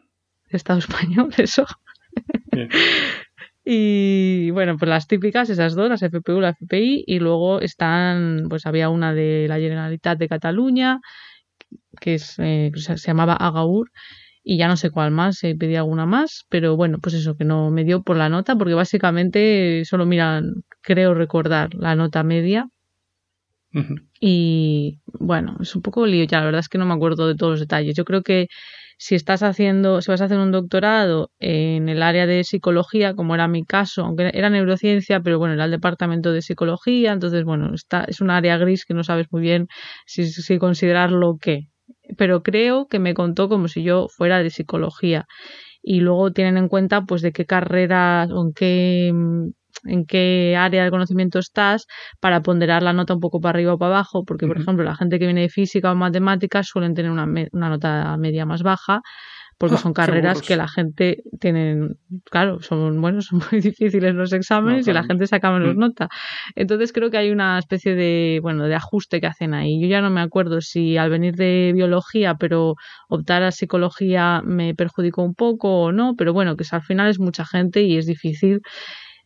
de 0.50 0.58
Estado 0.58 0.80
español, 0.80 1.30
eso. 1.38 1.66
Y 3.66 4.52
bueno, 4.52 4.78
pues 4.78 4.90
las 4.90 5.08
típicas, 5.08 5.50
esas 5.50 5.74
dos, 5.74 5.88
las 5.90 6.02
FPU, 6.04 6.42
la 6.42 6.50
FPI, 6.50 7.06
y 7.08 7.20
luego 7.20 7.62
están, 7.62 8.48
pues 8.50 8.66
había 8.66 8.90
una 8.90 9.14
de 9.14 9.46
la 9.48 9.58
Generalitat 9.58 10.18
de 10.18 10.28
Cataluña, 10.28 11.00
que 12.02 12.16
es, 12.16 12.36
eh, 12.40 12.72
se 12.76 12.98
llamaba 12.98 13.36
Agaur, 13.36 13.90
y 14.44 14.58
ya 14.58 14.68
no 14.68 14.76
sé 14.76 14.92
cuál 14.92 15.12
más, 15.12 15.38
se 15.38 15.56
pedía 15.56 15.80
alguna 15.80 16.06
más, 16.06 16.46
pero 16.50 16.76
bueno, 16.76 17.00
pues 17.00 17.16
eso, 17.16 17.36
que 17.38 17.46
no 17.46 17.72
me 17.72 17.86
dio 17.86 18.04
por 18.04 18.18
la 18.18 18.28
nota, 18.28 18.58
porque 18.58 18.74
básicamente 18.74 19.84
solo 19.86 20.06
miran, 20.06 20.64
creo 20.82 21.14
recordar, 21.14 21.74
la 21.76 21.96
nota 21.96 22.24
media. 22.24 22.68
Y 24.20 25.00
bueno, 25.08 25.58
es 25.62 25.76
un 25.76 25.82
poco 25.82 26.06
lío 26.06 26.26
ya, 26.26 26.40
la 26.40 26.46
verdad 26.46 26.60
es 26.60 26.70
que 26.70 26.78
no 26.78 26.86
me 26.86 26.94
acuerdo 26.94 27.28
de 27.28 27.36
todos 27.36 27.54
los 27.54 27.60
detalles. 27.62 27.96
Yo 27.96 28.06
creo 28.06 28.22
que 28.22 28.48
si 29.04 29.16
estás 29.16 29.44
haciendo, 29.44 30.02
si 30.02 30.12
vas 30.12 30.22
a 30.22 30.26
hacer 30.26 30.40
un 30.40 30.54
doctorado 30.54 31.30
en 31.40 31.90
el 31.90 32.02
área 32.02 32.26
de 32.26 32.46
psicología, 32.46 33.16
como 33.16 33.36
era 33.36 33.50
mi 33.50 33.66
caso, 33.66 34.06
aunque 34.06 34.32
era 34.34 34.50
neurociencia, 34.50 35.20
pero 35.20 35.40
bueno, 35.40 35.56
era 35.56 35.66
el 35.66 35.72
departamento 35.72 36.32
de 36.32 36.42
psicología, 36.42 37.12
entonces 37.12 37.44
bueno, 37.44 37.74
está, 37.74 38.06
es 38.06 38.22
un 38.22 38.30
área 38.30 38.58
gris 38.58 38.86
que 38.86 38.94
no 38.94 39.04
sabes 39.04 39.28
muy 39.30 39.42
bien 39.42 39.68
si, 40.06 40.26
si 40.28 40.58
considerarlo 40.58 41.38
qué. 41.38 41.68
Pero 42.18 42.44
creo 42.44 42.88
que 42.88 43.00
me 43.00 43.14
contó 43.14 43.50
como 43.50 43.68
si 43.68 43.84
yo 43.84 44.08
fuera 44.08 44.42
de 44.42 44.50
psicología. 44.50 45.26
Y 45.82 46.00
luego 46.00 46.32
tienen 46.32 46.56
en 46.56 46.70
cuenta 46.70 47.02
pues 47.04 47.22
de 47.22 47.34
qué 47.34 47.46
carrera 47.46 48.26
o 48.32 48.42
en 48.46 48.54
qué 48.54 49.12
en 49.86 50.06
qué 50.06 50.56
área 50.58 50.84
del 50.84 50.92
conocimiento 50.92 51.40
estás 51.40 51.88
para 52.20 52.42
ponderar 52.42 52.84
la 52.84 52.94
nota 52.94 53.14
un 53.14 53.20
poco 53.20 53.40
para 53.40 53.58
arriba 53.58 53.74
o 53.74 53.78
para 53.78 53.96
abajo, 53.96 54.24
porque 54.26 54.48
por 54.48 54.58
ejemplo 54.58 54.84
la 54.84 54.96
gente 54.96 55.20
que 55.20 55.26
viene 55.26 55.42
de 55.42 55.50
física 55.50 55.92
o 55.92 55.96
matemáticas 55.96 56.68
suelen 56.68 56.94
tener 56.94 57.12
una, 57.12 57.26
una 57.52 57.70
nota 57.70 58.16
media 58.18 58.46
más 58.46 58.64
baja 58.64 59.02
porque 59.58 59.76
ah, 59.76 59.80
son 59.80 59.94
carreras 59.94 60.42
que 60.42 60.56
la 60.56 60.68
gente 60.68 61.24
tiene, 61.40 61.96
claro, 62.30 62.62
son 62.62 63.00
buenos, 63.00 63.28
son 63.28 63.42
muy 63.52 63.62
difíciles 63.62 64.14
los 64.14 64.34
exámenes 64.34 64.88
y 64.88 64.94
la 64.94 65.04
gente 65.04 65.28
saca 65.28 65.52
menos 65.52 65.76
mm. 65.76 65.80
nota. 65.80 66.10
Entonces 66.56 66.92
creo 66.92 67.10
que 67.10 67.18
hay 67.18 67.32
una 67.32 67.60
especie 67.60 67.96
de, 67.96 68.40
bueno, 68.42 68.66
de 68.66 68.76
ajuste 68.76 69.22
que 69.22 69.28
hacen 69.28 69.54
ahí. 69.54 69.82
Yo 69.82 69.88
ya 69.88 70.02
no 70.02 70.10
me 70.10 70.22
acuerdo 70.22 70.62
si 70.62 70.98
al 70.98 71.10
venir 71.10 71.36
de 71.36 71.72
biología, 71.74 72.36
pero 72.36 72.76
optar 73.08 73.44
a 73.44 73.52
psicología 73.52 74.42
me 74.44 74.76
perjudicó 74.76 75.24
un 75.24 75.34
poco 75.36 75.84
o 75.84 75.92
no, 75.92 76.16
pero 76.18 76.34
bueno, 76.34 76.58
que 76.58 76.66
al 76.70 76.82
final 76.82 77.10
es 77.10 77.20
mucha 77.20 77.46
gente 77.46 77.84
y 77.84 77.98
es 77.98 78.06
difícil 78.06 78.62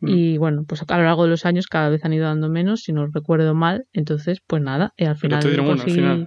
Mm. 0.00 0.08
Y 0.08 0.38
bueno, 0.38 0.64
pues 0.66 0.82
a 0.86 0.98
lo 0.98 1.04
largo 1.04 1.24
de 1.24 1.30
los 1.30 1.44
años 1.44 1.66
cada 1.66 1.88
vez 1.88 2.04
han 2.04 2.12
ido 2.12 2.26
dando 2.26 2.48
menos, 2.48 2.82
si 2.82 2.92
no 2.92 3.06
recuerdo 3.06 3.54
mal. 3.54 3.84
Entonces, 3.92 4.40
pues 4.46 4.62
nada, 4.62 4.92
y 4.96 5.04
al 5.04 5.16
final, 5.16 5.42
conseguí... 5.64 6.26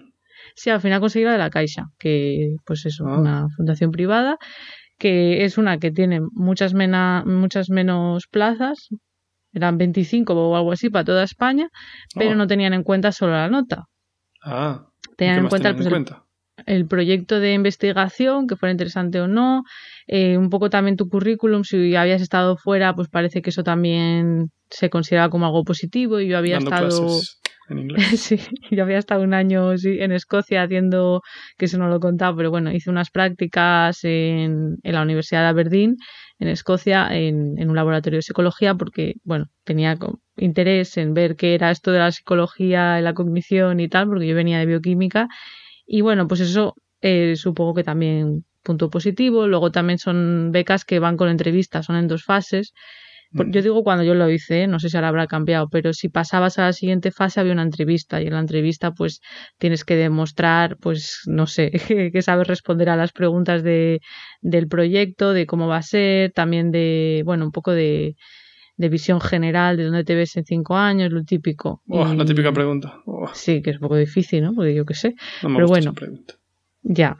Sí, 0.56 0.70
al 0.70 0.82
final 0.82 1.00
conseguí 1.00 1.24
la 1.24 1.34
de 1.34 1.38
la 1.38 1.50
Caixa, 1.50 1.86
que 1.98 2.56
pues 2.66 2.86
es 2.86 3.00
ah. 3.00 3.20
una 3.20 3.48
fundación 3.56 3.92
privada, 3.92 4.38
que 4.98 5.46
es 5.46 5.58
una 5.58 5.78
que 5.78 5.92
tiene 5.92 6.20
muchas, 6.34 6.74
mena... 6.74 7.24
muchas 7.26 7.70
menos 7.70 8.28
plazas, 8.30 8.90
eran 9.54 9.78
25 9.78 10.34
o 10.34 10.56
algo 10.56 10.72
así 10.72 10.90
para 10.90 11.06
toda 11.06 11.24
España, 11.24 11.70
pero 12.16 12.32
ah. 12.32 12.36
no 12.36 12.48
tenían 12.48 12.74
en 12.74 12.84
cuenta 12.84 13.12
solo 13.12 13.34
la 13.34 13.50
nota. 13.50 13.86
Ah, 14.44 14.88
tenían 15.16 15.40
en 15.40 15.48
cuenta, 15.48 15.76
pues, 15.76 15.88
el 16.66 16.88
proyecto 16.88 17.40
de 17.40 17.54
investigación, 17.54 18.48
que 18.48 18.56
fuera 18.56 18.72
interesante 18.72 19.20
o 19.22 19.28
no, 19.28 19.64
eh, 20.08 20.38
un 20.38 20.50
poco 20.50 20.70
también 20.70 20.98
tu 20.98 21.10
currículum, 21.10 21.64
si 21.64 21.96
habías 21.96 22.22
estado 22.22 22.58
fuera, 22.58 22.94
pues 22.96 23.08
parece 23.10 23.42
que 23.42 23.50
eso 23.50 23.64
también 23.64 24.52
se 24.70 24.90
consideraba 24.90 25.30
como 25.30 25.46
algo 25.46 25.64
positivo 25.64 26.20
y 26.20 26.28
yo 26.28 26.38
había 26.38 26.58
estado... 26.58 27.20
En 27.70 27.80
inglés. 27.80 28.04
sí, 28.20 28.40
yo 28.70 28.84
había 28.84 28.98
estado 28.98 29.24
un 29.24 29.34
año 29.34 29.72
en 29.72 30.12
Escocia 30.12 30.64
haciendo, 30.64 31.22
que 31.58 31.66
eso 31.66 31.78
no 31.78 31.88
lo 31.88 31.98
he 31.98 32.00
contado, 32.00 32.36
pero 32.36 32.52
bueno, 32.52 32.72
hice 32.72 32.90
unas 32.90 33.10
prácticas 33.12 34.04
en, 34.04 34.78
en 34.84 34.94
la 34.94 35.02
Universidad 35.02 35.42
de 35.42 35.48
Aberdeen, 35.48 35.96
en 36.40 36.48
Escocia, 36.50 37.08
en, 37.12 37.58
en, 37.58 37.70
un 37.70 37.76
laboratorio 37.76 38.18
de 38.18 38.24
psicología, 38.24 38.76
porque, 38.76 39.14
bueno, 39.24 39.46
tenía 39.64 39.98
interés 40.36 40.98
en 40.98 41.14
ver 41.14 41.36
qué 41.36 41.54
era 41.54 41.72
esto 41.72 41.92
de 41.92 42.00
la 42.00 42.12
psicología 42.12 43.00
y 43.00 43.04
la 43.04 43.14
cognición 43.14 43.80
y 43.80 43.88
tal, 43.88 44.08
porque 44.08 44.28
yo 44.28 44.36
venía 44.36 44.60
de 44.60 44.66
bioquímica 44.66 45.30
Y 45.94 46.00
bueno, 46.00 46.26
pues 46.26 46.40
eso 46.40 46.76
eh, 47.02 47.36
supongo 47.36 47.74
que 47.74 47.84
también 47.84 48.46
punto 48.64 48.90
positivo. 48.90 49.46
Luego 49.48 49.72
también 49.72 50.00
son 50.00 50.52
becas 50.54 50.86
que 50.86 51.00
van 51.00 51.18
con 51.18 51.28
entrevistas, 51.28 51.86
son 51.88 51.98
en 51.98 52.08
dos 52.08 52.24
fases. 52.24 52.72
Mm. 53.32 53.52
Yo 53.52 53.62
digo 53.62 53.84
cuando 53.84 54.06
yo 54.06 54.14
lo 54.14 54.30
hice, 54.30 54.68
no 54.68 54.80
sé 54.80 54.90
si 54.90 54.96
ahora 54.96 55.10
habrá 55.10 55.28
cambiado, 55.28 55.68
pero 55.70 55.92
si 55.92 56.08
pasabas 56.08 56.58
a 56.60 56.64
la 56.64 56.74
siguiente 56.74 57.12
fase 57.12 57.42
había 57.42 57.52
una 57.52 57.64
entrevista 57.64 58.22
y 58.22 58.28
en 58.28 58.34
la 58.34 58.40
entrevista 58.40 58.92
pues 58.92 59.20
tienes 59.58 59.84
que 59.84 59.98
demostrar, 59.98 60.78
pues 60.78 61.24
no 61.26 61.46
sé, 61.46 61.72
que, 62.14 62.22
sabes 62.22 62.48
responder 62.48 62.88
a 62.90 62.96
las 62.96 63.12
preguntas 63.12 63.62
de, 63.62 64.00
del 64.40 64.70
proyecto, 64.70 65.34
de 65.34 65.46
cómo 65.46 65.68
va 65.68 65.78
a 65.78 65.82
ser, 65.82 66.32
también 66.32 66.72
de, 66.72 67.24
bueno, 67.26 67.44
un 67.44 67.52
poco 67.52 67.72
de, 67.72 68.16
de 68.78 68.90
visión 68.90 69.22
general 69.22 69.78
de 69.78 69.86
dónde 69.86 70.04
te 70.04 70.16
ves 70.16 70.36
en 70.38 70.46
cinco 70.46 70.76
años, 70.76 71.12
lo 71.12 71.24
típico. 71.24 71.82
la 71.88 72.26
típica 72.26 72.52
pregunta. 72.52 73.02
Sí, 73.34 73.62
que 73.62 73.72
es 73.72 73.78
un 73.78 73.82
poco 73.82 73.98
difícil, 73.98 74.44
¿no? 74.44 74.54
Porque 74.54 74.74
yo 74.74 74.86
qué 74.86 74.94
sé. 74.94 75.16
pero 75.42 75.68
bueno, 75.68 75.94
ya. 76.84 77.18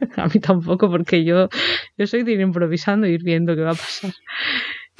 a 0.16 0.26
mí 0.26 0.40
tampoco, 0.40 0.90
porque 0.90 1.24
yo, 1.24 1.48
yo 1.96 2.06
soy 2.06 2.22
de 2.22 2.32
ir 2.32 2.40
improvisando 2.40 3.06
y 3.06 3.12
ir 3.12 3.22
viendo 3.22 3.54
qué 3.54 3.62
va 3.62 3.72
a 3.72 3.74
pasar. 3.74 4.12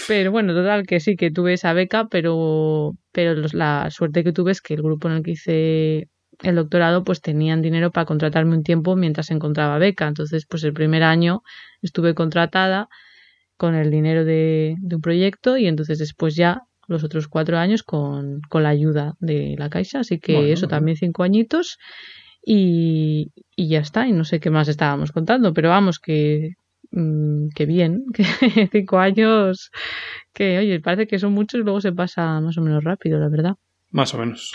Pero 0.08 0.32
bueno, 0.32 0.54
total, 0.54 0.86
que 0.86 1.00
sí, 1.00 1.16
que 1.16 1.30
tuve 1.30 1.52
esa 1.52 1.72
beca, 1.72 2.08
pero, 2.08 2.96
pero 3.12 3.34
la 3.52 3.90
suerte 3.90 4.24
que 4.24 4.32
tuve 4.32 4.52
es 4.52 4.60
que 4.60 4.74
el 4.74 4.82
grupo 4.82 5.08
en 5.08 5.16
el 5.16 5.22
que 5.22 5.30
hice 5.32 6.08
el 6.42 6.56
doctorado, 6.56 7.04
pues 7.04 7.20
tenían 7.20 7.62
dinero 7.62 7.92
para 7.92 8.04
contratarme 8.04 8.56
un 8.56 8.64
tiempo 8.64 8.96
mientras 8.96 9.30
encontraba 9.30 9.78
beca. 9.78 10.08
Entonces, 10.08 10.46
pues 10.46 10.64
el 10.64 10.72
primer 10.72 11.04
año 11.04 11.42
estuve 11.80 12.14
contratada 12.14 12.88
con 13.56 13.74
el 13.74 13.90
dinero 13.90 14.24
de, 14.24 14.76
un 14.82 15.00
proyecto 15.00 15.56
y 15.56 15.66
entonces 15.66 15.98
después 15.98 16.34
ya 16.34 16.62
los 16.86 17.04
otros 17.04 17.28
cuatro 17.28 17.58
años 17.58 17.82
con, 17.82 18.40
la 18.52 18.68
ayuda 18.68 19.14
de 19.20 19.54
la 19.58 19.70
Caixa. 19.70 20.00
Así 20.00 20.18
que 20.18 20.52
eso 20.52 20.68
también 20.68 20.96
cinco 20.96 21.22
añitos 21.22 21.78
y, 22.44 23.32
y 23.56 23.68
ya 23.68 23.80
está. 23.80 24.06
Y 24.06 24.12
no 24.12 24.24
sé 24.24 24.40
qué 24.40 24.50
más 24.50 24.68
estábamos 24.68 25.12
contando, 25.12 25.54
pero 25.54 25.70
vamos, 25.70 25.98
que, 25.98 26.54
mm, 26.90 27.48
que 27.54 27.66
bien, 27.66 28.04
que 28.14 28.68
cinco 28.70 28.98
años, 28.98 29.70
que 30.32 30.58
oye, 30.58 30.80
parece 30.80 31.06
que 31.06 31.18
son 31.18 31.32
muchos 31.32 31.60
y 31.60 31.64
luego 31.64 31.80
se 31.80 31.92
pasa 31.92 32.40
más 32.40 32.58
o 32.58 32.62
menos 32.62 32.84
rápido, 32.84 33.18
la 33.18 33.28
verdad. 33.28 33.54
Más 33.90 34.12
o 34.14 34.18
menos. 34.18 34.52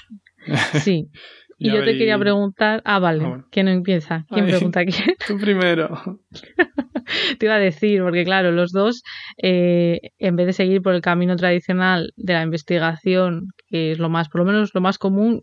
Sí, 0.84 1.10
Y 1.60 1.72
yo 1.72 1.84
te 1.84 1.98
quería 1.98 2.18
preguntar. 2.18 2.82
Ah, 2.86 3.00
vale. 3.00 3.26
Ah, 3.26 3.46
¿Quién 3.52 3.68
empieza? 3.68 4.26
¿Quién 4.30 4.46
pregunta 4.48 4.86
quién? 4.86 5.16
Tú 5.28 5.38
primero. 5.38 6.20
te 7.38 7.46
iba 7.46 7.56
a 7.56 7.60
decir, 7.60 8.02
porque 8.02 8.24
claro, 8.24 8.52
los 8.52 8.72
dos, 8.72 9.04
eh, 9.42 10.00
en 10.20 10.38
vez 10.38 10.48
de 10.48 10.54
seguir 10.54 10.82
por 10.82 10.94
el 10.94 11.02
camino 11.02 11.36
tradicional 11.36 12.14
de 12.16 12.34
la 12.34 12.44
investigación, 12.44 13.50
que 13.68 13.92
es 13.92 14.00
lo 14.00 14.10
más, 14.10 14.30
por 14.30 14.40
lo 14.40 14.46
menos 14.46 14.72
lo 14.74 14.80
más 14.80 14.98
común 14.98 15.42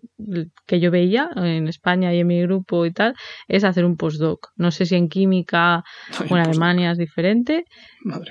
que 0.67 0.81
yo 0.81 0.91
veía 0.91 1.29
en 1.37 1.69
España 1.69 2.15
y 2.15 2.21
en 2.21 2.27
mi 2.27 2.41
grupo 2.43 2.87
y 2.87 2.93
tal, 2.93 3.15
es 3.47 3.65
hacer 3.65 3.85
un 3.85 3.99
postdoc. 3.99 4.49
No 4.57 4.71
sé 4.71 4.87
si 4.87 4.97
en 4.97 5.09
química 5.09 5.85
o 6.31 6.37
en 6.37 6.43
Alemania 6.43 6.93
es 6.93 6.99
diferente. 6.99 7.65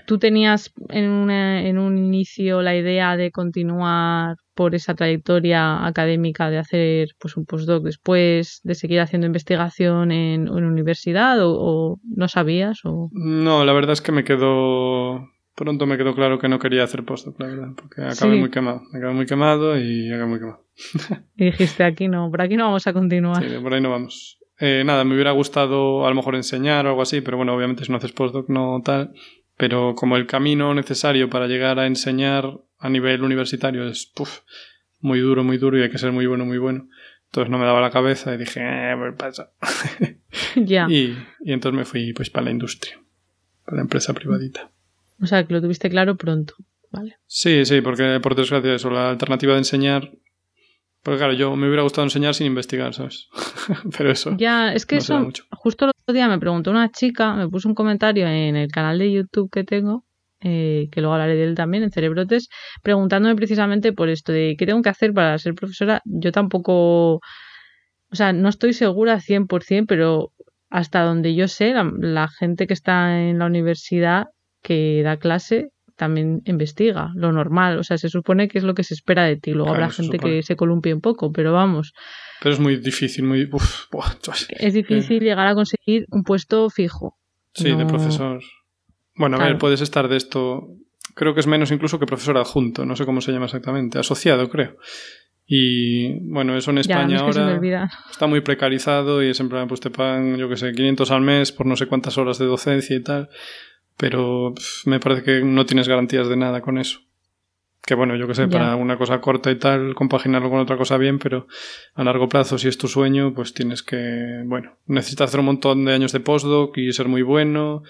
¿Tú 0.08 0.18
tenías 0.18 0.74
en, 0.90 1.30
en 1.30 1.78
un 1.78 1.98
inicio 1.98 2.64
la 2.64 2.76
idea 2.76 3.16
de 3.16 3.30
continuar 3.30 4.38
por 4.56 4.74
esa 4.74 4.96
trayectoria 4.96 5.86
académica 5.86 6.50
de 6.50 6.58
hacer 6.58 7.10
pues 7.20 7.38
un 7.38 7.46
postdoc 7.46 7.84
después 7.84 8.62
de 8.64 8.74
seguir 8.74 9.02
haciendo 9.02 9.28
investigación 9.28 10.12
en, 10.12 10.50
una 10.50 10.68
universidad 10.68 11.38
o, 11.42 12.00
no 12.04 12.28
sabías 12.28 12.80
o 12.86 13.10
no 13.12 13.66
la 13.66 13.74
verdad 13.74 13.94
es 13.94 14.02
que 14.02 14.12
me 14.12 14.24
quedó 14.24 15.30
pronto 15.56 15.86
me 15.86 15.98
quedó 15.98 16.16
claro 16.16 16.40
que 16.40 16.48
no 16.48 16.58
quería 16.58 16.84
hacer 16.84 17.04
postdoc 17.04 17.40
la 17.40 17.48
verdad 17.48 17.68
porque 17.76 18.02
acabé 18.02 18.38
muy 18.38 18.50
quemado 18.50 18.82
acabé 18.94 19.14
muy 19.14 19.26
quemado 19.26 19.78
y 19.78 20.12
acabé 20.12 20.30
muy 20.30 20.40
quemado. 20.40 20.66
Y 21.38 21.46
dijiste 21.46 21.84
aquí 21.84 22.08
no 22.08 22.32
por 22.32 22.42
aquí 22.42 22.56
no 22.56 22.66
vamos 22.66 22.88
a 22.88 22.94
continuar 22.94 23.44
sí 23.44 23.56
por 23.62 23.74
ahí 23.74 23.82
no 23.82 23.92
vamos. 23.92 24.40
Eh, 24.58 24.84
nada 24.86 25.04
me 25.04 25.16
hubiera 25.16 25.32
gustado 25.32 26.06
a 26.06 26.10
lo 26.10 26.16
mejor 26.16 26.36
enseñar 26.36 26.86
o 26.86 26.90
algo 26.90 27.02
así 27.02 27.20
pero 27.20 27.36
bueno 27.36 27.54
obviamente 27.54 27.84
si 27.84 27.92
no 27.92 27.98
haces 27.98 28.14
postdoc 28.14 28.48
no 28.50 28.82
tal 28.84 29.14
pero 29.58 29.96
como 29.96 30.18
el 30.18 30.28
camino 30.28 30.74
necesario 30.74 31.30
para 31.30 31.48
llegar 31.48 31.80
a 31.80 31.88
enseñar 31.88 32.60
a 32.80 32.90
nivel 32.90 33.24
universitario 33.24 33.88
es 33.88 34.12
muy 35.00 35.20
duro, 35.20 35.44
muy 35.44 35.58
duro 35.58 35.78
y 35.78 35.84
hay 35.84 35.90
que 35.90 35.98
ser 35.98 36.12
muy 36.12 36.26
bueno, 36.26 36.46
muy 36.46 36.58
bueno. 36.58 36.90
Entonces 37.26 37.52
no 37.52 37.58
me 37.58 37.66
daba 37.66 37.82
la 37.82 37.92
cabeza 37.92 38.34
y 38.34 38.38
dije, 38.38 38.62
eh, 38.64 38.96
pues 38.98 39.16
pasa. 39.18 39.52
ya. 40.56 40.88
Y, 40.90 41.18
y, 41.42 41.54
entonces 41.54 41.78
me 41.78 41.86
fui 41.86 42.14
pues 42.14 42.30
para 42.30 42.46
la 42.46 42.52
industria, 42.52 43.00
para 43.64 43.78
la 43.78 43.82
empresa 43.84 44.14
privadita. 44.14 44.72
O 45.22 45.28
sea, 45.28 45.46
que 45.46 45.54
lo 45.54 45.62
tuviste 45.62 45.90
claro 45.90 46.16
pronto, 46.16 46.56
¿vale? 46.92 47.18
Sí, 47.26 47.66
sí, 47.66 47.82
porque 47.82 48.20
por 48.22 48.36
desgracia 48.36 48.76
eso, 48.76 48.90
la 48.90 49.10
alternativa 49.10 49.54
de 49.54 49.60
enseñar 49.60 50.12
porque 51.06 51.20
claro, 51.20 51.34
yo 51.34 51.56
me 51.56 51.68
hubiera 51.68 51.84
gustado 51.84 52.04
enseñar 52.04 52.34
sin 52.34 52.48
investigar, 52.48 52.92
¿sabes? 52.96 53.30
Pero 53.96 54.10
eso. 54.10 54.36
Ya, 54.38 54.74
es 54.74 54.88
que 54.88 54.98
eso. 54.98 55.30
Justo 55.52 55.86
el 55.86 55.92
otro 55.92 56.14
día 56.16 56.28
me 56.28 56.40
preguntó 56.40 56.72
una 56.72 56.92
chica, 56.92 57.36
me 57.36 57.48
puso 57.48 57.70
un 57.70 57.76
comentario 57.76 58.28
en 58.28 58.56
el 58.56 58.72
canal 58.72 58.98
de 58.98 59.12
YouTube 59.12 59.52
que 59.52 59.64
tengo, 59.64 60.04
eh, 60.42 60.88
que 60.92 61.02
luego 61.02 61.14
hablaré 61.14 61.36
de 61.36 61.44
él 61.44 61.54
también, 61.54 61.84
en 61.84 61.92
Cerebrotes, 61.92 62.50
preguntándome 62.82 63.36
precisamente 63.36 63.94
por 63.94 64.10
esto 64.10 64.32
de 64.32 64.56
qué 64.58 64.66
tengo 64.66 64.82
que 64.82 64.90
hacer 64.90 65.14
para 65.14 65.38
ser 65.38 65.54
profesora. 65.54 66.02
Yo 66.06 66.32
tampoco. 66.32 67.18
O 67.18 68.16
sea, 68.16 68.34
no 68.34 68.50
estoy 68.50 68.74
segura 68.74 69.20
100%, 69.20 69.86
pero 69.88 70.32
hasta 70.72 71.02
donde 71.04 71.36
yo 71.36 71.48
sé, 71.48 71.76
la 72.00 72.28
gente 72.30 72.66
que 72.66 72.74
está 72.74 73.22
en 73.22 73.38
la 73.38 73.46
universidad 73.46 74.26
que 74.64 75.04
da 75.04 75.18
clase 75.18 75.70
también 75.96 76.42
investiga, 76.46 77.12
lo 77.16 77.32
normal. 77.32 77.80
O 77.80 77.84
sea, 77.84 77.98
se 77.98 78.10
supone 78.10 78.48
que 78.48 78.58
es 78.58 78.64
lo 78.64 78.74
que 78.74 78.84
se 78.84 78.94
espera 78.94 79.24
de 79.24 79.38
ti. 79.38 79.52
Luego 79.52 79.72
habrá 79.72 79.90
gente 79.90 80.20
que 80.20 80.44
se 80.44 80.56
columpie 80.56 80.94
un 80.94 81.02
poco, 81.02 81.32
pero 81.32 81.54
vamos. 81.54 81.94
Pero 82.42 82.54
es 82.54 82.60
muy 82.60 82.78
difícil, 82.78 83.24
muy. 83.24 83.50
es 84.60 84.74
difícil 84.74 85.18
eh. 85.18 85.26
llegar 85.26 85.48
a 85.48 85.56
conseguir 85.56 86.06
un 86.10 86.24
puesto 86.24 86.70
fijo. 86.70 87.18
Sí, 87.54 87.74
de 87.74 87.86
profesor. 87.86 88.42
Bueno, 89.16 89.38
a 89.38 89.46
ver, 89.46 89.58
puedes 89.58 89.82
estar 89.82 90.08
de 90.10 90.18
esto. 90.18 90.68
Creo 91.14 91.34
que 91.34 91.40
es 91.40 91.48
menos 91.48 91.72
incluso 91.72 91.98
que 91.98 92.06
profesor 92.06 92.38
adjunto, 92.38 92.86
no 92.86 92.98
sé 92.98 93.06
cómo 93.06 93.22
se 93.22 93.32
llama 93.32 93.46
exactamente, 93.46 93.98
asociado, 93.98 94.50
creo. 94.50 94.76
Y 95.48 96.28
bueno, 96.28 96.58
eso 96.58 96.72
en 96.72 96.80
España 96.80 97.20
ahora 97.20 97.88
está 98.12 98.28
muy 98.28 98.42
precarizado 98.42 99.24
y 99.24 99.30
es 99.30 99.40
en 99.40 99.48
plan, 99.48 99.68
pues 99.68 99.80
te 99.80 99.92
pagan, 99.92 100.36
yo 100.38 100.50
que 100.50 100.58
sé, 100.58 100.74
500 100.74 101.12
al 101.12 101.22
mes 101.22 101.52
por 101.52 101.68
no 101.68 101.76
sé 101.78 101.86
cuántas 101.86 102.18
horas 102.18 102.40
de 102.40 102.46
docencia 102.46 102.96
y 102.96 103.04
tal 103.04 103.30
pero 103.98 104.54
me 104.86 105.00
parece 105.00 105.24
que 105.24 105.42
no 105.44 105.66
tienes 105.66 105.88
garantías 105.88 106.28
de 106.28 106.38
nada 106.38 106.62
con 106.62 106.78
eso. 106.78 107.00
Que 107.86 107.94
bueno, 107.94 108.16
yo 108.16 108.28
que 108.28 108.34
sé, 108.34 108.48
para 108.48 108.76
una 108.76 108.98
cosa 108.98 109.22
corta 109.22 109.52
y 109.52 109.60
tal, 109.60 109.94
compaginarlo 109.94 110.50
con 110.50 110.60
otra 110.60 110.76
cosa 110.76 110.98
bien, 110.98 111.20
pero 111.20 111.48
a 111.94 112.04
largo 112.04 112.28
plazo, 112.28 112.58
si 112.58 112.68
es 112.68 112.80
tu 112.80 112.88
sueño, 112.88 113.36
pues 113.36 113.54
tienes 113.54 113.84
que, 113.84 114.42
bueno, 114.46 114.78
necesitas 114.88 115.30
hacer 115.30 115.40
un 115.40 115.46
montón 115.46 115.86
de 115.86 115.94
años 115.94 116.12
de 116.12 116.20
postdoc 116.20 116.76
y 116.80 116.92
ser 116.94 117.08
muy 117.08 117.22
bueno 117.22 117.84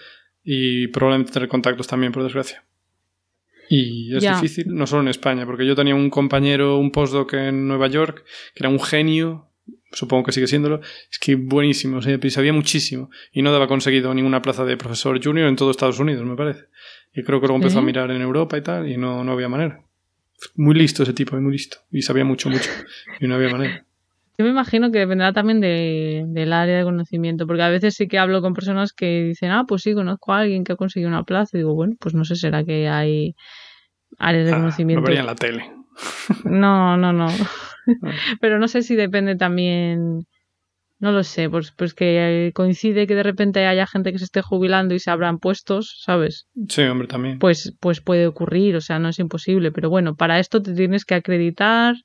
y 0.43 0.87
probablemente 0.89 1.31
tener 1.31 1.47
contactos 1.47 1.87
también, 1.87 2.11
por 2.11 2.23
desgracia. 2.23 2.65
Y 3.69 4.13
es 4.15 4.21
difícil, 4.21 4.65
no 4.67 4.85
solo 4.85 5.03
en 5.03 5.07
España, 5.07 5.45
porque 5.45 5.65
yo 5.65 5.75
tenía 5.75 5.95
un 5.95 6.09
compañero, 6.09 6.77
un 6.77 6.91
postdoc 6.91 7.33
en 7.33 7.65
Nueva 7.65 7.87
York, 7.87 8.25
que 8.53 8.63
era 8.63 8.69
un 8.69 8.81
genio, 8.81 9.47
supongo 9.91 10.23
que 10.23 10.31
sigue 10.31 10.47
siéndolo, 10.47 10.81
es 11.09 11.19
que 11.19 11.35
buenísimo, 11.35 11.97
o 11.97 12.01
sea, 12.01 12.17
sabía 12.29 12.53
muchísimo 12.53 13.09
y 13.31 13.41
no 13.41 13.51
daba 13.51 13.67
conseguido 13.67 14.13
ninguna 14.13 14.41
plaza 14.41 14.65
de 14.65 14.77
profesor 14.77 15.23
junior 15.23 15.47
en 15.47 15.55
todo 15.55 15.71
Estados 15.71 15.99
Unidos, 15.99 16.25
me 16.25 16.35
parece. 16.35 16.65
Y 17.13 17.23
creo 17.23 17.39
que 17.39 17.47
luego 17.47 17.57
empezó 17.57 17.79
a 17.79 17.81
mirar 17.81 18.11
en 18.11 18.21
Europa 18.21 18.57
y 18.57 18.61
tal 18.61 18.89
y 18.89 18.97
no, 18.97 19.23
no 19.23 19.31
había 19.31 19.47
manera. 19.47 19.81
Muy 20.55 20.75
listo 20.75 21.03
ese 21.03 21.13
tipo, 21.13 21.39
muy 21.39 21.53
listo. 21.53 21.77
Y 21.91 22.01
sabía 22.01 22.25
mucho, 22.25 22.49
mucho. 22.49 22.69
Y 23.21 23.27
no 23.27 23.35
había 23.35 23.49
manera. 23.49 23.85
Yo 24.37 24.43
me 24.43 24.51
imagino 24.51 24.91
que 24.91 24.99
dependerá 24.99 25.31
también 25.31 25.61
de, 25.61 26.25
del 26.27 26.51
área 26.51 26.77
de 26.77 26.83
conocimiento, 26.83 27.47
porque 27.47 27.63
a 27.63 27.69
veces 27.69 27.95
sí 27.95 28.09
que 28.09 28.19
hablo 28.19 28.41
con 28.41 28.53
personas 28.53 28.91
que 28.91 29.23
dicen, 29.23 29.51
ah, 29.51 29.63
pues 29.65 29.83
sí, 29.83 29.93
conozco 29.93 30.33
a 30.33 30.39
alguien 30.39 30.65
que 30.65 30.73
ha 30.73 30.75
conseguido 30.75 31.09
una 31.09 31.23
plaza. 31.23 31.55
Y 31.55 31.59
digo, 31.59 31.73
bueno, 31.73 31.95
pues 31.99 32.15
no 32.15 32.25
sé, 32.25 32.35
será 32.35 32.65
que 32.65 32.89
hay 32.89 33.33
áreas 34.19 34.45
de 34.45 34.51
ah, 34.51 34.57
conocimiento. 34.57 35.01
Lo 35.01 35.07
vería 35.07 35.21
en 35.21 35.25
la 35.27 35.35
tele. 35.35 35.71
No, 36.43 36.97
no, 36.97 37.13
no. 37.13 37.27
Pero 38.41 38.59
no 38.59 38.67
sé 38.67 38.81
si 38.81 38.95
depende 38.95 39.35
también. 39.35 40.25
No 40.97 41.11
lo 41.11 41.23
sé, 41.23 41.49
pues, 41.49 41.73
pues 41.77 41.93
que 41.93 42.51
coincide 42.55 43.05
que 43.05 43.15
de 43.15 43.23
repente 43.23 43.65
haya 43.65 43.85
gente 43.85 44.13
que 44.13 44.17
se 44.17 44.23
esté 44.23 44.41
jubilando 44.41 44.95
y 44.95 44.99
se 44.99 45.11
abran 45.11 45.39
puestos, 45.39 45.99
¿sabes? 46.01 46.47
Sí, 46.69 46.83
hombre, 46.83 47.07
también. 47.07 47.37
Pues, 47.37 47.75
pues 47.81 47.99
puede 47.99 48.27
ocurrir, 48.27 48.77
o 48.77 48.81
sea, 48.81 48.97
no 48.97 49.09
es 49.09 49.19
imposible. 49.19 49.73
Pero 49.73 49.89
bueno, 49.89 50.15
para 50.15 50.39
esto 50.39 50.61
te 50.61 50.73
tienes 50.73 51.03
que 51.03 51.15
acreditar, 51.15 51.95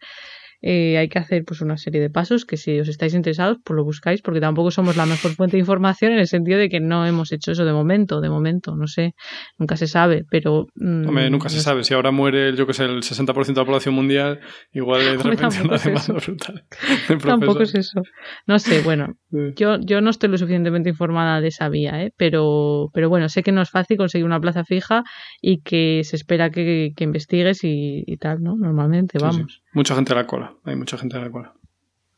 eh, 0.62 0.98
hay 0.98 1.08
que 1.08 1.18
hacer 1.18 1.44
pues 1.44 1.60
una 1.60 1.76
serie 1.76 2.00
de 2.00 2.10
pasos 2.10 2.44
que 2.44 2.56
si 2.56 2.78
os 2.80 2.88
estáis 2.88 3.14
interesados 3.14 3.58
pues 3.64 3.76
lo 3.76 3.84
buscáis 3.84 4.22
porque 4.22 4.40
tampoco 4.40 4.70
somos 4.70 4.96
la 4.96 5.06
mejor 5.06 5.32
fuente 5.32 5.56
de 5.56 5.60
información 5.60 6.12
en 6.12 6.18
el 6.18 6.26
sentido 6.26 6.58
de 6.58 6.68
que 6.68 6.80
no 6.80 7.06
hemos 7.06 7.32
hecho 7.32 7.52
eso 7.52 7.64
de 7.64 7.72
momento, 7.72 8.20
de 8.20 8.30
momento, 8.30 8.76
no 8.76 8.86
sé, 8.86 9.14
nunca 9.58 9.76
se 9.76 9.86
sabe, 9.86 10.24
pero... 10.30 10.66
Mm, 10.74 11.08
Hombre, 11.08 11.30
nunca 11.30 11.48
se 11.48 11.60
sabe, 11.60 11.84
si 11.84 11.94
ahora 11.94 12.10
muere 12.10 12.54
yo 12.56 12.66
que 12.66 12.74
sé 12.74 12.84
el 12.84 13.02
60% 13.02 13.46
de 13.46 13.54
la 13.54 13.64
población 13.64 13.94
mundial, 13.94 14.40
igual 14.72 15.00
de 15.00 15.16
repente 15.22 15.62
una 15.62 15.78
demanda 15.78 16.14
brutal. 16.14 16.64
tampoco 17.24 17.62
es 17.62 17.74
eso. 17.74 18.02
No 18.46 18.58
sé, 18.58 18.82
bueno, 18.82 19.14
yo, 19.56 19.78
yo 19.80 20.00
no 20.00 20.10
estoy 20.10 20.28
lo 20.28 20.38
suficientemente 20.38 20.90
informada 20.90 21.40
de 21.40 21.48
esa 21.48 21.68
vía, 21.68 22.02
¿eh? 22.02 22.12
pero, 22.16 22.90
pero 22.92 23.08
bueno, 23.08 23.28
sé 23.28 23.42
que 23.42 23.52
no 23.52 23.62
es 23.62 23.70
fácil 23.70 23.96
conseguir 23.96 24.26
una 24.26 24.40
plaza 24.40 24.64
fija 24.64 25.02
y 25.40 25.62
que 25.62 26.02
se 26.04 26.16
espera 26.16 26.50
que, 26.50 26.92
que 26.96 27.04
investigues 27.04 27.60
y, 27.62 28.16
tal, 28.18 28.42
¿no? 28.42 28.56
Normalmente, 28.56 29.18
vamos. 29.18 29.62
Mucha 29.72 29.94
gente 29.94 30.12
a 30.12 30.16
la 30.16 30.26
cola, 30.26 30.49
hay 30.64 30.76
mucha 30.76 30.98
gente 30.98 31.16
a 31.16 31.20
la 31.20 31.30
cola. 31.30 31.54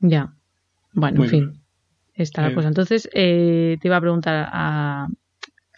Ya. 0.00 0.34
Bueno, 0.92 1.24
en 1.24 1.30
fin. 1.30 1.62
Está 2.14 2.42
la 2.42 2.54
cosa. 2.54 2.68
Entonces, 2.68 3.08
eh, 3.14 3.78
te 3.80 3.88
iba 3.88 3.96
a 3.96 4.00
preguntar 4.00 4.48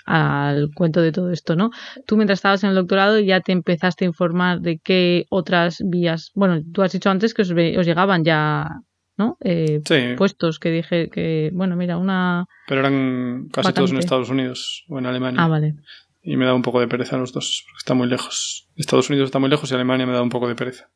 al 0.07 0.71
cuento 0.75 1.01
de 1.01 1.13
todo 1.13 1.31
esto, 1.31 1.57
¿no? 1.57 1.71
Tú 2.07 2.17
mientras 2.17 2.39
estabas 2.39 2.63
en 2.65 2.71
el 2.71 2.77
doctorado 2.77 3.19
ya 3.21 3.41
te 3.41 3.53
empezaste 3.53 4.05
a 4.05 4.09
informar 4.09 4.61
de 4.61 4.79
qué 4.79 5.27
otras 5.31 5.83
vías, 5.85 6.31
bueno, 6.35 6.61
tú 6.73 6.83
has 6.83 6.93
dicho 6.93 7.09
antes 7.09 7.33
que 7.33 7.43
os, 7.43 7.51
os 7.51 7.87
llegaban 7.87 8.25
ya, 8.25 8.69
¿no? 9.17 9.39
Eh, 9.41 9.83
puestos 10.19 10.59
que 10.59 10.71
dije 10.71 11.09
que, 11.09 11.51
bueno, 11.55 11.77
mira, 11.77 11.97
una... 11.97 12.47
Pero 12.67 12.81
eran 12.81 13.49
casi 13.51 13.73
todos 13.73 13.93
en 13.93 13.99
Estados 13.99 14.29
Unidos 14.29 14.85
o 14.89 14.99
en 14.99 15.07
Alemania. 15.07 15.43
Ah, 15.43 15.49
vale. 15.49 15.77
Y 16.23 16.37
me 16.37 16.45
da 16.45 16.55
un 16.55 16.63
poco 16.63 16.81
de 16.81 16.89
pereza 16.89 17.17
los 17.17 17.33
dos, 17.33 17.65
porque 17.67 17.79
está 17.79 17.95
muy 17.95 18.09
lejos. 18.09 18.69
Estados 18.77 19.09
Unidos 19.09 19.29
está 19.29 19.39
muy 19.39 19.49
lejos 19.49 19.71
y 19.71 19.75
Alemania 19.75 20.07
me 20.07 20.13
da 20.13 20.23
un 20.23 20.31
poco 20.31 20.49
de 20.49 20.55
pereza. 20.55 20.91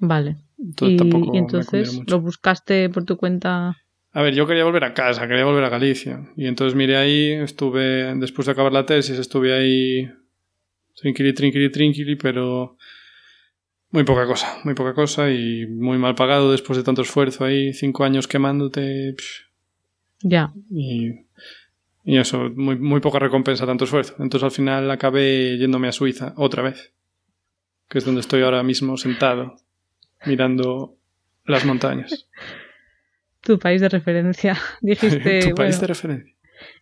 Vale. 0.00 0.36
Entonces, 0.58 1.06
y, 1.32 1.36
entonces 1.36 2.00
lo 2.06 2.20
buscaste 2.20 2.88
por 2.88 3.04
tu 3.04 3.16
cuenta. 3.16 3.76
A 4.12 4.22
ver, 4.22 4.34
yo 4.34 4.46
quería 4.46 4.64
volver 4.64 4.84
a 4.84 4.94
casa, 4.94 5.28
quería 5.28 5.44
volver 5.44 5.62
a 5.62 5.68
Galicia. 5.68 6.28
Y 6.36 6.46
entonces 6.46 6.74
miré 6.74 6.96
ahí, 6.96 7.32
estuve, 7.32 8.14
después 8.16 8.46
de 8.46 8.52
acabar 8.52 8.72
la 8.72 8.84
tesis, 8.84 9.18
estuve 9.18 9.52
ahí 9.52 10.10
trinquili, 10.96 11.32
trinquili, 11.32 11.70
trinquili, 11.70 12.16
pero 12.16 12.76
muy 13.90 14.04
poca 14.04 14.26
cosa, 14.26 14.58
muy 14.64 14.74
poca 14.74 14.94
cosa 14.94 15.30
y 15.30 15.66
muy 15.66 15.98
mal 15.98 16.14
pagado 16.14 16.50
después 16.50 16.76
de 16.76 16.84
tanto 16.84 17.02
esfuerzo 17.02 17.44
ahí, 17.44 17.72
cinco 17.72 18.04
años 18.04 18.26
quemándote. 18.26 19.14
Ya. 20.22 20.52
Y, 20.70 21.26
y 22.04 22.18
eso, 22.18 22.50
muy, 22.54 22.76
muy 22.78 23.00
poca 23.00 23.18
recompensa 23.18 23.66
tanto 23.66 23.84
esfuerzo. 23.84 24.14
Entonces 24.18 24.44
al 24.44 24.50
final 24.50 24.90
acabé 24.90 25.56
yéndome 25.58 25.88
a 25.88 25.92
Suiza 25.92 26.34
otra 26.36 26.62
vez, 26.62 26.92
que 27.88 27.98
es 27.98 28.04
donde 28.04 28.22
estoy 28.22 28.42
ahora 28.42 28.62
mismo 28.62 28.96
sentado, 28.96 29.56
mirando 30.26 30.96
las 31.44 31.64
montañas. 31.64 32.28
Tu 33.42 33.58
país 33.58 33.80
de 33.80 33.88
referencia. 33.88 34.54
Dijiste. 34.82 35.48
tu 35.48 35.54
país 35.54 35.80
de 35.80 35.86
referencia. 35.86 36.34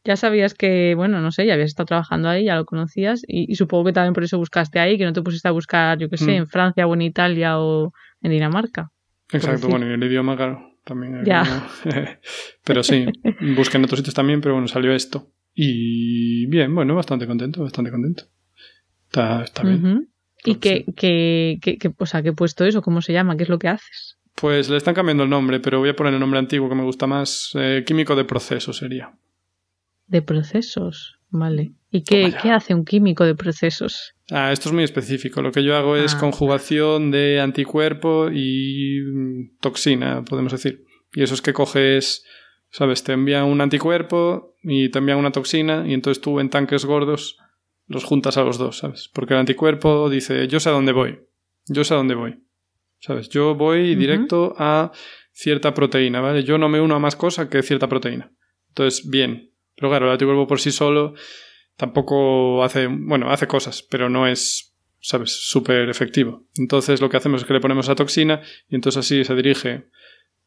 Ya 0.04 0.16
sabías 0.16 0.54
que, 0.54 0.94
bueno, 0.96 1.20
no 1.20 1.30
sé, 1.30 1.46
ya 1.46 1.54
habías 1.54 1.68
estado 1.68 1.86
trabajando 1.86 2.28
ahí, 2.28 2.46
ya 2.46 2.56
lo 2.56 2.64
conocías, 2.64 3.22
y, 3.28 3.54
supongo 3.54 3.84
que 3.84 3.92
también 3.92 4.12
por 4.12 4.24
eso 4.24 4.38
buscaste 4.38 4.80
ahí, 4.80 4.98
que 4.98 5.04
no 5.04 5.12
te 5.12 5.22
pusiste 5.22 5.46
a 5.46 5.52
buscar, 5.52 5.98
yo 5.98 6.08
qué 6.08 6.16
sé, 6.16 6.32
mm. 6.32 6.36
en 6.36 6.46
Francia 6.48 6.86
o 6.88 6.94
en 6.94 7.02
Italia 7.02 7.60
o 7.60 7.92
en 8.22 8.32
Dinamarca. 8.32 8.90
Exacto, 9.32 9.68
bueno, 9.68 9.88
y 9.88 9.92
el 9.92 10.02
idioma, 10.02 10.36
claro, 10.36 10.72
también. 10.84 11.24
Ya. 11.24 11.44
pero 12.64 12.82
sí, 12.82 13.06
busqué 13.56 13.76
en 13.76 13.84
otros 13.84 14.00
sitios 14.00 14.14
también, 14.14 14.40
pero 14.40 14.54
bueno, 14.54 14.66
salió 14.66 14.92
esto. 14.92 15.30
Y 15.54 16.46
bien, 16.46 16.74
bueno, 16.74 16.94
bastante 16.94 17.26
contento, 17.26 17.62
bastante 17.62 17.90
contento. 17.90 18.24
Está, 19.06 19.44
está 19.44 19.62
bien. 19.62 20.07
¿Y 20.44 20.56
qué, 20.56 20.84
qué, 20.96 21.58
qué, 21.60 21.92
o 21.96 22.06
sea, 22.06 22.22
qué 22.22 22.32
puesto 22.32 22.64
eso? 22.64 22.82
¿Cómo 22.82 23.02
se 23.02 23.12
llama? 23.12 23.36
¿Qué 23.36 23.42
es 23.42 23.48
lo 23.48 23.58
que 23.58 23.68
haces? 23.68 24.18
Pues 24.34 24.68
le 24.68 24.76
están 24.76 24.94
cambiando 24.94 25.24
el 25.24 25.30
nombre, 25.30 25.58
pero 25.58 25.80
voy 25.80 25.88
a 25.88 25.96
poner 25.96 26.14
el 26.14 26.20
nombre 26.20 26.38
antiguo 26.38 26.68
que 26.68 26.74
me 26.74 26.84
gusta 26.84 27.06
más. 27.06 27.50
Eh, 27.54 27.82
químico 27.86 28.14
de 28.14 28.24
procesos 28.24 28.76
sería. 28.76 29.12
De 30.06 30.22
procesos, 30.22 31.18
vale. 31.28 31.72
¿Y 31.90 32.02
qué, 32.02 32.32
qué, 32.40 32.50
hace 32.50 32.74
un 32.74 32.84
químico 32.84 33.24
de 33.24 33.34
procesos? 33.34 34.14
Ah, 34.30 34.52
esto 34.52 34.68
es 34.68 34.74
muy 34.74 34.84
específico. 34.84 35.42
Lo 35.42 35.52
que 35.52 35.64
yo 35.64 35.76
hago 35.76 35.96
es 35.96 36.14
ah. 36.14 36.18
conjugación 36.20 37.10
de 37.10 37.40
anticuerpo 37.40 38.30
y 38.30 39.00
mm, 39.00 39.58
toxina, 39.60 40.22
podemos 40.22 40.52
decir. 40.52 40.84
Y 41.14 41.22
eso 41.22 41.34
es 41.34 41.42
que 41.42 41.52
coges, 41.52 42.24
¿sabes? 42.70 43.02
Te 43.02 43.12
envían 43.12 43.44
un 43.44 43.60
anticuerpo 43.60 44.54
y 44.62 44.90
te 44.90 44.98
envían 44.98 45.18
una 45.18 45.32
toxina 45.32 45.84
y 45.86 45.94
entonces 45.94 46.22
tú 46.22 46.40
en 46.40 46.50
tanques 46.50 46.84
gordos 46.84 47.38
los 47.88 48.04
juntas 48.04 48.36
a 48.36 48.44
los 48.44 48.58
dos, 48.58 48.78
¿sabes? 48.78 49.10
Porque 49.12 49.34
el 49.34 49.40
anticuerpo 49.40 50.08
dice, 50.08 50.46
yo 50.46 50.60
sé 50.60 50.68
a 50.68 50.72
dónde 50.72 50.92
voy, 50.92 51.18
yo 51.66 51.84
sé 51.84 51.94
a 51.94 51.96
dónde 51.96 52.14
voy, 52.14 52.38
¿sabes? 53.00 53.28
Yo 53.30 53.54
voy 53.54 53.94
directo 53.94 54.54
a 54.58 54.92
cierta 55.32 55.74
proteína, 55.74 56.20
¿vale? 56.20 56.44
Yo 56.44 56.58
no 56.58 56.68
me 56.68 56.80
uno 56.80 56.94
a 56.94 56.98
más 56.98 57.16
cosa 57.16 57.48
que 57.48 57.62
cierta 57.62 57.88
proteína. 57.88 58.30
Entonces, 58.68 59.08
bien. 59.08 59.52
Pero 59.74 59.88
claro, 59.88 60.06
el 60.06 60.12
anticuerpo 60.12 60.46
por 60.46 60.60
sí 60.60 60.70
solo 60.70 61.14
tampoco 61.76 62.62
hace, 62.62 62.88
bueno, 62.88 63.30
hace 63.30 63.46
cosas, 63.46 63.82
pero 63.82 64.10
no 64.10 64.26
es, 64.26 64.76
¿sabes?, 65.00 65.30
súper 65.48 65.88
efectivo. 65.88 66.44
Entonces 66.56 67.00
lo 67.00 67.08
que 67.08 67.16
hacemos 67.16 67.42
es 67.42 67.46
que 67.46 67.54
le 67.54 67.60
ponemos 67.60 67.88
la 67.88 67.94
toxina 67.94 68.42
y 68.68 68.74
entonces 68.74 68.98
así 68.98 69.24
se 69.24 69.34
dirige, 69.34 69.86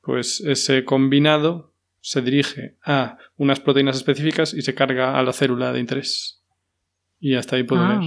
pues 0.01 0.41
ese 0.41 0.83
combinado 0.83 1.73
se 2.01 2.21
dirige 2.21 2.75
a 2.83 3.17
unas 3.37 3.59
proteínas 3.61 3.95
específicas 3.95 4.53
y 4.53 4.61
se 4.61 4.75
carga 4.75 5.17
a 5.17 5.23
la 5.23 5.31
célula 5.31 5.71
de 5.71 5.79
interés 5.79 6.40
y 7.21 7.35
hasta 7.35 7.55
ahí 7.55 7.63
puedo 7.63 7.83
ah. 7.83 8.01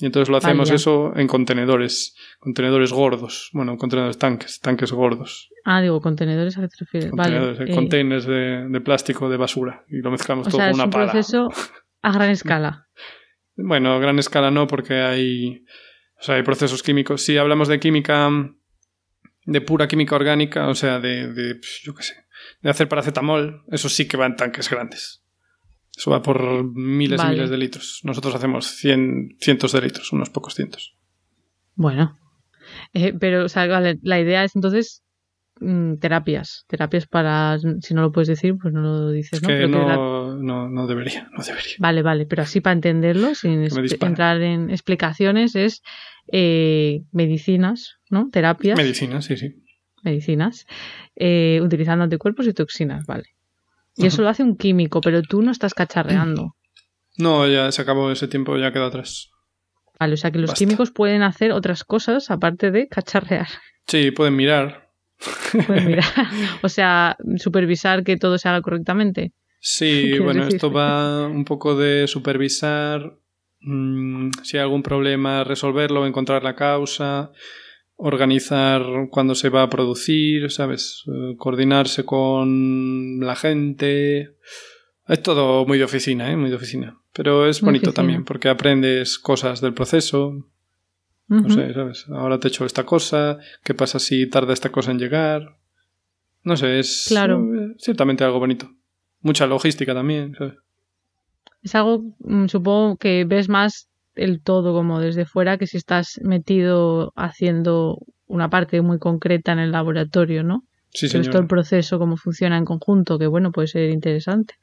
Y 0.00 0.06
entonces 0.06 0.28
lo 0.28 0.36
hacemos 0.36 0.70
eso 0.70 1.12
en 1.16 1.26
contenedores, 1.26 2.14
contenedores 2.38 2.92
gordos, 2.92 3.50
bueno, 3.52 3.76
contenedores 3.76 4.16
tanques, 4.16 4.60
tanques 4.60 4.92
gordos. 4.92 5.50
Ah, 5.64 5.80
digo, 5.80 6.00
contenedores 6.00 6.56
a 6.56 6.60
qué 6.60 6.68
te 6.68 6.76
refieres. 6.78 7.10
Contenedores, 7.10 7.58
vale. 7.58 7.72
Eh, 7.72 7.74
containers 7.74 8.24
de, 8.24 8.80
plástico 8.84 9.28
de 9.28 9.36
basura 9.36 9.84
y 9.88 9.96
lo 9.96 10.12
mezclamos 10.12 10.46
todo 10.46 10.58
con 10.58 10.74
una 10.74 10.84
es 10.84 10.84
un 10.84 10.90
proceso 10.90 11.48
a 12.02 12.12
gran 12.12 12.30
escala. 12.30 12.86
Bueno, 13.56 13.92
a 13.94 13.98
gran 13.98 14.20
escala 14.20 14.52
no, 14.52 14.68
porque 14.68 14.94
hay, 14.94 15.64
o 16.20 16.22
sea, 16.22 16.36
hay 16.36 16.44
procesos 16.44 16.84
químicos. 16.84 17.22
Si 17.22 17.36
hablamos 17.36 17.66
de 17.66 17.80
química, 17.80 18.30
de 19.46 19.60
pura 19.62 19.88
química 19.88 20.14
orgánica, 20.14 20.68
o 20.68 20.76
sea, 20.76 21.00
de, 21.00 21.32
de 21.32 21.60
yo 21.82 21.92
qué 21.96 22.04
sé, 22.04 22.14
de 22.62 22.70
hacer 22.70 22.88
paracetamol, 22.88 23.64
eso 23.72 23.88
sí 23.88 24.06
que 24.06 24.16
va 24.16 24.26
en 24.26 24.36
tanques 24.36 24.70
grandes. 24.70 25.24
Eso 25.98 26.12
va 26.12 26.22
por 26.22 26.62
miles 26.76 27.20
y 27.20 27.26
miles 27.26 27.50
de 27.50 27.58
litros. 27.58 28.02
Nosotros 28.04 28.32
hacemos 28.32 28.66
cien, 28.66 29.36
cientos 29.40 29.72
de 29.72 29.82
litros, 29.82 30.12
unos 30.12 30.30
pocos 30.30 30.54
cientos. 30.54 30.96
Bueno. 31.74 32.16
Eh, 32.94 33.14
pero, 33.18 33.46
o 33.46 33.48
sea, 33.48 33.66
la 33.66 34.20
idea 34.20 34.44
es 34.44 34.54
entonces 34.54 35.02
mm, 35.58 35.96
terapias. 35.96 36.66
Terapias 36.68 37.08
para, 37.08 37.58
si 37.80 37.94
no 37.94 38.02
lo 38.02 38.12
puedes 38.12 38.28
decir, 38.28 38.54
pues 38.62 38.72
no 38.72 38.80
lo 38.80 39.10
dices, 39.10 39.42
¿no? 39.42 40.36
no, 40.38 40.68
no, 40.68 40.86
debería, 40.86 41.28
no 41.36 41.42
debería. 41.42 41.74
Vale, 41.80 42.02
vale, 42.02 42.26
pero 42.26 42.42
así 42.42 42.60
para 42.60 42.74
entenderlo, 42.74 43.34
sin 43.34 43.66
entrar 44.00 44.40
en 44.40 44.70
explicaciones, 44.70 45.56
es 45.56 45.82
eh, 46.30 47.02
medicinas, 47.10 47.96
¿no? 48.08 48.30
Terapias. 48.30 48.78
Medicinas, 48.78 49.24
sí, 49.24 49.36
sí. 49.36 49.64
Medicinas, 50.04 50.64
eh, 51.16 51.58
utilizando 51.60 52.04
anticuerpos 52.04 52.46
y 52.46 52.52
toxinas, 52.52 53.04
vale. 53.04 53.34
Y 53.98 54.06
eso 54.06 54.22
lo 54.22 54.28
hace 54.28 54.42
un 54.42 54.56
químico, 54.56 55.00
pero 55.00 55.22
tú 55.22 55.42
no 55.42 55.50
estás 55.50 55.74
cacharreando. 55.74 56.54
No, 57.20 57.48
ya 57.48 57.72
se 57.72 57.82
acabó 57.82 58.12
ese 58.12 58.28
tiempo, 58.28 58.56
ya 58.58 58.72
queda 58.72 58.86
atrás. 58.86 59.32
Vale, 59.98 60.14
o 60.14 60.16
sea 60.16 60.30
que 60.30 60.38
los 60.38 60.54
químicos 60.54 60.92
pueden 60.92 61.22
hacer 61.22 61.50
otras 61.50 61.82
cosas 61.82 62.30
aparte 62.30 62.70
de 62.70 62.86
cacharrear. 62.86 63.48
Sí, 63.88 64.12
pueden 64.12 64.36
mirar. 64.36 64.92
Pueden 65.66 65.86
mirar. 65.86 66.04
O 66.62 66.68
sea, 66.68 67.16
supervisar 67.38 68.04
que 68.04 68.16
todo 68.16 68.38
se 68.38 68.48
haga 68.48 68.62
correctamente. 68.62 69.32
Sí, 69.58 70.18
bueno, 70.20 70.46
esto 70.46 70.70
va 70.70 71.26
un 71.26 71.44
poco 71.44 71.74
de 71.74 72.06
supervisar 72.06 73.18
mm, 73.62 74.30
si 74.44 74.56
hay 74.56 74.62
algún 74.62 74.84
problema, 74.84 75.42
resolverlo, 75.42 76.06
encontrar 76.06 76.44
la 76.44 76.54
causa, 76.54 77.32
organizar 77.98 78.82
cuándo 79.10 79.34
se 79.34 79.50
va 79.50 79.64
a 79.64 79.68
producir, 79.68 80.50
¿sabes? 80.50 81.04
Eh, 81.06 81.34
coordinarse 81.36 82.04
con 82.04 83.20
la 83.20 83.34
gente. 83.34 84.36
Es 85.06 85.22
todo 85.22 85.66
muy 85.66 85.78
de 85.78 85.84
oficina, 85.84 86.30
¿eh? 86.30 86.36
Muy 86.36 86.48
de 86.48 86.56
oficina. 86.56 86.96
Pero 87.12 87.46
es 87.46 87.60
bonito 87.60 87.92
también 87.92 88.24
porque 88.24 88.48
aprendes 88.48 89.18
cosas 89.18 89.60
del 89.60 89.74
proceso. 89.74 90.46
No 91.26 91.50
sé, 91.50 91.74
¿sabes? 91.74 92.06
Ahora 92.08 92.38
te 92.38 92.48
he 92.48 92.50
hecho 92.50 92.64
esta 92.64 92.84
cosa. 92.84 93.38
¿Qué 93.62 93.74
pasa 93.74 93.98
si 93.98 94.30
tarda 94.30 94.54
esta 94.54 94.70
cosa 94.70 94.92
en 94.92 94.98
llegar? 94.98 95.58
No 96.44 96.56
sé, 96.56 96.78
es 96.78 97.06
claro. 97.08 97.44
Eh, 97.54 97.74
ciertamente 97.78 98.24
algo 98.24 98.38
bonito. 98.38 98.70
Mucha 99.20 99.46
logística 99.46 99.92
también, 99.92 100.34
¿sabes? 100.38 100.54
Es 101.62 101.74
algo, 101.74 102.04
mm, 102.20 102.46
supongo 102.46 102.96
que 102.96 103.24
ves 103.24 103.48
más 103.48 103.88
el 104.18 104.42
todo 104.42 104.72
como 104.72 105.00
desde 105.00 105.24
fuera 105.24 105.58
que 105.58 105.66
si 105.66 105.76
estás 105.76 106.20
metido 106.22 107.12
haciendo 107.16 107.98
una 108.26 108.50
parte 108.50 108.80
muy 108.82 108.98
concreta 108.98 109.52
en 109.52 109.58
el 109.58 109.72
laboratorio, 109.72 110.42
¿no? 110.42 110.64
Sí, 110.90 111.08
Pero 111.10 111.24
todo 111.30 111.42
el 111.42 111.48
proceso, 111.48 111.98
cómo 111.98 112.16
funciona 112.16 112.56
en 112.56 112.64
conjunto, 112.64 113.18
que 113.18 113.26
bueno, 113.26 113.52
puede 113.52 113.68
ser 113.68 113.90
interesante. 113.90 114.54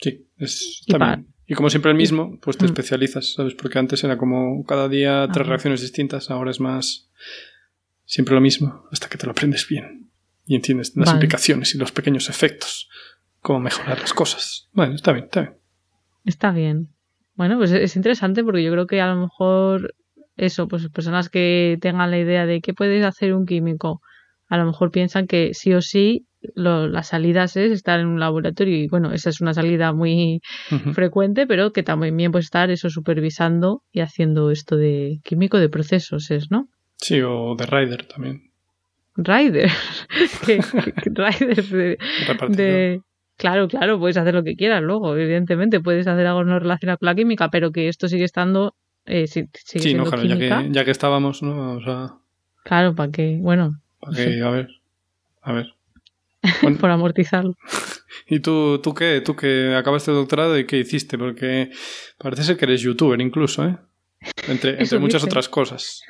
Sí, 0.00 0.26
es 0.38 0.82
y, 0.86 0.92
también. 0.92 1.28
y 1.46 1.54
como 1.54 1.70
siempre 1.70 1.90
el 1.90 1.96
mismo, 1.96 2.38
pues 2.40 2.56
te 2.56 2.64
mm. 2.64 2.68
especializas, 2.68 3.34
¿sabes? 3.34 3.54
Porque 3.54 3.78
antes 3.78 4.02
era 4.02 4.16
como 4.16 4.64
cada 4.64 4.88
día 4.88 5.28
tres 5.32 5.46
reacciones 5.46 5.82
distintas, 5.82 6.30
ahora 6.30 6.50
es 6.50 6.60
más 6.60 7.10
siempre 8.04 8.34
lo 8.34 8.40
mismo, 8.40 8.86
hasta 8.92 9.08
que 9.08 9.18
te 9.18 9.26
lo 9.26 9.32
aprendes 9.32 9.68
bien 9.68 10.10
y 10.46 10.56
entiendes 10.56 10.92
las 10.96 11.12
implicaciones 11.12 11.74
y 11.74 11.78
los 11.78 11.92
pequeños 11.92 12.28
efectos, 12.28 12.88
cómo 13.40 13.60
mejorar 13.60 14.00
las 14.00 14.12
cosas. 14.12 14.68
Bueno, 14.72 14.94
está 14.94 15.12
bien, 15.12 15.24
está 15.24 15.40
bien. 15.40 15.54
Está 16.24 16.50
bien. 16.50 16.93
Bueno, 17.34 17.56
pues 17.58 17.72
es 17.72 17.96
interesante 17.96 18.44
porque 18.44 18.62
yo 18.62 18.70
creo 18.72 18.86
que 18.86 19.00
a 19.00 19.12
lo 19.12 19.20
mejor 19.20 19.94
eso, 20.36 20.68
pues 20.68 20.88
personas 20.88 21.28
que 21.28 21.78
tengan 21.80 22.10
la 22.10 22.18
idea 22.18 22.46
de 22.46 22.60
qué 22.60 22.74
puede 22.74 23.04
hacer 23.04 23.34
un 23.34 23.46
químico, 23.46 24.00
a 24.48 24.56
lo 24.56 24.66
mejor 24.66 24.90
piensan 24.90 25.26
que 25.26 25.54
sí 25.54 25.72
o 25.74 25.80
sí 25.80 26.26
lo, 26.54 26.86
las 26.88 27.08
salidas 27.08 27.56
es 27.56 27.72
estar 27.72 28.00
en 28.00 28.06
un 28.06 28.20
laboratorio 28.20 28.76
y 28.76 28.88
bueno, 28.88 29.12
esa 29.12 29.30
es 29.30 29.40
una 29.40 29.54
salida 29.54 29.92
muy 29.92 30.40
frecuente, 30.92 31.46
pero 31.46 31.72
que 31.72 31.82
también 31.82 32.30
puede 32.30 32.42
estar 32.42 32.70
eso 32.70 32.90
supervisando 32.90 33.82
y 33.92 34.00
haciendo 34.00 34.50
esto 34.50 34.76
de 34.76 35.20
químico 35.24 35.58
de 35.58 35.68
procesos, 35.68 36.30
es, 36.30 36.50
¿no? 36.50 36.68
Sí, 36.96 37.20
o 37.22 37.54
de 37.56 37.66
rider 37.66 38.06
también. 38.06 38.50
Rider. 39.16 39.70
¿Qué, 40.46 40.60
rider 41.04 41.64
de, 42.48 43.00
Claro, 43.36 43.68
claro, 43.68 43.98
puedes 43.98 44.16
hacer 44.16 44.34
lo 44.34 44.44
que 44.44 44.56
quieras 44.56 44.82
luego, 44.82 45.16
evidentemente, 45.16 45.80
puedes 45.80 46.06
hacer 46.06 46.26
algo 46.26 46.44
no 46.44 46.58
relacionado 46.58 46.98
con 46.98 47.06
la 47.06 47.14
química, 47.14 47.50
pero 47.50 47.72
que 47.72 47.88
esto 47.88 48.08
sigue 48.08 48.24
estando... 48.24 48.74
Eh, 49.06 49.26
sigue 49.26 49.48
sí, 49.54 49.94
no, 49.94 50.04
claro, 50.04 50.24
ya 50.24 50.38
que, 50.38 50.68
ya 50.70 50.84
que 50.84 50.90
estábamos, 50.90 51.42
¿no? 51.42 51.56
Vamos 51.56 51.84
a... 51.86 52.18
Claro, 52.62 52.94
para 52.94 53.10
que, 53.10 53.38
bueno... 53.40 53.80
Para 54.00 54.16
que, 54.16 54.40
a 54.40 54.50
ver, 54.50 54.68
a 55.42 55.52
ver. 55.52 55.74
Por 56.80 56.90
amortizarlo. 56.90 57.56
¿Y 58.28 58.40
tú, 58.40 58.80
tú 58.82 58.94
qué? 58.94 59.20
¿Tú 59.20 59.36
que 59.36 59.74
acabaste 59.74 60.10
el 60.10 60.16
doctorado 60.16 60.58
y 60.58 60.66
qué 60.66 60.78
hiciste? 60.78 61.18
Porque 61.18 61.70
parece 62.18 62.44
ser 62.44 62.56
que 62.56 62.64
eres 62.64 62.80
youtuber 62.80 63.20
incluso, 63.20 63.66
¿eh? 63.66 63.76
Entre, 64.48 64.70
entre 64.80 64.98
muchas 64.98 65.24
otras 65.24 65.48
cosas. 65.48 66.02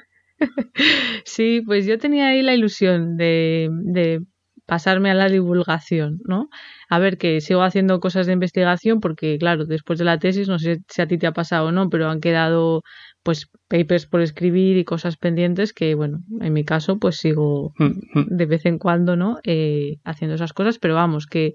Sí, 1.24 1.62
pues 1.64 1.86
yo 1.86 1.98
tenía 1.98 2.28
ahí 2.28 2.42
la 2.42 2.54
ilusión 2.54 3.16
de, 3.16 3.68
de 3.70 4.22
pasarme 4.66 5.10
a 5.10 5.14
la 5.14 5.28
divulgación, 5.28 6.20
¿no? 6.26 6.48
A 6.88 6.98
ver, 6.98 7.18
que 7.18 7.40
sigo 7.40 7.62
haciendo 7.62 8.00
cosas 8.00 8.26
de 8.26 8.32
investigación 8.32 9.00
porque, 9.00 9.36
claro, 9.38 9.66
después 9.66 9.98
de 9.98 10.04
la 10.06 10.18
tesis, 10.18 10.48
no 10.48 10.58
sé 10.58 10.78
si 10.88 11.02
a 11.02 11.06
ti 11.06 11.18
te 11.18 11.26
ha 11.26 11.32
pasado 11.32 11.68
o 11.68 11.72
no, 11.72 11.90
pero 11.90 12.08
han 12.08 12.20
quedado 12.20 12.82
pues 13.22 13.50
papers 13.68 14.06
por 14.06 14.20
escribir 14.20 14.76
y 14.76 14.84
cosas 14.84 15.16
pendientes 15.16 15.72
que, 15.72 15.94
bueno, 15.94 16.20
en 16.40 16.52
mi 16.52 16.64
caso, 16.64 16.98
pues 16.98 17.16
sigo 17.16 17.72
mm, 17.78 18.20
mm. 18.20 18.26
de 18.28 18.46
vez 18.46 18.66
en 18.66 18.78
cuando, 18.78 19.16
¿no? 19.16 19.38
Eh, 19.44 19.96
haciendo 20.04 20.34
esas 20.34 20.52
cosas, 20.52 20.78
pero 20.78 20.94
vamos, 20.94 21.26
que 21.26 21.54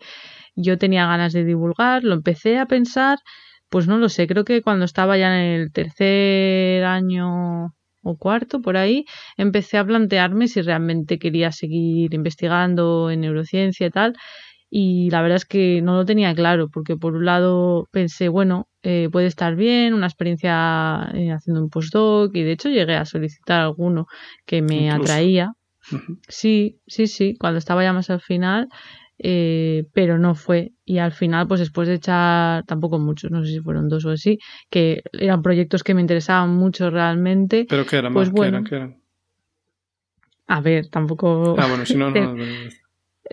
yo 0.55 0.77
tenía 0.77 1.05
ganas 1.05 1.33
de 1.33 1.45
divulgar, 1.45 2.03
lo 2.03 2.13
empecé 2.15 2.57
a 2.59 2.65
pensar, 2.65 3.19
pues 3.69 3.87
no 3.87 3.97
lo 3.97 4.09
sé, 4.09 4.27
creo 4.27 4.45
que 4.45 4.61
cuando 4.61 4.85
estaba 4.85 5.17
ya 5.17 5.27
en 5.39 5.61
el 5.61 5.71
tercer 5.71 6.83
año 6.83 7.73
o 8.09 8.17
cuarto, 8.17 8.61
por 8.61 8.77
ahí, 8.77 9.05
empecé 9.37 9.77
a 9.77 9.85
plantearme 9.85 10.47
si 10.47 10.61
realmente 10.61 11.19
quería 11.19 11.51
seguir 11.51 12.13
investigando 12.13 13.09
en 13.11 13.21
neurociencia 13.21 13.87
y 13.87 13.91
tal. 13.91 14.15
Y 14.71 15.09
la 15.09 15.21
verdad 15.21 15.37
es 15.37 15.45
que 15.45 15.81
no 15.81 15.95
lo 15.95 16.05
tenía 16.05 16.33
claro, 16.35 16.69
porque 16.69 16.95
por 16.95 17.15
un 17.15 17.25
lado 17.25 17.87
pensé, 17.91 18.29
bueno, 18.29 18.67
eh, 18.83 19.09
puede 19.11 19.27
estar 19.27 19.55
bien, 19.55 19.93
una 19.93 20.05
experiencia 20.07 21.09
eh, 21.13 21.31
haciendo 21.31 21.61
un 21.63 21.69
postdoc, 21.69 22.35
y 22.35 22.43
de 22.43 22.51
hecho 22.51 22.69
llegué 22.69 22.95
a 22.95 23.05
solicitar 23.05 23.61
alguno 23.61 24.05
que 24.45 24.61
me 24.61 24.91
atraía. 24.91 25.53
Sí, 26.27 26.79
sí, 26.87 27.07
sí, 27.07 27.35
cuando 27.39 27.57
estaba 27.57 27.83
ya 27.83 27.93
más 27.93 28.09
al 28.11 28.21
final, 28.21 28.67
eh, 29.19 29.85
pero 29.93 30.17
no 30.17 30.33
fue. 30.33 30.71
Y 30.85 30.97
al 30.97 31.11
final, 31.11 31.47
pues 31.47 31.59
después 31.59 31.87
de 31.87 31.95
echar, 31.95 32.63
tampoco 32.65 32.97
muchos, 32.99 33.29
no 33.31 33.43
sé 33.43 33.51
si 33.51 33.59
fueron 33.59 33.89
dos 33.89 34.05
o 34.05 34.11
así, 34.11 34.39
que 34.69 35.03
eran 35.13 35.41
proyectos 35.41 35.83
que 35.83 35.93
me 35.93 36.01
interesaban 36.01 36.55
mucho 36.55 36.89
realmente. 36.89 37.65
¿Pero 37.69 37.85
qué 37.85 37.97
eran? 37.97 38.13
Pues 38.13 38.31
bueno, 38.31 38.63
eran? 38.71 38.97
A 40.47 40.61
ver, 40.61 40.87
tampoco... 40.87 41.55
Ah, 41.59 41.67
bueno, 41.67 41.85
si 41.85 41.95
no, 41.95 42.09
no... 42.09 42.35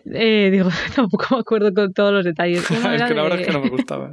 Eh, 0.05 0.51
digo, 0.53 0.69
tampoco 0.95 1.27
me 1.31 1.41
acuerdo 1.41 1.73
con 1.73 1.95
todos 1.95 2.13
los 2.13 2.25
detalles. 2.25 2.71
es 2.71 3.03
que 3.03 3.15
la 3.15 3.23
verdad 3.23 3.41
es 3.41 3.47
que 3.47 3.53
no 3.53 3.63
me 3.63 3.71
gustaba. 3.71 4.11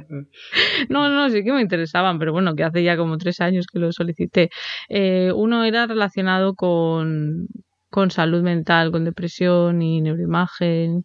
no, 0.88 1.10
no, 1.10 1.28
sí 1.28 1.44
que 1.44 1.52
me 1.52 1.60
interesaban, 1.60 2.18
pero 2.18 2.32
bueno, 2.32 2.54
que 2.54 2.64
hace 2.64 2.82
ya 2.82 2.96
como 2.96 3.18
tres 3.18 3.42
años 3.42 3.66
que 3.70 3.78
lo 3.78 3.92
solicité. 3.92 4.48
Eh, 4.88 5.30
uno 5.34 5.62
era 5.64 5.86
relacionado 5.86 6.54
con, 6.54 7.48
con 7.90 8.10
salud 8.10 8.42
mental, 8.42 8.92
con 8.92 9.04
depresión 9.04 9.82
y 9.82 10.00
neuroimagen 10.00 11.04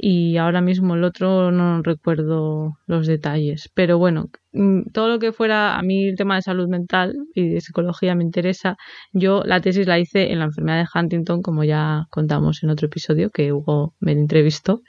y 0.00 0.36
ahora 0.36 0.60
mismo 0.60 0.94
el 0.94 1.02
otro 1.02 1.50
no 1.50 1.82
recuerdo 1.82 2.78
los 2.86 3.08
detalles. 3.08 3.68
Pero 3.74 3.98
bueno, 3.98 4.30
mm, 4.52 4.92
todo 4.92 5.08
lo 5.08 5.18
que 5.18 5.32
fuera, 5.32 5.76
a 5.76 5.82
mí 5.82 6.08
el 6.08 6.16
tema 6.16 6.36
de 6.36 6.42
salud 6.42 6.68
mental 6.68 7.16
y 7.34 7.48
de 7.48 7.60
psicología 7.60 8.14
me 8.14 8.22
interesa. 8.22 8.76
Yo 9.12 9.42
la 9.44 9.60
tesis 9.60 9.88
la 9.88 9.98
hice 9.98 10.30
en 10.30 10.38
la 10.38 10.44
enfermedad 10.44 10.78
de 10.78 10.88
Huntington, 10.94 11.42
como 11.42 11.64
ya 11.64 12.06
contamos 12.10 12.62
en 12.62 12.70
otro 12.70 12.86
episodio 12.86 13.30
que 13.30 13.52
Hugo 13.52 13.96
me 13.98 14.12
entrevistó. 14.12 14.82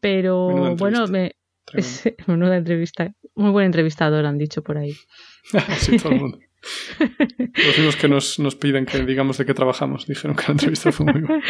Pero 0.00 0.74
bueno, 0.74 1.06
me, 1.06 1.32
es, 1.74 2.04
menuda 2.26 2.56
entrevista. 2.56 3.12
Muy 3.34 3.50
buen 3.50 3.66
entrevistador, 3.66 4.24
han 4.24 4.38
dicho 4.38 4.62
por 4.62 4.78
ahí. 4.78 4.94
sí, 5.76 5.98
todo 5.98 6.12
el 6.12 6.20
mundo. 6.20 6.38
Los 6.98 7.76
mismos 7.76 7.96
que 7.96 8.08
nos, 8.08 8.38
nos 8.38 8.56
piden 8.56 8.86
que 8.86 9.04
digamos 9.04 9.36
de 9.36 9.44
qué 9.44 9.52
trabajamos, 9.52 10.06
dijeron 10.06 10.34
que 10.34 10.44
la 10.48 10.52
entrevista 10.52 10.92
fue 10.92 11.12
muy 11.12 11.20
buena. 11.20 11.44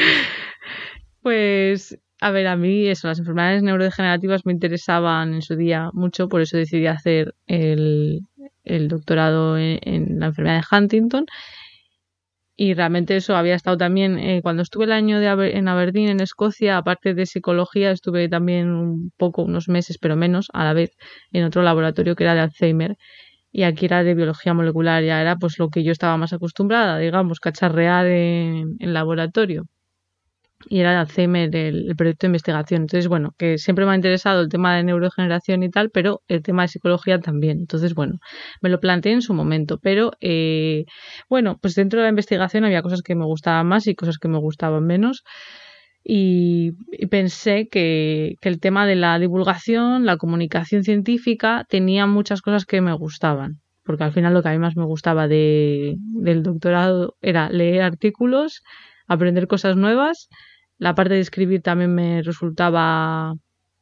Pues 1.23 1.99
a 2.21 2.31
ver, 2.31 2.47
a 2.49 2.57
mí 2.57 2.87
eso, 2.87 3.09
las 3.09 3.19
enfermedades 3.19 3.63
neurodegenerativas 3.63 4.45
me 4.45 4.53
interesaban 4.53 5.35
en 5.35 5.43
su 5.43 5.57
día 5.57 5.91
mucho, 5.95 6.29
por 6.29 6.43
eso 6.43 6.57
decidí 6.59 6.87
hacer 6.87 7.35
el, 7.47 8.27
doctorado 8.89 9.57
en, 9.59 10.21
la 10.21 10.27
enfermedad 10.27 10.61
de 10.61 10.77
Huntington. 10.77 11.27
Y 12.57 12.75
realmente 12.75 13.17
eso 13.17 13.37
había 13.37 13.55
estado 13.55 13.79
también, 13.79 14.19
eh, 14.19 14.43
cuando 14.43 14.63
estuve 14.63 14.85
el 14.85 14.93
año 14.93 15.19
de 15.19 15.29
en 15.57 15.67
Aberdeen, 15.67 16.11
en 16.11 16.21
Escocia, 16.21 16.77
aparte 16.77 17.15
de 17.15 17.25
psicología, 17.25 17.91
estuve 17.91 18.29
también 18.29 18.71
un 18.71 19.13
poco, 19.17 19.43
unos 19.43 19.69
meses, 19.69 19.97
pero 19.99 20.15
menos, 20.15 20.49
a 20.53 20.65
la 20.65 20.75
vez, 20.75 20.91
en 21.33 21.45
otro 21.45 21.63
laboratorio 21.63 22.15
que 22.17 22.25
era 22.25 22.35
de 22.35 22.41
Alzheimer. 22.41 22.97
Y 23.53 23.63
aquí 23.65 23.87
era 23.87 24.05
de 24.05 24.15
biología 24.15 24.55
molecular, 24.55 25.03
ya 25.03 25.21
era 25.23 25.37
pues 25.37 25.59
lo 25.59 25.71
que 25.71 25.85
yo 25.85 25.93
estaba 25.93 26.17
más 26.19 26.33
acostumbrada, 26.35 26.99
digamos, 26.99 27.41
cacharrear 27.41 28.07
en, 28.07 28.77
en 28.79 28.93
laboratorio 28.95 29.67
y 30.69 30.81
era 30.81 30.93
el 30.93 30.99
Alzheimer 30.99 31.55
el, 31.57 31.95
proyecto 31.97 32.27
de 32.27 32.29
investigación. 32.29 32.83
Entonces, 32.83 33.09
bueno, 33.09 33.35
que 33.39 33.59
siempre 33.59 33.87
me 33.87 33.93
ha 33.93 33.95
interesado 33.95 34.43
el 34.43 34.49
tema 34.49 34.77
de 34.77 34.85
neurodegeneración 34.85 35.63
y 35.63 35.71
tal, 35.71 35.91
pero 35.91 36.23
el 36.29 36.43
tema 36.43 36.63
de 36.63 36.69
psicología 36.69 37.19
también. 37.19 37.61
Entonces, 37.61 37.95
bueno, 37.95 38.19
me 38.61 38.69
lo 38.69 38.81
planteé 38.81 39.13
en 39.13 39.23
su 39.23 39.33
momento. 39.33 39.79
Pero, 39.79 40.13
eh, 40.21 40.85
bueno, 41.29 41.59
pues 41.61 41.75
dentro 41.75 42.01
de 42.01 42.05
la 42.05 42.11
investigación 42.11 42.65
había 42.65 42.83
cosas 42.83 43.03
que 43.03 43.15
me 43.15 43.25
gustaban 43.25 43.67
más 43.67 43.87
y 43.87 43.95
cosas 43.95 44.19
que 44.19 44.29
me 44.29 44.39
gustaban 44.39 44.85
menos. 44.85 45.25
Y, 46.05 46.73
pensé 47.11 47.69
que, 47.69 48.35
el 48.43 48.61
tema 48.61 48.87
de 48.87 48.97
la 48.97 49.19
divulgación, 49.19 50.07
la 50.07 50.17
comunicación 50.17 50.85
científica, 50.85 51.67
tenía 51.69 52.07
muchas 52.07 52.43
cosas 52.43 52.67
que 52.67 52.81
me 52.81 52.93
gustaban. 52.93 53.61
Porque 53.85 54.05
al 54.05 54.13
final 54.13 54.35
lo 54.35 54.43
que 54.43 54.51
a 54.51 54.53
mí 54.53 54.59
más 54.59 54.77
me 54.77 54.85
gustaba 54.85 55.27
de, 55.27 55.97
del 55.99 56.43
doctorado 56.43 57.17
era 57.23 57.51
leer 57.51 57.83
artículos, 57.83 58.63
aprender 59.09 59.47
cosas 59.47 59.77
nuevas 59.77 60.29
la 60.81 60.95
parte 60.95 61.15
de 61.15 61.21
escribir 61.21 61.63
también 61.63 61.95
me 61.95 62.23
resultaba 62.23 63.35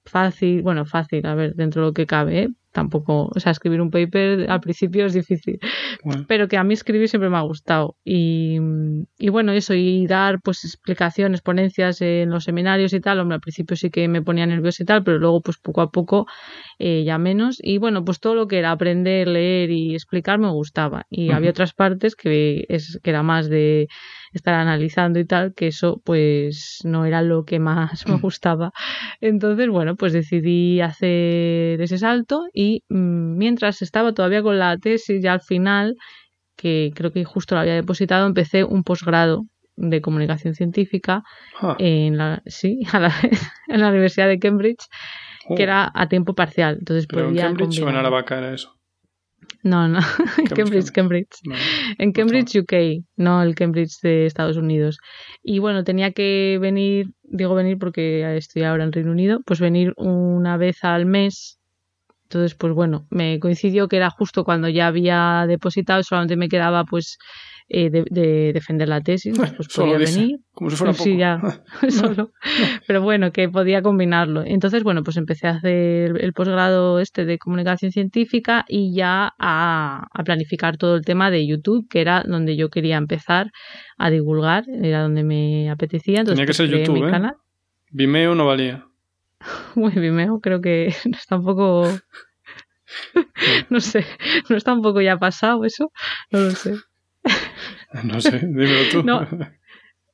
fácil, 0.04 0.62
bueno, 0.62 0.84
fácil, 0.84 1.24
a 1.26 1.34
ver, 1.34 1.54
dentro 1.54 1.82
de 1.82 1.88
lo 1.88 1.94
que 1.94 2.06
cabe, 2.06 2.42
¿eh? 2.42 2.48
tampoco, 2.72 3.30
o 3.34 3.40
sea, 3.40 3.52
escribir 3.52 3.80
un 3.80 3.90
paper 3.90 4.50
al 4.50 4.60
principio 4.60 5.06
es 5.06 5.12
difícil, 5.12 5.58
pero 6.28 6.48
que 6.48 6.56
a 6.56 6.64
mí 6.64 6.74
escribir 6.74 7.08
siempre 7.08 7.30
me 7.30 7.36
ha 7.36 7.40
gustado. 7.40 7.96
Y, 8.04 8.58
y, 9.18 9.28
bueno, 9.30 9.52
eso, 9.52 9.74
y 9.74 10.06
dar 10.06 10.40
pues 10.42 10.64
explicaciones, 10.64 11.40
ponencias 11.40 12.00
en 12.02 12.30
los 12.30 12.44
seminarios 12.44 12.92
y 12.92 13.00
tal, 13.00 13.20
hombre, 13.20 13.36
al 13.36 13.40
principio 13.40 13.76
sí 13.76 13.90
que 13.90 14.06
me 14.06 14.22
ponía 14.22 14.46
nervioso 14.46 14.82
y 14.82 14.86
tal, 14.86 15.02
pero 15.02 15.18
luego 15.18 15.40
pues 15.40 15.58
poco 15.58 15.80
a 15.80 15.90
poco 15.90 16.26
eh, 16.78 17.02
ya 17.04 17.18
menos. 17.18 17.58
Y 17.60 17.78
bueno, 17.78 18.04
pues 18.04 18.20
todo 18.20 18.34
lo 18.34 18.46
que 18.46 18.58
era 18.58 18.70
aprender, 18.70 19.28
leer 19.28 19.70
y 19.70 19.94
explicar 19.94 20.38
me 20.38 20.50
gustaba. 20.50 21.06
Y 21.10 21.32
había 21.32 21.50
otras 21.50 21.72
partes 21.72 22.14
que, 22.14 22.64
es, 22.68 23.00
que 23.02 23.10
era 23.10 23.22
más 23.22 23.48
de 23.48 23.88
estar 24.32 24.54
analizando 24.54 25.18
y 25.18 25.24
tal, 25.24 25.54
que 25.54 25.68
eso 25.68 26.00
pues 26.04 26.80
no 26.84 27.04
era 27.04 27.22
lo 27.22 27.44
que 27.44 27.58
más 27.58 28.06
me 28.06 28.16
mm. 28.16 28.20
gustaba. 28.20 28.72
Entonces, 29.20 29.68
bueno, 29.68 29.96
pues 29.96 30.12
decidí 30.12 30.80
hacer 30.80 31.80
ese 31.80 31.98
salto 31.98 32.46
y 32.52 32.84
mm, 32.88 33.36
mientras 33.36 33.82
estaba 33.82 34.12
todavía 34.12 34.42
con 34.42 34.58
la 34.58 34.76
tesis, 34.78 35.22
ya 35.22 35.32
al 35.34 35.40
final, 35.40 35.96
que 36.56 36.92
creo 36.94 37.12
que 37.12 37.24
justo 37.24 37.54
lo 37.54 37.62
había 37.62 37.74
depositado, 37.74 38.26
empecé 38.26 38.64
un 38.64 38.82
posgrado 38.82 39.44
de 39.78 40.00
comunicación 40.00 40.54
científica 40.54 41.22
ah. 41.60 41.76
en 41.78 42.18
la 42.18 42.42
sí 42.46 42.80
en 43.68 43.80
la 43.80 43.88
Universidad 43.88 44.26
de 44.26 44.38
Cambridge 44.38 44.84
que 45.56 45.62
oh. 45.62 45.66
era 45.66 45.90
a 45.94 46.08
tiempo 46.08 46.34
parcial 46.34 46.78
entonces 46.80 47.06
¿Pero 47.06 47.28
en 47.28 47.36
Cambridge 47.36 47.80
o 47.80 47.88
en 47.88 47.94
Aravaca 47.94 48.38
era 48.38 48.52
eso 48.52 48.77
no, 49.62 49.88
no, 49.88 50.00
Cambridge, 50.54 50.90
Cambridge. 50.92 51.40
En 51.98 52.12
Cambridge, 52.12 52.56
UK, 52.56 53.04
no 53.16 53.42
el 53.42 53.54
Cambridge 53.54 54.00
de 54.02 54.26
Estados 54.26 54.56
Unidos. 54.56 54.98
Y 55.42 55.58
bueno, 55.58 55.84
tenía 55.84 56.12
que 56.12 56.58
venir, 56.60 57.08
digo 57.22 57.54
venir 57.54 57.78
porque 57.78 58.36
estoy 58.36 58.62
ahora 58.62 58.84
en 58.84 58.92
Reino 58.92 59.10
Unido, 59.10 59.40
pues 59.44 59.60
venir 59.60 59.94
una 59.96 60.56
vez 60.56 60.84
al 60.84 61.06
mes. 61.06 61.58
Entonces, 62.24 62.54
pues 62.54 62.74
bueno, 62.74 63.06
me 63.10 63.40
coincidió 63.40 63.88
que 63.88 63.96
era 63.96 64.10
justo 64.10 64.44
cuando 64.44 64.68
ya 64.68 64.86
había 64.86 65.44
depositado, 65.48 66.02
solamente 66.02 66.36
me 66.36 66.48
quedaba 66.48 66.84
pues 66.84 67.18
eh, 67.70 67.90
de, 67.90 68.52
defender 68.54 68.88
la 68.88 69.02
tesis, 69.02 69.36
pues 69.36 69.68
podía 69.68 69.98
venir. 69.98 70.40
Como 70.52 70.70
si 70.70 70.76
fuera 70.76 70.92
pues 70.92 71.02
Sí, 71.02 71.18
ya, 71.18 71.38
solo. 71.90 72.32
Pero 72.86 73.02
bueno, 73.02 73.30
que 73.30 73.48
podía 73.50 73.82
combinarlo. 73.82 74.42
Entonces, 74.44 74.82
bueno, 74.82 75.02
pues 75.02 75.18
empecé 75.18 75.48
a 75.48 75.50
hacer 75.50 76.18
el 76.18 76.32
posgrado 76.32 76.98
este 76.98 77.26
de 77.26 77.38
comunicación 77.38 77.92
científica 77.92 78.64
y 78.68 78.94
ya 78.94 79.34
a, 79.38 80.06
planificar 80.24 80.78
todo 80.78 80.96
el 80.96 81.04
tema 81.04 81.30
de 81.30 81.46
YouTube, 81.46 81.86
que 81.90 82.00
era 82.00 82.24
donde 82.26 82.56
yo 82.56 82.70
quería 82.70 82.96
empezar 82.96 83.50
a 83.98 84.08
divulgar, 84.08 84.64
era 84.82 85.02
donde 85.02 85.22
me 85.22 85.70
apetecía. 85.70 86.20
Entonces, 86.20 86.36
Tenía 86.36 86.46
que 86.46 86.54
ser 86.54 86.68
YouTube, 86.68 87.06
¿eh? 87.06 87.10
Canal. 87.10 87.36
Vimeo 87.90 88.34
no 88.34 88.46
valía. 88.46 88.86
Uy, 89.74 89.92
Vimeo 89.92 90.40
creo 90.40 90.62
que 90.62 90.86
está 90.86 91.36
un 91.36 91.44
poco... 91.44 91.86
no 93.68 93.80
sé, 93.80 94.06
no 94.48 94.56
está 94.56 94.72
un 94.72 94.80
poco 94.80 95.02
ya 95.02 95.18
pasado 95.18 95.66
eso, 95.66 95.92
no 96.30 96.40
lo 96.40 96.50
sé. 96.52 96.74
No 98.04 98.20
sé, 98.20 98.38
dímelo 98.38 98.90
tú. 98.92 99.02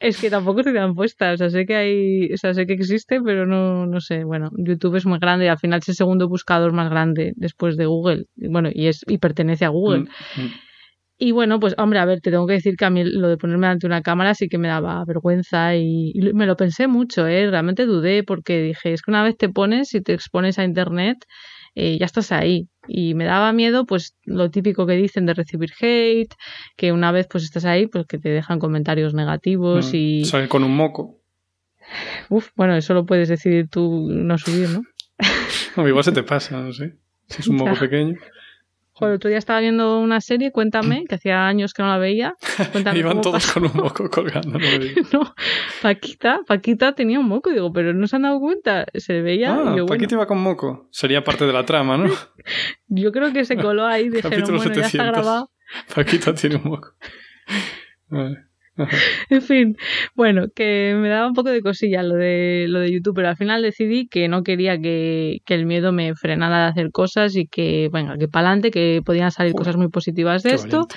Es 0.01 0.21
que 0.21 0.29
tampoco 0.29 0.61
estoy 0.61 0.75
tan 0.75 0.95
puesta, 0.95 1.33
o 1.33 1.37
sea, 1.37 1.49
sé 1.49 1.65
que 1.65 1.77
hay, 1.77 2.33
o 2.33 2.37
sea, 2.37 2.53
sé 2.53 2.67
que 2.67 2.75
existe, 2.75 3.23
pero 3.23 3.47
no, 3.47 3.87
no 3.87 4.01
sé, 4.01 4.25
bueno, 4.25 4.51
YouTube 4.59 4.97
es 4.97 5.07
muy 5.07 5.19
grande 5.19 5.47
y 5.47 5.49
al 5.49 5.59
final 5.59 5.79
es 5.79 5.89
el 5.89 5.95
segundo 5.95 6.29
buscador 6.29 6.73
más 6.73 6.91
grande 6.91 7.33
después 7.37 7.79
de 7.79 7.87
Google, 7.87 8.27
bueno, 8.37 8.69
y 8.71 8.89
es, 8.89 9.03
y 9.07 9.17
pertenece 9.17 9.65
a 9.65 9.71
Google. 9.71 10.01
Mm, 10.01 10.43
mm. 10.43 10.53
Y 11.17 11.31
bueno, 11.31 11.61
pues 11.61 11.75
hombre, 11.79 12.01
a 12.01 12.05
ver, 12.05 12.21
te 12.21 12.31
tengo 12.31 12.47
que 12.47 12.55
decir 12.55 12.75
que 12.77 12.85
a 12.85 12.91
mí 12.91 13.05
lo 13.05 13.29
de 13.29 13.37
ponerme 13.37 13.69
ante 13.69 13.87
una 13.87 14.03
cámara 14.03 14.35
sí 14.35 14.49
que 14.49 14.59
me 14.59 14.69
daba 14.69 15.05
vergüenza 15.07 15.77
y, 15.77 16.13
me 16.35 16.47
lo 16.47 16.57
pensé 16.57 16.89
mucho, 16.89 17.27
¿eh? 17.27 17.49
Realmente 17.49 17.87
dudé 17.87 18.25
porque 18.25 18.61
dije, 18.61 18.93
es 18.93 19.03
que 19.03 19.11
una 19.13 19.23
vez 19.23 19.37
te 19.37 19.49
pones 19.49 19.95
y 19.95 20.03
te 20.03 20.13
expones 20.13 20.59
a 20.59 20.65
Internet, 20.65 21.19
eh, 21.77 21.99
ya 21.99 22.07
estás 22.07 22.33
ahí. 22.33 22.69
Y 22.87 23.15
me 23.15 23.25
daba 23.25 23.53
miedo, 23.53 23.87
pues, 23.87 24.17
lo 24.25 24.51
típico 24.51 24.87
que 24.87 24.95
dicen 24.95 25.27
de 25.27 25.35
recibir 25.35 25.73
hate, 25.81 26.35
que 26.77 26.93
una 26.93 27.13
vez 27.13 27.27
pues 27.31 27.45
estás 27.45 27.65
ahí, 27.65 27.87
pues 27.87 28.07
que 28.07 28.19
te 28.19 28.29
dejan 28.29 28.59
comentarios 28.59 29.15
negativos 29.15 29.93
mm, 29.93 29.97
y... 29.97 30.25
Salen 30.25 30.49
con 30.49 30.65
un 30.65 30.77
moco. 30.77 31.21
Uf, 32.29 32.51
bueno, 32.57 32.77
eso 32.77 32.95
lo 32.95 33.07
puedes 33.07 33.29
decidir 33.29 33.69
tú 33.69 34.09
no 34.11 34.39
subir, 34.39 34.69
¿no? 34.69 34.83
o 35.77 35.89
igual 35.89 36.05
se 36.05 36.13
te 36.13 36.23
pasa, 36.23 36.61
no 36.61 36.73
sé. 36.73 36.97
Si 37.29 37.43
es 37.43 37.49
un 37.49 37.57
moco 37.57 37.75
pequeño. 37.81 38.17
Joder, 38.97 39.11
el 39.11 39.17
otro 39.17 39.29
día 39.29 39.39
estaba 39.39 39.59
viendo 39.59 39.99
una 39.99 40.21
serie, 40.21 40.53
cuéntame, 40.53 41.05
que 41.09 41.17
hacía 41.17 41.49
años 41.49 41.75
que 41.75 41.83
no 41.83 41.89
la 41.89 41.99
veía. 41.99 42.37
Cuéntame 42.71 42.99
Iban 43.01 43.21
todos 43.21 43.51
con 43.51 43.65
un 43.65 43.73
moco 43.75 44.09
colgando. 44.11 44.57
No, 44.57 44.69
no, 45.13 45.35
Paquita, 45.83 46.43
Paquita 46.47 46.95
tenía 46.95 47.19
un 47.19 47.27
moco, 47.27 47.51
digo, 47.51 47.73
pero 47.73 47.93
no 47.93 48.07
se 48.07 48.15
han 48.15 48.23
dado 48.23 48.39
cuenta. 48.39 48.87
Se 48.95 49.21
veía. 49.21 49.53
Ah, 49.53 49.77
Paquita 49.89 50.15
iba 50.15 50.27
con 50.29 50.39
moco. 50.41 50.89
Sería 50.93 51.25
parte 51.25 51.45
de 51.45 51.53
la 51.53 51.65
trama, 51.65 51.97
¿no? 51.97 52.09
Yo 52.87 53.11
creo 53.11 53.33
que 53.33 53.45
se 53.45 53.57
coló 53.57 53.85
ahí, 53.85 54.11
dijeron, 54.11 54.57
bueno, 54.57 54.73
ya 54.73 54.87
está 54.87 55.05
grabado. 55.05 55.51
Paquita 55.93 56.33
tiene 56.33 56.57
un 56.57 56.71
moco. 56.71 56.95
Vale. 58.07 58.45
en 59.31 59.43
fin, 59.43 59.77
bueno, 60.15 60.47
que 60.55 60.97
me 60.99 61.09
daba 61.09 61.27
un 61.27 61.35
poco 61.35 61.51
de 61.51 61.63
cosilla 61.63 62.03
lo 62.03 62.17
de, 62.17 62.67
lo 62.69 62.81
de 62.81 62.93
YouTube, 62.93 63.15
pero 63.15 63.29
al 63.29 63.37
final 63.37 63.63
decidí 63.63 64.09
que 64.09 64.29
no 64.29 64.43
quería 64.43 64.79
que, 64.79 65.41
el 65.47 65.67
miedo 65.67 65.93
me 65.93 66.15
frenara 66.15 66.65
de 66.65 66.71
hacer 66.71 66.91
cosas 66.91 67.37
y 67.37 67.47
que, 67.47 67.89
venga, 67.93 68.17
que 68.19 68.29
para 68.29 68.49
adelante, 68.49 68.71
que 68.71 69.01
podían 69.05 69.31
salir 69.31 69.53
cosas 69.55 69.77
muy 69.77 69.89
positivas 69.89 70.43
de 70.43 70.55
esto. 70.55 70.89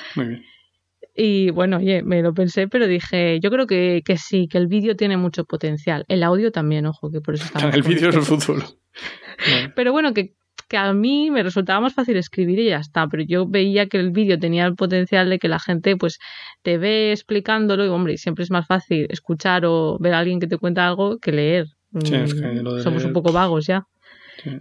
Y 1.19 1.49
bueno, 1.49 1.78
oye, 1.78 2.03
me 2.03 2.21
lo 2.21 2.34
pensé, 2.34 2.67
pero 2.67 2.88
dije, 2.88 3.39
yo 3.39 3.49
creo 3.49 3.65
que, 3.65 4.03
que 4.05 4.17
sí, 4.17 4.47
que 4.47 4.59
el 4.59 4.67
vídeo 4.67 4.95
tiene 4.95 5.17
mucho 5.17 5.45
potencial. 5.45 6.05
El 6.07 6.21
audio 6.21 6.51
también, 6.51 6.86
ojo, 6.86 7.09
que 7.09 7.21
por 7.21 7.34
eso 7.34 7.45
está. 7.45 7.69
El 7.73 7.82
vídeo 7.82 8.09
es 8.09 8.15
el 8.15 8.21
futuro. 8.21 8.63
Pero 9.75 9.91
bueno, 9.91 10.13
que 10.13 10.36
que 10.68 10.78
a 10.78 10.93
mí 10.93 11.32
me 11.32 11.43
resultaba 11.43 11.80
más 11.82 11.93
fácil 11.93 12.18
escribir 12.18 12.59
y 12.59 12.70
ya 12.70 12.80
está, 12.80 13.07
pero 13.07 13.24
yo 13.24 13.47
veía 13.47 13.88
que 13.88 13.97
el 13.97 14.11
vídeo 14.11 14.38
tenía 14.39 14.65
el 14.65 14.76
potencial 14.76 15.30
de 15.30 15.39
que 15.39 15.47
la 15.47 15.59
gente 15.59 15.95
pues 15.97 16.20
te 16.61 16.78
ve 16.78 17.11
explicándolo 17.11 17.86
y 17.86 17.89
hombre, 17.89 18.18
siempre 18.18 18.43
es 18.43 18.51
más 18.51 18.68
fácil 18.68 19.07
escuchar 19.09 19.65
o 19.65 19.97
ver 19.99 20.13
a 20.13 20.20
alguien 20.20 20.39
que 20.39 20.47
te 20.47 20.57
cuenta 20.57 20.88
algo 20.88 21.18
que 21.20 21.32
leer. 21.32 21.65
Mm, 21.91 22.82
somos 22.84 23.05
un 23.05 23.13
poco 23.13 23.32
vagos 23.32 23.65
ya. 23.68 23.84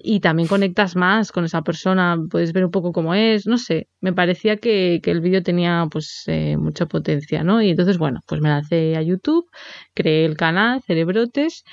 Y 0.00 0.20
también 0.20 0.48
conectas 0.48 0.96
más 0.96 1.32
con 1.32 1.44
esa 1.44 1.62
persona, 1.62 2.16
puedes 2.30 2.52
ver 2.52 2.64
un 2.64 2.70
poco 2.70 2.92
cómo 2.92 3.14
es, 3.14 3.46
no 3.46 3.58
sé, 3.58 3.88
me 4.00 4.12
parecía 4.12 4.56
que, 4.56 5.00
el 5.04 5.20
vídeo 5.20 5.42
tenía 5.42 5.86
pues 5.90 6.24
eh, 6.28 6.56
mucha 6.56 6.86
potencia, 6.86 7.44
¿no? 7.44 7.60
Y 7.60 7.70
entonces, 7.70 7.98
bueno, 7.98 8.20
pues 8.26 8.40
me 8.40 8.48
lancé 8.48 8.96
a 8.96 9.02
YouTube, 9.02 9.46
creé 9.94 10.24
el 10.24 10.36
canal 10.36 10.82
Cerebrotes 10.82 11.64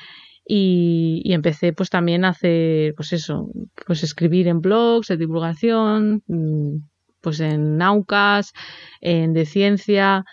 y, 0.46 1.22
empecé 1.34 1.74
pues 1.74 1.89
también 1.89 2.26
a 2.26 2.30
hacer 2.30 2.94
pues 2.96 3.14
eso 3.14 3.50
pues 3.86 4.04
escribir 4.04 4.48
en 4.48 4.62
blogs 4.62 5.08
de 5.08 5.18
divulgación 5.18 6.24
mm, 6.28 6.78
pues 7.22 7.39
en 7.39 7.78
Naucas 7.78 8.54
en 9.02 9.34
de 9.34 9.46
ciencia 9.46 10.26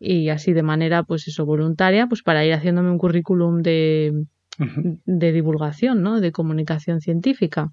y 0.00 0.30
así 0.30 0.52
de 0.52 0.62
manera 0.62 1.02
pues 1.02 1.28
eso 1.28 1.44
voluntaria 1.44 2.06
pues 2.06 2.22
para 2.22 2.44
ir 2.44 2.54
haciéndome 2.54 2.90
un 2.90 2.98
currículum 2.98 3.62
de, 3.62 4.24
de 5.04 5.32
divulgación 5.32 6.02
no 6.02 6.20
de 6.20 6.32
comunicación 6.32 7.00
científica 7.00 7.72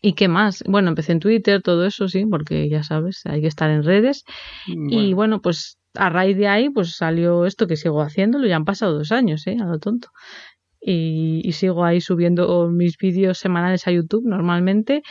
¿Y 0.00 0.12
qué 0.12 0.28
más? 0.28 0.62
Bueno, 0.66 0.90
empecé 0.90 1.12
en 1.12 1.20
Twitter, 1.20 1.60
todo 1.62 1.84
eso, 1.84 2.08
sí, 2.08 2.24
porque 2.26 2.68
ya 2.68 2.82
sabes, 2.82 3.26
hay 3.26 3.40
que 3.40 3.48
estar 3.48 3.68
en 3.70 3.82
redes. 3.82 4.24
Y 4.66 5.12
bueno, 5.12 5.40
pues 5.42 5.78
a 5.94 6.08
raíz 6.10 6.36
de 6.36 6.46
ahí, 6.46 6.70
pues 6.70 6.94
salió 6.96 7.46
esto 7.46 7.66
que 7.66 7.76
sigo 7.76 8.00
haciéndolo, 8.00 8.46
ya 8.46 8.56
han 8.56 8.64
pasado 8.64 8.96
dos 8.96 9.10
años, 9.10 9.46
¿eh? 9.46 9.56
A 9.60 9.66
lo 9.66 9.78
tonto 9.78 10.10
y, 10.90 11.52
sigo 11.52 11.84
ahí 11.84 12.00
subiendo 12.00 12.68
mis 12.70 12.96
vídeos 12.96 13.38
semanales 13.38 13.86
a 13.86 13.92
YouTube 13.92 14.26
normalmente. 14.26 15.02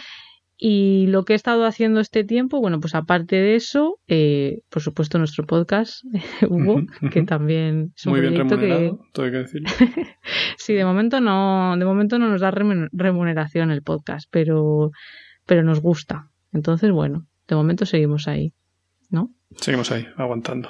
Y 0.59 1.05
lo 1.07 1.23
que 1.23 1.33
he 1.33 1.35
estado 1.35 1.65
haciendo 1.65 1.99
este 1.99 2.23
tiempo, 2.23 2.59
bueno, 2.59 2.79
pues 2.79 2.95
aparte 2.95 3.35
de 3.35 3.55
eso, 3.55 3.99
eh, 4.07 4.61
por 4.69 4.81
supuesto 4.81 5.19
nuestro 5.19 5.45
podcast, 5.45 6.03
Hugo, 6.49 6.81
que 7.11 7.21
también 7.21 7.93
es 7.95 8.07
un 8.07 8.13
Muy 8.13 8.21
bien 8.21 8.35
remunerado, 8.35 8.99
que... 9.13 9.21
que 9.21 9.37
decir. 9.37 9.61
sí, 10.57 10.73
de 10.73 10.83
momento 10.83 11.21
no, 11.21 11.77
de 11.77 11.85
momento 11.85 12.17
no 12.17 12.27
nos 12.27 12.41
da 12.41 12.49
remuneración 12.49 13.69
el 13.69 13.83
podcast, 13.83 14.27
pero, 14.31 14.89
pero 15.45 15.61
nos 15.61 15.79
gusta. 15.79 16.31
Entonces, 16.53 16.89
bueno, 16.89 17.27
de 17.47 17.55
momento 17.55 17.85
seguimos 17.85 18.27
ahí, 18.27 18.51
¿no? 19.11 19.31
Seguimos 19.57 19.91
ahí, 19.91 20.07
aguantando. 20.15 20.69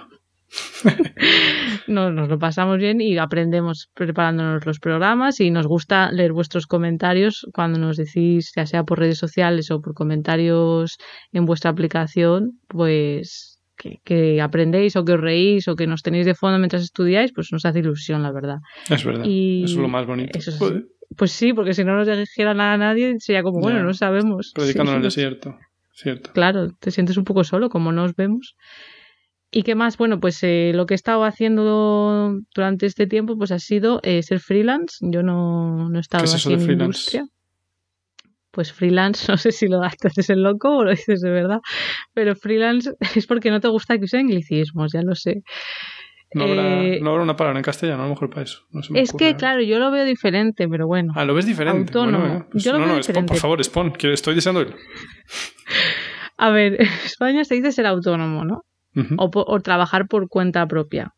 nos, 1.87 2.13
nos, 2.13 2.29
lo 2.29 2.39
pasamos 2.39 2.77
bien 2.77 3.01
y 3.01 3.17
aprendemos 3.17 3.89
preparándonos 3.93 4.65
los 4.65 4.79
programas 4.79 5.39
y 5.39 5.51
nos 5.51 5.67
gusta 5.67 6.11
leer 6.11 6.31
vuestros 6.31 6.67
comentarios 6.67 7.45
cuando 7.53 7.79
nos 7.79 7.97
decís, 7.97 8.51
ya 8.55 8.65
sea 8.65 8.83
por 8.83 8.99
redes 8.99 9.17
sociales 9.17 9.71
o 9.71 9.81
por 9.81 9.93
comentarios 9.93 10.97
en 11.31 11.45
vuestra 11.45 11.71
aplicación, 11.71 12.59
pues 12.67 13.57
que, 14.03 14.41
aprendéis 14.41 14.95
o 14.95 15.05
que 15.05 15.13
os 15.13 15.21
reís 15.21 15.67
o 15.67 15.75
que 15.75 15.87
nos 15.87 16.01
tenéis 16.01 16.25
de 16.25 16.35
fondo 16.35 16.57
mientras 16.57 16.83
estudiáis, 16.83 17.31
pues 17.33 17.51
nos 17.51 17.65
hace 17.65 17.79
ilusión, 17.79 18.23
la 18.23 18.31
verdad. 18.31 18.57
Es 18.89 19.03
verdad. 19.03 19.25
Y 19.25 19.63
Eso 19.63 19.75
es 19.75 19.81
lo 19.81 19.87
más 19.87 20.05
bonito. 20.05 20.39
pues 21.15 21.31
sí, 21.31 21.53
porque 21.53 21.73
si 21.73 21.83
no 21.83 21.95
nos 21.95 22.07
dijera 22.07 22.53
nada 22.53 22.73
a 22.73 22.77
nadie, 22.77 23.15
sería 23.19 23.43
como, 23.43 23.59
bueno, 23.59 23.83
no 23.83 23.93
sabemos. 23.93 24.51
Predicando 24.53 24.91
en 24.91 24.97
el 24.97 25.03
desierto, 25.03 25.57
cierto. 25.93 26.31
Claro, 26.33 26.69
te 26.79 26.91
sientes 26.91 27.17
un 27.17 27.23
poco 27.23 27.43
solo, 27.43 27.69
como 27.69 27.91
no 27.91 28.03
os 28.03 28.15
vemos. 28.15 28.55
¿Y 29.57 29.63
qué 29.63 29.73
más? 29.73 29.97
Bueno, 29.97 30.19
pues 30.19 30.37
eh, 30.43 30.71
lo 30.75 30.85
que 30.85 30.93
he 30.93 30.95
estado 30.95 31.23
haciendo 31.23 32.37
durante 32.53 32.85
este 32.85 33.07
tiempo 33.07 33.39
pues 33.39 33.51
ha 33.51 33.57
sido 33.57 33.99
eh, 34.03 34.21
ser 34.21 34.39
freelance. 34.39 34.97
Yo 35.01 35.23
no, 35.23 35.89
no 35.89 35.97
he 35.97 35.99
estado 35.99 36.25
¿Qué 36.25 36.53
en 36.53 36.59
freelance? 36.59 36.83
industria. 36.83 37.25
Pues 38.51 38.71
freelance, 38.71 39.25
no 39.31 39.37
sé 39.37 39.51
si 39.51 39.67
lo 39.67 39.81
haces 39.81 40.29
el 40.29 40.43
loco 40.43 40.77
o 40.77 40.83
lo 40.83 40.91
dices 40.91 41.21
de 41.21 41.31
verdad, 41.31 41.57
pero 42.13 42.35
freelance 42.35 42.91
es 43.15 43.25
porque 43.25 43.49
no 43.49 43.59
te 43.59 43.67
gusta 43.69 43.97
que 43.97 44.03
usen 44.03 44.27
anglicismos, 44.27 44.91
ya 44.93 45.01
lo 45.01 45.15
sé. 45.15 45.41
No 46.35 46.43
habrá, 46.43 46.83
eh, 46.83 46.99
no 47.01 47.09
habrá, 47.09 47.23
una 47.23 47.35
palabra 47.35 47.57
en 47.57 47.63
castellano, 47.63 48.03
a 48.03 48.05
lo 48.05 48.11
mejor 48.11 48.29
para 48.29 48.43
eso. 48.43 48.59
es 48.93 49.11
que, 49.11 49.35
claro, 49.37 49.63
yo 49.63 49.79
lo 49.79 49.89
veo 49.89 50.05
diferente, 50.05 50.67
pero 50.69 50.85
bueno. 50.85 51.13
Ah, 51.15 51.25
lo 51.25 51.33
ves 51.33 51.47
diferente. 51.47 51.97
Autónomo. 51.97 52.45
Pues 52.51 52.63
yo 52.63 52.73
lo 52.73 52.77
no, 52.77 52.85
veo 52.85 52.93
no, 52.93 52.97
diferente. 52.99 53.29
por 53.29 53.37
favor, 53.37 53.63
Spawn, 53.63 53.93
que 53.93 54.13
estoy 54.13 54.35
deseando 54.35 54.61
ir. 54.61 54.75
A 56.37 56.51
ver, 56.51 56.79
en 56.79 56.89
España 57.05 57.43
se 57.43 57.55
dice 57.55 57.71
ser 57.71 57.87
autónomo, 57.87 58.45
¿no? 58.45 58.61
O, 59.17 59.59
trabajar 59.61 60.07
por 60.07 60.29
cuenta 60.29 60.67
propia, 60.67 61.13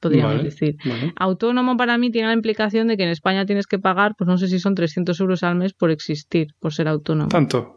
podríamos 0.00 0.42
decir. 0.42 0.76
Autónomo 1.16 1.76
para 1.76 1.98
mí 1.98 2.10
tiene 2.10 2.28
la 2.28 2.34
implicación 2.34 2.88
de 2.88 2.96
que 2.96 3.04
en 3.04 3.10
España 3.10 3.46
tienes 3.46 3.66
que 3.66 3.78
pagar, 3.78 4.14
pues 4.16 4.28
no 4.28 4.38
sé 4.38 4.48
si 4.48 4.58
son 4.58 4.74
300 4.74 5.18
euros 5.20 5.42
al 5.42 5.56
mes 5.56 5.72
por 5.72 5.90
existir, 5.90 6.48
por 6.60 6.72
ser 6.72 6.88
autónomo. 6.88 7.28
¿Tanto? 7.28 7.76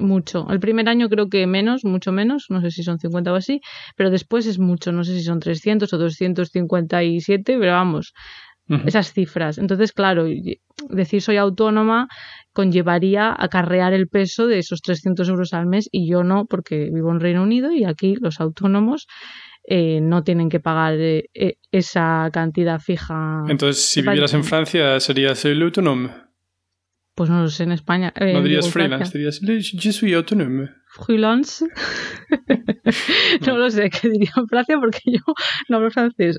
mucho. 0.00 0.46
El 0.50 0.60
primer 0.60 0.88
año 0.88 1.08
creo 1.08 1.28
que 1.28 1.46
menos, 1.46 1.84
mucho 1.84 2.12
menos, 2.12 2.46
no 2.48 2.60
sé 2.60 2.70
si 2.70 2.82
son 2.82 2.98
50 2.98 3.32
o 3.32 3.36
así, 3.36 3.60
pero 3.96 4.10
después 4.10 4.46
es 4.46 4.58
mucho, 4.58 4.92
no 4.92 5.04
sé 5.04 5.14
si 5.14 5.22
son 5.22 5.40
300 5.40 5.92
o 5.92 5.98
257, 5.98 7.58
pero 7.58 7.72
vamos, 7.72 8.14
esas 8.86 9.12
cifras. 9.12 9.58
Entonces, 9.58 9.92
claro, 9.92 10.26
decir 10.88 11.22
soy 11.22 11.36
autónoma 11.36 12.08
conllevaría 12.52 13.34
acarrear 13.36 13.92
el 13.92 14.08
peso 14.08 14.46
de 14.46 14.58
esos 14.58 14.80
300 14.82 15.28
euros 15.28 15.52
al 15.52 15.66
mes 15.66 15.88
y 15.90 16.08
yo 16.08 16.22
no, 16.22 16.46
porque 16.46 16.90
vivo 16.92 17.10
en 17.10 17.20
Reino 17.20 17.42
Unido 17.42 17.72
y 17.72 17.84
aquí 17.84 18.16
los 18.20 18.40
autónomos 18.40 19.06
eh, 19.64 20.00
no 20.00 20.22
tienen 20.24 20.48
que 20.48 20.60
pagar 20.60 20.94
eh, 20.94 21.24
eh, 21.34 21.56
esa 21.70 22.28
cantidad 22.32 22.80
fija. 22.80 23.44
Entonces, 23.48 23.84
si 23.84 24.02
vivieras 24.02 24.34
en 24.34 24.44
Francia, 24.44 24.98
¿serías 25.00 25.44
el 25.44 25.62
autónomo? 25.62 26.10
Pues 27.14 27.28
no 27.28 27.42
lo 27.42 27.48
sé, 27.48 27.64
en 27.64 27.72
España. 27.72 28.12
no 28.18 28.42
dirías 28.42 28.70
freelance, 28.70 29.16
dirías 29.16 29.40
yo 29.40 29.92
soy 29.92 30.14
autónomo 30.14 30.68
freelance. 30.92 31.64
no 33.46 33.56
lo 33.56 33.70
sé 33.70 33.90
qué 33.90 34.08
diría 34.08 34.32
en 34.36 34.46
Francia 34.46 34.76
porque 34.78 35.00
yo 35.06 35.20
no 35.68 35.76
hablo 35.76 35.90
francés. 35.90 36.38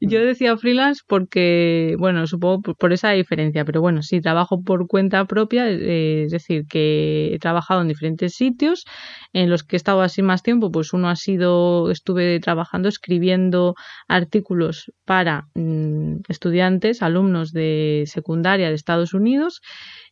Yo 0.00 0.20
decía 0.20 0.56
freelance 0.56 1.02
porque, 1.06 1.96
bueno, 1.98 2.26
supongo 2.26 2.74
por 2.74 2.92
esa 2.92 3.10
diferencia, 3.10 3.64
pero 3.64 3.80
bueno, 3.80 4.02
sí, 4.02 4.20
trabajo 4.20 4.62
por 4.62 4.86
cuenta 4.86 5.24
propia, 5.24 5.68
eh, 5.68 6.24
es 6.24 6.32
decir, 6.32 6.64
que 6.68 7.34
he 7.34 7.38
trabajado 7.38 7.80
en 7.82 7.88
diferentes 7.88 8.34
sitios 8.34 8.84
en 9.32 9.48
los 9.50 9.62
que 9.64 9.76
he 9.76 9.78
estado 9.78 10.02
así 10.02 10.22
más 10.22 10.42
tiempo, 10.42 10.70
pues 10.70 10.92
uno 10.92 11.08
ha 11.08 11.16
sido, 11.16 11.90
estuve 11.90 12.40
trabajando 12.40 12.88
escribiendo 12.88 13.74
artículos 14.08 14.92
para 15.04 15.48
mm, 15.54 16.16
estudiantes, 16.28 17.02
alumnos 17.02 17.52
de 17.52 18.04
secundaria 18.06 18.68
de 18.68 18.74
Estados 18.74 19.14
Unidos 19.14 19.60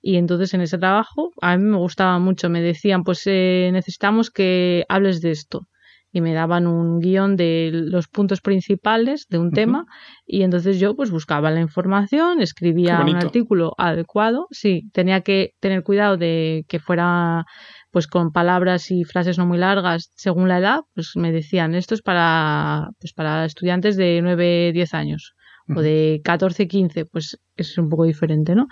y 0.01 0.17
entonces 0.17 0.55
en 0.55 0.61
ese 0.61 0.79
trabajo 0.79 1.33
a 1.41 1.57
mí 1.57 1.65
me 1.65 1.77
gustaba 1.77 2.19
mucho, 2.19 2.49
me 2.49 2.63
decían, 2.63 3.03
pues 3.03 3.23
eh, 3.27 3.58
necesitamos 3.73 4.31
que 4.31 4.85
hables 4.89 5.21
de 5.21 5.31
esto. 5.33 5.67
y 6.11 6.23
me 6.23 6.33
daban 6.33 6.67
un 6.67 7.01
guion 7.01 7.37
de 7.37 7.71
los 7.73 8.09
puntos 8.09 8.41
principales 8.41 9.27
de 9.29 9.39
un 9.39 9.51
tema 9.51 9.85
y 10.25 10.43
entonces 10.43 10.81
yo 10.81 10.97
pues 10.97 11.11
buscaba 11.11 11.51
la 11.51 11.61
información, 11.61 12.41
escribía 12.41 13.01
un 13.03 13.17
artículo 13.17 13.75
adecuado, 13.77 14.47
sí, 14.51 14.89
tenía 14.95 15.21
que 15.21 15.51
tener 15.61 15.83
cuidado 15.83 16.17
de 16.17 16.65
que 16.67 16.79
fuera 16.79 17.45
pues 17.91 18.07
con 18.07 18.33
palabras 18.33 18.91
y 18.91 19.05
frases 19.05 19.37
no 19.39 19.47
muy 19.47 19.59
largas 19.59 20.11
según 20.17 20.49
la 20.49 20.59
edad, 20.59 20.81
pues 20.95 21.13
me 21.17 21.31
decían 21.31 21.75
esto 21.75 21.95
es 21.95 22.03
para 22.03 22.89
pues 22.99 23.13
para 23.13 23.45
estudiantes 23.45 23.97
de 23.99 24.21
9, 24.23 24.73
10 24.73 24.95
años 24.95 25.35
o 25.77 25.83
de 25.83 26.21
14, 26.25 26.67
15, 26.67 27.05
pues 27.05 27.39
es 27.57 27.77
un 27.77 27.91
poco 27.91 28.05
diferente, 28.05 28.55
¿no? 28.55 28.67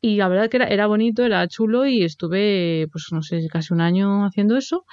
Y 0.00 0.16
la 0.16 0.28
verdad 0.28 0.48
que 0.50 0.58
era, 0.58 0.66
era 0.66 0.86
bonito, 0.86 1.24
era 1.24 1.46
chulo 1.48 1.86
y 1.86 2.04
estuve, 2.04 2.86
pues 2.92 3.06
no 3.12 3.22
sé, 3.22 3.46
casi 3.50 3.72
un 3.72 3.80
año 3.80 4.24
haciendo 4.24 4.56
eso. 4.56 4.84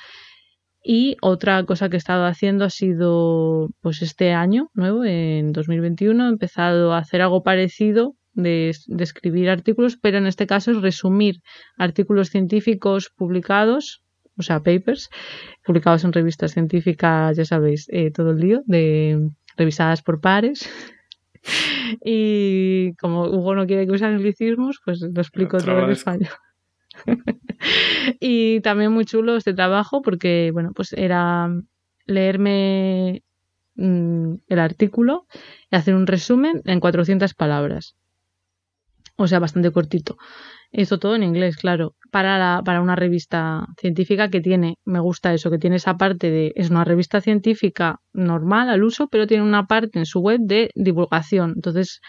Y 0.83 1.15
otra 1.21 1.63
cosa 1.65 1.89
que 1.89 1.95
he 1.95 1.97
estado 1.97 2.25
haciendo 2.25 2.65
ha 2.65 2.69
sido, 2.69 3.69
pues 3.81 4.01
este 4.01 4.33
año 4.33 4.69
nuevo, 4.73 5.05
en 5.05 5.53
2021, 5.53 6.25
he 6.25 6.29
empezado 6.29 6.93
a 6.93 6.97
hacer 6.97 7.21
algo 7.21 7.41
parecido 7.41 8.15
de, 8.33 8.69
escribir 8.99 9.49
artículos, 9.49 9.97
pero 9.97 10.17
en 10.17 10.27
este 10.27 10.45
caso 10.45 10.71
es 10.71 10.81
resumir 10.81 11.41
artículos 11.77 12.29
científicos 12.29 13.11
publicados, 13.15 14.03
o 14.37 14.41
sea, 14.41 14.59
papers, 14.59 15.09
publicados 15.65 16.03
en 16.03 16.11
revistas 16.11 16.51
científicas, 16.51 17.37
ya 17.37 17.45
sabéis, 17.45 17.87
eh, 17.89 18.11
todo 18.11 18.31
el 18.31 18.39
lío, 18.39 18.61
de 18.65 19.29
revisadas 19.55 20.01
por 20.01 20.19
pares. 20.19 20.69
y 22.03 22.93
como 22.95 23.25
Hugo 23.25 23.55
no 23.55 23.67
quiere 23.67 23.85
que 23.85 23.91
use 23.91 24.05
anglicismos, 24.05 24.79
pues 24.83 25.01
lo 25.01 25.21
explico 25.21 25.57
todo 25.57 25.79
en 25.79 25.91
español. 25.91 26.29
y 28.19 28.61
también 28.61 28.91
muy 28.91 29.05
chulo 29.05 29.35
este 29.35 29.53
trabajo 29.53 30.01
porque, 30.01 30.51
bueno, 30.53 30.71
pues 30.73 30.93
era 30.93 31.49
leerme 32.05 33.23
mm, 33.75 34.35
el 34.47 34.59
artículo 34.59 35.27
y 35.71 35.75
hacer 35.75 35.95
un 35.95 36.07
resumen 36.07 36.61
en 36.65 36.79
400 36.79 37.33
palabras. 37.33 37.95
O 39.15 39.27
sea, 39.27 39.39
bastante 39.39 39.71
cortito. 39.71 40.17
Esto 40.73 40.97
todo 40.97 41.15
en 41.15 41.23
inglés, 41.23 41.55
claro. 41.55 41.95
Para, 42.11 42.37
la, 42.39 42.61
para 42.65 42.81
una 42.81 42.95
revista 42.95 43.67
científica 43.79 44.29
que 44.29 44.41
tiene, 44.41 44.77
me 44.85 44.99
gusta 44.99 45.33
eso, 45.33 45.51
que 45.51 45.59
tiene 45.59 45.75
esa 45.75 45.97
parte 45.97 46.31
de, 46.31 46.51
es 46.55 46.71
una 46.71 46.83
revista 46.83 47.21
científica 47.21 47.99
normal 48.11 48.69
al 48.69 48.83
uso, 48.83 49.07
pero 49.07 49.27
tiene 49.27 49.43
una 49.43 49.67
parte 49.67 49.99
en 49.99 50.05
su 50.05 50.19
web 50.19 50.39
de 50.41 50.71
divulgación. 50.73 51.53
Entonces, 51.55 52.01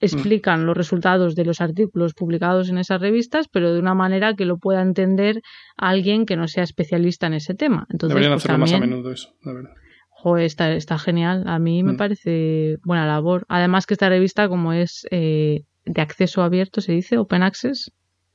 explican 0.00 0.64
los 0.64 0.76
resultados 0.76 1.34
de 1.34 1.44
los 1.44 1.60
artículos 1.60 2.14
publicados 2.14 2.70
en 2.70 2.78
esas 2.78 3.00
revistas, 3.00 3.46
pero 3.48 3.74
de 3.74 3.80
una 3.80 3.94
manera 3.94 4.34
que 4.34 4.46
lo 4.46 4.56
pueda 4.56 4.80
entender 4.80 5.42
alguien 5.76 6.24
que 6.24 6.36
no 6.36 6.48
sea 6.48 6.62
especialista 6.62 7.26
en 7.26 7.34
ese 7.34 7.54
tema. 7.54 7.86
Entonces, 7.90 8.14
Deberían 8.14 8.32
pues 8.32 8.44
hacerlo 8.44 8.58
más 8.58 8.72
a 8.72 8.78
menudo 8.78 9.12
eso, 9.12 9.34
la 9.42 9.52
verdad. 9.52 9.70
Joder, 10.10 10.44
está, 10.46 10.72
está 10.72 10.98
genial. 10.98 11.44
A 11.46 11.58
mí 11.58 11.82
me 11.82 11.92
mm. 11.92 11.96
parece 11.96 12.78
buena 12.84 13.06
labor. 13.06 13.44
Además 13.48 13.86
que 13.86 13.94
esta 13.94 14.08
revista, 14.08 14.48
como 14.48 14.72
es 14.72 15.06
eh, 15.10 15.62
de 15.88 16.02
acceso 16.02 16.42
abierto, 16.42 16.80
se 16.80 16.92
dice, 16.92 17.18
open 17.18 17.42
access, 17.42 17.92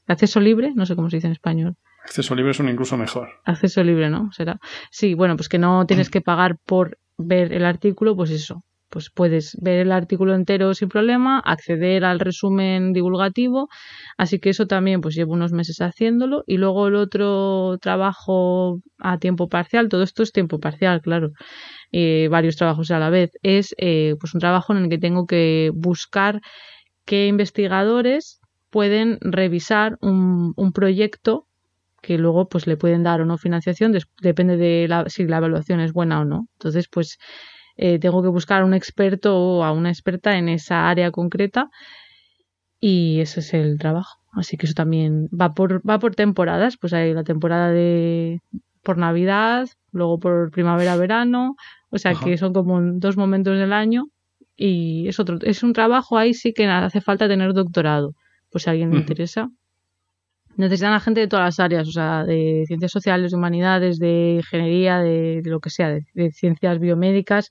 acceso 0.07 0.39
libre, 0.39 0.73
no 0.75 0.85
sé 0.85 0.95
cómo 0.95 1.09
se 1.09 1.17
dice 1.17 1.27
en 1.27 1.33
español. 1.33 1.75
Acceso 2.03 2.35
libre 2.35 2.53
son 2.53 2.67
incluso 2.67 2.97
mejor. 2.97 3.29
Acceso 3.45 3.83
libre, 3.83 4.09
¿no? 4.09 4.31
Será. 4.31 4.59
Sí, 4.91 5.13
bueno, 5.13 5.37
pues 5.37 5.47
que 5.47 5.57
no 5.57 5.85
tienes 5.85 6.09
que 6.09 6.21
pagar 6.21 6.57
por 6.65 6.97
ver 7.17 7.53
el 7.53 7.63
artículo, 7.63 8.15
pues 8.15 8.29
eso, 8.31 8.63
pues 8.93 9.09
puedes 9.09 9.57
ver 9.59 9.79
el 9.79 9.91
artículo 9.91 10.35
entero 10.35 10.73
sin 10.75 10.87
problema, 10.87 11.39
acceder 11.39 12.05
al 12.05 12.19
resumen 12.19 12.93
divulgativo, 12.93 13.67
así 14.17 14.39
que 14.39 14.51
eso 14.51 14.67
también 14.67 15.01
pues 15.01 15.15
llevo 15.15 15.33
unos 15.33 15.51
meses 15.51 15.81
haciéndolo 15.81 16.43
y 16.45 16.57
luego 16.57 16.87
el 16.87 16.95
otro 16.95 17.79
trabajo 17.81 18.81
a 18.99 19.17
tiempo 19.17 19.49
parcial, 19.49 19.89
todo 19.89 20.03
esto 20.03 20.21
es 20.21 20.31
tiempo 20.31 20.59
parcial, 20.59 21.01
claro, 21.01 21.31
eh, 21.91 22.27
varios 22.29 22.55
trabajos 22.55 22.91
a 22.91 22.99
la 22.99 23.09
vez, 23.09 23.31
es 23.41 23.73
eh, 23.79 24.15
pues 24.19 24.35
un 24.35 24.39
trabajo 24.39 24.73
en 24.73 24.83
el 24.83 24.89
que 24.89 24.99
tengo 24.99 25.25
que 25.25 25.71
buscar 25.73 26.39
qué 27.05 27.27
investigadores 27.27 28.39
pueden 28.69 29.19
revisar 29.21 29.97
un, 30.01 30.53
un 30.55 30.73
proyecto 30.73 31.47
que 32.03 32.17
luego 32.17 32.49
pues 32.49 32.67
le 32.67 32.75
pueden 32.75 33.01
dar 33.01 33.21
o 33.21 33.25
no 33.25 33.37
financiación, 33.37 33.97
depende 34.21 34.57
de 34.57 34.87
la, 34.89 35.07
si 35.07 35.25
la 35.25 35.37
evaluación 35.37 35.79
es 35.79 35.93
buena 35.93 36.19
o 36.19 36.25
no. 36.25 36.47
Entonces, 36.57 36.89
pues 36.89 37.17
eh, 37.77 37.97
tengo 37.97 38.21
que 38.21 38.27
buscar 38.27 38.61
a 38.61 38.65
un 38.65 38.73
experto 38.73 39.37
o 39.37 39.63
a 39.63 39.71
una 39.71 39.89
experta 39.89 40.37
en 40.37 40.49
esa 40.49 40.89
área 40.89 41.11
concreta 41.11 41.69
y 42.79 43.21
ese 43.21 43.39
es 43.39 43.53
el 43.53 43.79
trabajo. 43.79 44.19
Así 44.33 44.57
que 44.57 44.65
eso 44.65 44.73
también 44.75 45.29
va 45.29 45.53
por, 45.53 45.87
va 45.89 45.97
por 45.97 46.13
temporadas, 46.13 46.75
pues 46.77 46.91
hay 46.93 47.13
la 47.13 47.23
temporada 47.23 47.69
de 47.69 48.41
por 48.83 48.97
Navidad, 48.97 49.69
luego 49.93 50.19
por 50.19 50.51
primavera-verano, 50.51 51.55
o 51.89 51.97
sea 51.97 52.15
que 52.15 52.37
son 52.37 52.51
como 52.51 52.81
dos 52.81 53.15
momentos 53.15 53.57
del 53.57 53.71
año 53.71 54.07
y 54.55 55.07
es 55.07 55.19
otro, 55.19 55.37
es 55.41 55.63
un 55.63 55.73
trabajo 55.73 56.17
ahí 56.17 56.33
sí 56.33 56.53
que 56.53 56.65
hace 56.67 57.01
falta 57.01 57.27
tener 57.27 57.53
doctorado, 57.53 58.15
pues 58.51 58.63
si 58.63 58.69
a 58.69 58.71
alguien 58.71 58.91
le 58.91 58.97
interesa 58.97 59.49
necesitan 60.57 60.93
a 60.93 60.99
gente 60.99 61.21
de 61.21 61.27
todas 61.27 61.45
las 61.45 61.59
áreas, 61.59 61.87
o 61.87 61.91
sea, 61.91 62.23
de 62.23 62.63
ciencias 62.67 62.91
sociales, 62.91 63.31
de 63.31 63.37
humanidades, 63.37 63.99
de 63.99 64.35
ingeniería, 64.37 64.99
de, 64.99 65.41
lo 65.45 65.59
que 65.59 65.69
sea, 65.69 65.89
de, 65.89 66.31
ciencias 66.31 66.79
biomédicas. 66.79 67.49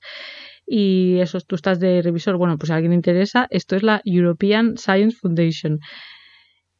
Y 0.65 1.17
eso, 1.19 1.39
tú 1.41 1.55
estás 1.55 1.79
de 1.79 2.01
revisor, 2.01 2.37
bueno, 2.37 2.57
pues 2.57 2.71
a 2.71 2.75
alguien 2.75 2.91
le 2.91 2.95
interesa, 2.95 3.47
esto 3.49 3.75
es 3.75 3.83
la 3.83 4.01
European 4.05 4.77
Science 4.77 5.17
Foundation. 5.19 5.79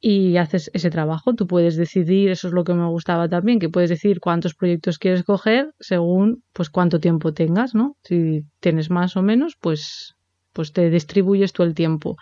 Y 0.06 0.36
haces 0.36 0.70
ese 0.74 0.90
trabajo, 0.90 1.34
tú 1.34 1.48
puedes 1.48 1.78
decidir, 1.78 2.30
eso 2.30 2.50
es 2.50 2.54
lo 2.54 2.66
que 2.66 2.74
me 2.74 2.86
gustaba 2.88 3.30
también, 3.30 3.58
que 3.58 3.70
puedes 3.70 3.90
decir 3.90 4.20
cuántos 4.20 4.54
proyectos 4.54 5.00
quieres 5.00 5.24
coger 5.24 5.72
según 5.80 6.44
pues 6.52 6.70
cuánto 6.70 7.00
tiempo 7.00 7.34
tengas, 7.34 7.74
¿no? 7.74 7.96
Si 8.04 8.44
tienes 8.60 8.90
más 8.90 9.16
o 9.16 9.22
menos, 9.22 9.56
pues, 9.62 10.16
pues 10.52 10.74
te 10.74 10.90
distribuyes 10.90 11.54
tú 11.54 11.64
el 11.64 11.74
tiempo. 11.74 12.18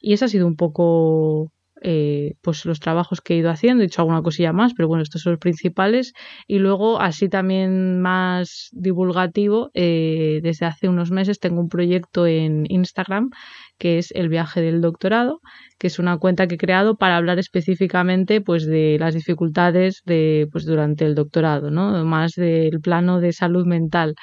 Y 0.00 0.14
eso 0.14 0.24
ha 0.24 0.28
sido 0.28 0.48
un 0.48 0.56
poco 0.56 1.52
eh, 1.82 2.34
pues 2.42 2.64
los 2.64 2.80
trabajos 2.80 3.20
que 3.20 3.34
he 3.34 3.36
ido 3.38 3.50
haciendo, 3.50 3.82
he 3.82 3.86
hecho 3.86 4.02
alguna 4.02 4.22
cosilla 4.22 4.52
más, 4.52 4.72
pero 4.74 4.88
bueno, 4.88 5.02
estos 5.02 5.22
son 5.22 5.32
los 5.32 5.40
principales. 5.40 6.12
Y 6.46 6.58
luego, 6.58 7.00
así 7.00 7.28
también 7.28 8.00
más 8.00 8.68
divulgativo, 8.72 9.70
eh, 9.74 10.40
desde 10.42 10.66
hace 10.66 10.88
unos 10.88 11.10
meses 11.10 11.38
tengo 11.40 11.60
un 11.60 11.68
proyecto 11.68 12.26
en 12.26 12.64
Instagram 12.68 13.30
que 13.78 13.98
es 13.98 14.12
el 14.12 14.28
viaje 14.28 14.60
del 14.60 14.80
doctorado, 14.80 15.40
que 15.78 15.88
es 15.88 15.98
una 15.98 16.16
cuenta 16.18 16.46
que 16.46 16.54
he 16.54 16.58
creado 16.58 16.96
para 16.96 17.16
hablar 17.16 17.40
específicamente 17.40 18.40
pues 18.40 18.64
de 18.64 18.96
las 19.00 19.12
dificultades 19.12 20.02
de 20.04 20.46
pues 20.52 20.64
durante 20.64 21.04
el 21.04 21.16
doctorado, 21.16 21.70
¿no? 21.72 22.04
Más 22.04 22.32
del 22.36 22.80
plano 22.80 23.20
de 23.20 23.32
salud 23.32 23.66
mental 23.66 24.14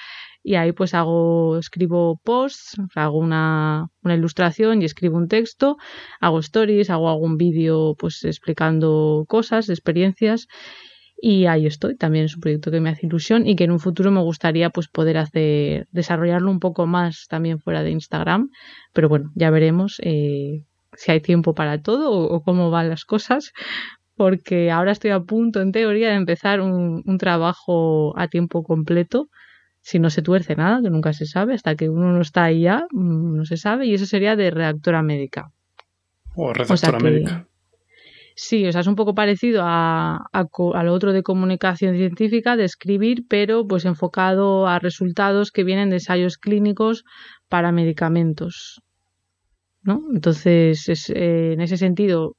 y 0.44 0.56
ahí 0.56 0.72
pues 0.72 0.94
hago, 0.94 1.58
escribo 1.58 2.20
posts, 2.24 2.78
hago 2.96 3.18
una, 3.18 3.88
una 4.04 4.16
ilustración 4.16 4.82
y 4.82 4.86
escribo 4.86 5.18
un 5.18 5.28
texto, 5.28 5.78
hago 6.20 6.40
stories, 6.40 6.90
hago 6.90 7.10
algún 7.10 7.38
vídeo 7.38 7.96
pues 7.98 8.24
explicando 8.24 9.26
cosas, 9.28 9.70
experiencias 9.70 10.48
y 11.22 11.46
ahí 11.46 11.66
estoy. 11.66 11.98
También 11.98 12.26
es 12.26 12.36
un 12.36 12.42
proyecto 12.42 12.72
que 12.72 12.80
me 12.80 12.90
hace 12.90 13.06
ilusión 13.08 13.46
y 13.48 13.56
que 13.56 13.66
en 13.66 13.72
un 13.72 13.80
futuro 13.80 14.12
me 14.12 14.22
gustaría 14.22 14.70
pues 14.70 14.88
poder 14.88 15.18
hacer, 15.18 15.88
desarrollarlo 15.92 16.50
un 16.50 16.60
poco 16.60 16.88
más 16.88 17.28
también 17.30 17.60
fuera 17.60 17.84
de 17.84 17.92
Instagram, 17.92 18.50
pero 18.94 19.10
bueno, 19.10 19.32
ya 19.36 19.50
veremos 19.50 20.00
eh, 20.04 20.64
si 20.94 21.12
hay 21.12 21.20
tiempo 21.20 21.54
para 21.54 21.82
todo 21.82 22.12
o, 22.12 22.42
cómo 22.44 22.72
van 22.72 22.90
las 22.90 23.06
cosas, 23.06 23.52
porque 24.16 24.72
ahora 24.72 24.92
estoy 24.94 25.12
a 25.12 25.20
punto 25.20 25.62
en 25.62 25.72
teoría 25.72 26.10
de 26.10 26.16
empezar 26.16 26.62
un, 26.62 27.04
un 27.06 27.18
trabajo 27.18 28.18
a 28.18 28.28
tiempo 28.30 28.64
completo 28.64 29.30
si 29.82 30.00
no 30.00 30.10
se 30.10 30.22
tuerce 30.22 30.56
nada, 30.56 30.82
que 30.82 30.90
nunca 30.90 31.14
se 31.14 31.26
sabe, 31.26 31.54
hasta 31.54 31.76
que 31.76 31.90
uno 31.90 32.12
no 32.12 32.22
está 32.22 32.46
ahí 32.46 32.62
ya, 32.62 32.86
mm, 32.92 33.38
no 33.38 33.46
se 33.46 33.58
sabe, 33.58 33.86
y 33.86 33.94
eso 33.94 34.06
sería 34.06 34.36
de 34.36 34.52
redactora 34.52 35.02
médica. 35.02 35.52
O 36.36 36.54
redactora 36.54 37.00
médica. 37.00 37.48
Sí, 38.42 38.66
o 38.66 38.72
sea, 38.72 38.80
es 38.80 38.88
un 38.88 38.96
poco 38.96 39.14
parecido 39.14 39.64
a, 39.66 40.30
a, 40.32 40.84
lo 40.84 40.94
otro 40.94 41.12
de 41.12 41.24
comunicación 41.24 41.98
científica, 41.98 42.56
de 42.56 42.64
escribir, 42.64 43.26
pero 43.28 43.68
pues 43.68 43.84
enfocado 43.84 44.66
a 44.66 44.80
resultados 44.80 45.52
que 45.52 45.66
vienen 45.66 45.90
de 45.90 45.98
ensayos 45.98 46.38
clínicos 46.38 47.04
para 47.50 47.74
medicamentos. 47.74 48.82
¿no? 49.82 50.06
Entonces, 50.14 50.88
es, 50.88 51.10
eh, 51.10 51.52
en 51.52 51.60
ese 51.60 51.76
sentido, 51.76 52.38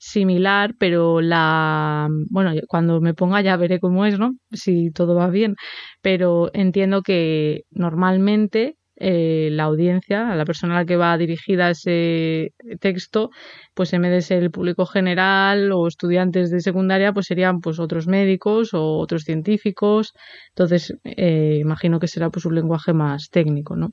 similar, 0.00 0.74
pero 0.78 1.20
la, 1.20 2.08
bueno, 2.30 2.52
cuando 2.68 3.00
me 3.00 3.14
ponga 3.14 3.42
ya 3.42 3.56
veré 3.58 3.78
cómo 3.80 4.06
es, 4.06 4.18
¿no? 4.18 4.32
Si 4.50 4.90
todo 4.90 5.14
va 5.14 5.28
bien, 5.28 5.56
pero 6.00 6.50
entiendo 6.54 7.02
que 7.02 7.64
normalmente 7.70 8.76
eh, 8.96 9.50
la 9.52 9.64
audiencia, 9.64 10.34
la 10.34 10.44
persona 10.46 10.74
a 10.74 10.80
la 10.80 10.86
que 10.86 10.96
va 10.96 11.16
dirigida 11.18 11.70
ese 11.70 12.54
texto, 12.80 13.30
pues 13.74 13.92
en 13.92 14.02
vez 14.02 14.10
de 14.10 14.22
ser 14.22 14.42
el 14.42 14.50
público 14.50 14.86
general 14.86 15.70
o 15.72 15.86
estudiantes 15.86 16.50
de 16.50 16.60
secundaria, 16.60 17.12
pues 17.12 17.26
serían 17.26 17.60
pues 17.60 17.78
otros 17.78 18.06
médicos 18.06 18.72
o 18.72 18.98
otros 18.98 19.24
científicos. 19.24 20.14
Entonces, 20.50 20.94
eh, 21.04 21.58
imagino 21.60 22.00
que 22.00 22.08
será 22.08 22.30
pues 22.30 22.46
un 22.46 22.54
lenguaje 22.54 22.94
más 22.94 23.28
técnico, 23.28 23.76
¿no? 23.76 23.92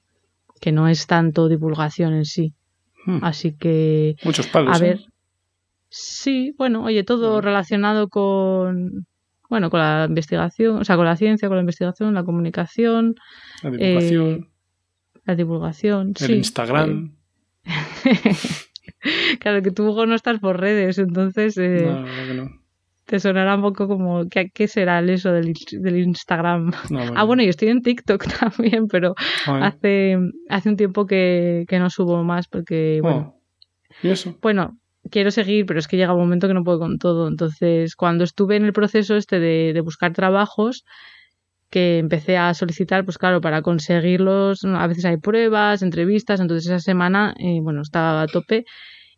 Que 0.62 0.72
no 0.72 0.88
es 0.88 1.06
tanto 1.06 1.50
divulgación 1.50 2.14
en 2.14 2.26
sí. 2.26 2.54
Hmm. 3.06 3.20
Así 3.24 3.58
que. 3.58 4.16
Muchos 4.24 4.48
palos. 4.48 4.76
A 4.76 4.80
ver. 4.80 5.00
Sí, 5.90 6.54
bueno, 6.58 6.84
oye, 6.84 7.04
todo 7.04 7.42
relacionado 7.42 8.10
con, 8.10 9.06
bueno, 9.50 9.70
con 9.70 9.80
la 9.80 10.06
investigación, 10.08 10.78
o 10.78 10.84
sea, 10.84 10.96
con 10.96 11.06
la 11.06 11.16
ciencia, 11.16 11.48
con 11.48 11.58
la 11.58 11.62
investigación, 11.62 12.14
la 12.14 12.24
comunicación. 12.24 13.16
La 13.64 13.72
divulgación. 13.72 14.30
Eh, 14.30 14.48
la 15.26 15.36
divulgación, 15.36 16.14
el 16.20 16.32
Instagram. 16.32 17.16
claro, 19.40 19.62
que 19.62 19.72
tú 19.72 20.06
no 20.06 20.16
estás 20.16 20.40
por 20.40 20.60
redes, 20.60 20.98
entonces... 20.98 21.58
Eh, 21.58 21.86
no, 21.86 22.02
no, 22.02 22.34
no 22.34 22.68
te 23.08 23.22
sonará 23.22 23.56
un 23.56 23.62
poco 23.62 23.88
como, 23.88 24.28
¿qué, 24.28 24.52
qué 24.54 24.68
será 24.68 25.00
eso 25.00 25.32
del, 25.32 25.54
del 25.72 25.98
Instagram? 25.98 26.72
Ah, 27.16 27.24
bueno, 27.24 27.42
yo 27.42 27.50
estoy 27.50 27.70
en 27.70 27.82
TikTok 27.82 28.26
también, 28.40 28.88
pero 28.88 29.16
hace, 29.46 30.18
hace 30.50 30.70
un 30.70 30.76
tiempo 30.76 31.06
que, 31.06 31.66
que, 31.68 31.80
no 31.80 31.90
subo 31.90 32.24
más 32.24 32.48
porque, 32.48 33.00
oh, 33.02 33.08
bueno. 33.08 33.34
¿Y 34.04 34.10
eso? 34.10 34.38
Bueno, 34.42 34.78
quiero 35.10 35.32
seguir, 35.32 35.66
pero 35.66 35.80
es 35.80 35.88
que 35.88 35.98
llega 35.98 36.14
un 36.14 36.20
momento 36.20 36.48
que 36.48 36.54
no 36.54 36.64
puedo 36.64 36.80
con 36.80 36.98
todo. 36.98 37.28
Entonces, 37.28 37.96
cuando 37.96 38.24
estuve 38.24 38.56
en 38.56 38.66
el 38.66 38.74
proceso 38.74 39.16
este 39.16 39.40
de, 39.40 39.74
de 39.74 39.82
buscar 39.82 40.14
trabajos, 40.14 40.84
que 41.70 41.98
empecé 41.98 42.38
a 42.38 42.54
solicitar, 42.54 43.04
pues 43.04 43.18
claro, 43.18 43.42
para 43.42 43.62
conseguirlos, 43.62 44.64
a 44.64 44.88
veces 44.88 45.06
hay 45.06 45.18
pruebas, 45.18 45.82
entrevistas, 45.82 46.40
entonces 46.40 46.68
esa 46.68 46.80
semana, 46.80 47.34
eh, 47.40 47.60
bueno, 47.62 47.82
estaba 47.82 48.22
a 48.22 48.28
tope 48.28 48.66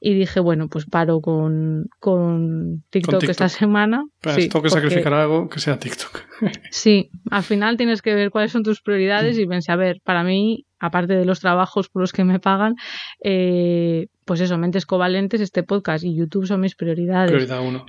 y 0.01 0.13
dije, 0.13 0.39
bueno, 0.39 0.67
pues 0.69 0.85
paro 0.85 1.19
con, 1.19 1.87
con, 1.99 2.83
TikTok, 2.89 3.23
esta 3.23 3.49
semana. 3.49 4.03
Pero 4.21 4.35
sí, 4.35 4.47
tengo 4.47 4.63
que 4.63 4.69
sacrificar 4.69 5.13
algo 5.13 5.49
que 5.49 5.59
sea 5.59 5.77
TikTok. 5.77 6.21
sí, 6.71 7.09
al 7.29 7.43
final 7.43 7.77
tienes 7.77 8.01
que 8.01 8.15
ver 8.15 8.31
cuáles 8.31 8.51
son 8.51 8.63
tus 8.63 8.81
prioridades 8.81 9.37
y 9.37 9.45
pensé, 9.45 9.71
a 9.71 9.75
ver, 9.75 9.97
para 10.03 10.23
mí, 10.23 10.65
aparte 10.79 11.13
de 11.13 11.25
los 11.25 11.39
trabajos 11.39 11.89
por 11.89 12.01
los 12.01 12.13
que 12.13 12.23
me 12.23 12.39
pagan, 12.39 12.75
eh, 13.23 14.07
pues 14.25 14.41
eso, 14.41 14.57
Mentes 14.57 14.85
Covalentes, 14.85 15.41
este 15.41 15.63
podcast 15.63 16.03
y 16.03 16.15
YouTube 16.15 16.45
son 16.45 16.61
mis 16.61 16.75
prioridades. 16.75 17.31
Prioridad 17.31 17.61
uno. 17.61 17.85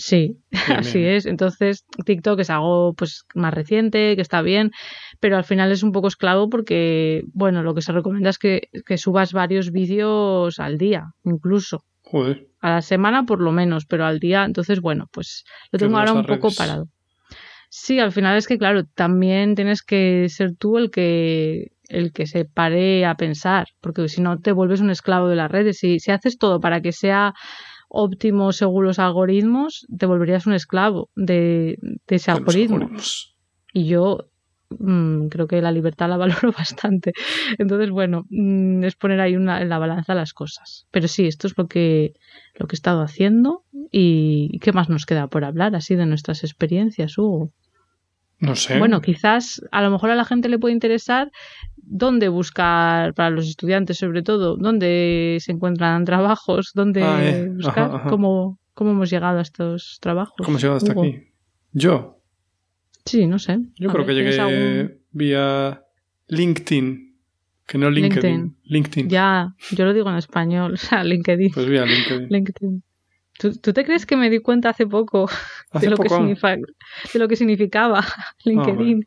Sí, 0.00 0.38
así 0.68 1.04
es. 1.04 1.26
Entonces, 1.26 1.84
TikTok 2.06 2.40
es 2.40 2.50
algo 2.50 2.94
pues 2.94 3.24
más 3.34 3.52
reciente, 3.52 4.16
que 4.16 4.22
está 4.22 4.40
bien, 4.40 4.72
pero 5.20 5.36
al 5.36 5.44
final 5.44 5.70
es 5.72 5.82
un 5.82 5.92
poco 5.92 6.08
esclavo 6.08 6.48
porque, 6.48 7.24
bueno, 7.34 7.62
lo 7.62 7.74
que 7.74 7.82
se 7.82 7.92
recomienda 7.92 8.30
es 8.30 8.38
que, 8.38 8.70
subas 8.96 9.32
varios 9.32 9.70
vídeos 9.70 10.58
al 10.58 10.78
día, 10.78 11.12
incluso. 11.24 11.84
Joder. 12.02 12.48
A 12.60 12.70
la 12.70 12.82
semana 12.82 13.24
por 13.24 13.40
lo 13.40 13.52
menos, 13.52 13.84
pero 13.84 14.06
al 14.06 14.18
día, 14.18 14.44
entonces, 14.44 14.80
bueno, 14.80 15.06
pues 15.12 15.44
lo 15.70 15.78
tengo 15.78 15.98
ahora 15.98 16.12
un 16.12 16.26
poco 16.26 16.50
parado. 16.50 16.88
Sí, 17.68 18.00
al 18.00 18.10
final 18.10 18.36
es 18.36 18.48
que, 18.48 18.58
claro, 18.58 18.84
también 18.84 19.54
tienes 19.54 19.82
que 19.82 20.28
ser 20.28 20.56
tú 20.56 20.76
el 20.76 20.90
que 20.90 21.70
el 21.90 22.12
que 22.12 22.26
se 22.26 22.44
pare 22.44 23.04
a 23.04 23.16
pensar, 23.16 23.66
porque 23.80 24.08
si 24.08 24.20
no 24.22 24.38
te 24.38 24.52
vuelves 24.52 24.80
un 24.80 24.90
esclavo 24.90 25.28
de 25.28 25.36
las 25.36 25.50
redes. 25.50 25.78
Si, 25.78 26.00
si 26.00 26.10
haces 26.10 26.38
todo 26.38 26.60
para 26.60 26.80
que 26.80 26.92
sea 26.92 27.34
óptimo 27.88 28.52
según 28.52 28.84
los 28.84 28.98
algoritmos, 28.98 29.86
te 29.98 30.06
volverías 30.06 30.46
un 30.46 30.54
esclavo 30.54 31.10
de, 31.16 31.76
ese 32.06 32.30
algoritmo. 32.30 32.88
Y 33.72 33.86
yo 33.86 34.30
mm, 34.70 35.26
creo 35.26 35.48
que 35.48 35.60
la 35.60 35.72
libertad 35.72 36.08
la 36.08 36.16
valoro 36.16 36.52
bastante. 36.52 37.12
Entonces, 37.58 37.90
bueno, 37.90 38.24
mm, 38.30 38.84
es 38.84 38.94
poner 38.94 39.20
ahí 39.20 39.36
una, 39.36 39.60
en 39.60 39.68
la 39.68 39.78
balanza 39.78 40.14
las 40.14 40.32
cosas. 40.32 40.86
Pero 40.92 41.08
sí, 41.08 41.26
esto 41.26 41.48
es 41.48 41.58
lo 41.58 41.66
que, 41.66 42.14
lo 42.54 42.66
que 42.66 42.76
he 42.76 42.78
estado 42.78 43.02
haciendo. 43.02 43.64
¿Y 43.90 44.58
qué 44.60 44.72
más 44.72 44.88
nos 44.88 45.04
queda 45.04 45.26
por 45.26 45.44
hablar 45.44 45.74
así 45.74 45.96
de 45.96 46.06
nuestras 46.06 46.44
experiencias, 46.44 47.18
Hugo? 47.18 47.52
No 48.40 48.56
sé. 48.56 48.78
Bueno, 48.78 49.00
quizás 49.00 49.62
a 49.70 49.82
lo 49.82 49.90
mejor 49.90 50.10
a 50.10 50.14
la 50.14 50.24
gente 50.24 50.48
le 50.48 50.58
puede 50.58 50.74
interesar 50.74 51.30
dónde 51.76 52.28
buscar, 52.28 53.14
para 53.14 53.30
los 53.30 53.46
estudiantes 53.48 53.98
sobre 53.98 54.22
todo, 54.22 54.56
dónde 54.56 55.38
se 55.40 55.52
encuentran 55.52 56.04
trabajos, 56.04 56.70
dónde 56.74 57.02
ah, 57.02 57.20
eh. 57.22 57.48
buscar, 57.50 58.02
Cómo, 58.08 58.58
hemos 58.78 59.10
llegado 59.10 59.38
a 59.38 59.42
estos 59.42 59.98
trabajos. 60.00 60.36
¿Cómo 60.38 60.50
hemos 60.50 60.62
llegado 60.62 60.78
hasta 60.78 60.92
aquí? 60.92 61.28
¿Yo? 61.72 62.22
Sí, 63.04 63.26
no 63.26 63.38
sé. 63.38 63.58
Yo 63.76 63.90
creo 63.90 64.06
que 64.06 64.14
llegué 64.14 65.00
vía 65.12 65.82
LinkedIn, 66.28 67.16
que 67.66 67.78
no 67.78 67.90
LinkedIn. 67.90 68.56
LinkedIn. 68.64 69.08
Ya, 69.08 69.54
yo 69.72 69.84
lo 69.84 69.92
digo 69.92 70.08
en 70.10 70.16
español, 70.16 70.72
o 70.74 70.76
sea, 70.76 71.04
LinkedIn. 71.04 71.50
Pues 71.52 71.66
vía 71.66 71.84
LinkedIn. 71.84 72.28
LinkedIn. 72.28 72.82
¿Tú, 73.38 73.72
te 73.72 73.84
crees 73.84 74.04
que 74.04 74.16
me 74.16 74.28
di 74.28 74.40
cuenta 74.40 74.68
hace 74.70 74.86
poco, 74.86 75.28
de, 75.72 75.90
lo 75.90 75.96
que 75.96 76.08
de 76.08 77.18
lo 77.18 77.28
que 77.28 77.36
significaba 77.36 78.04
LinkedIn? 78.44 79.04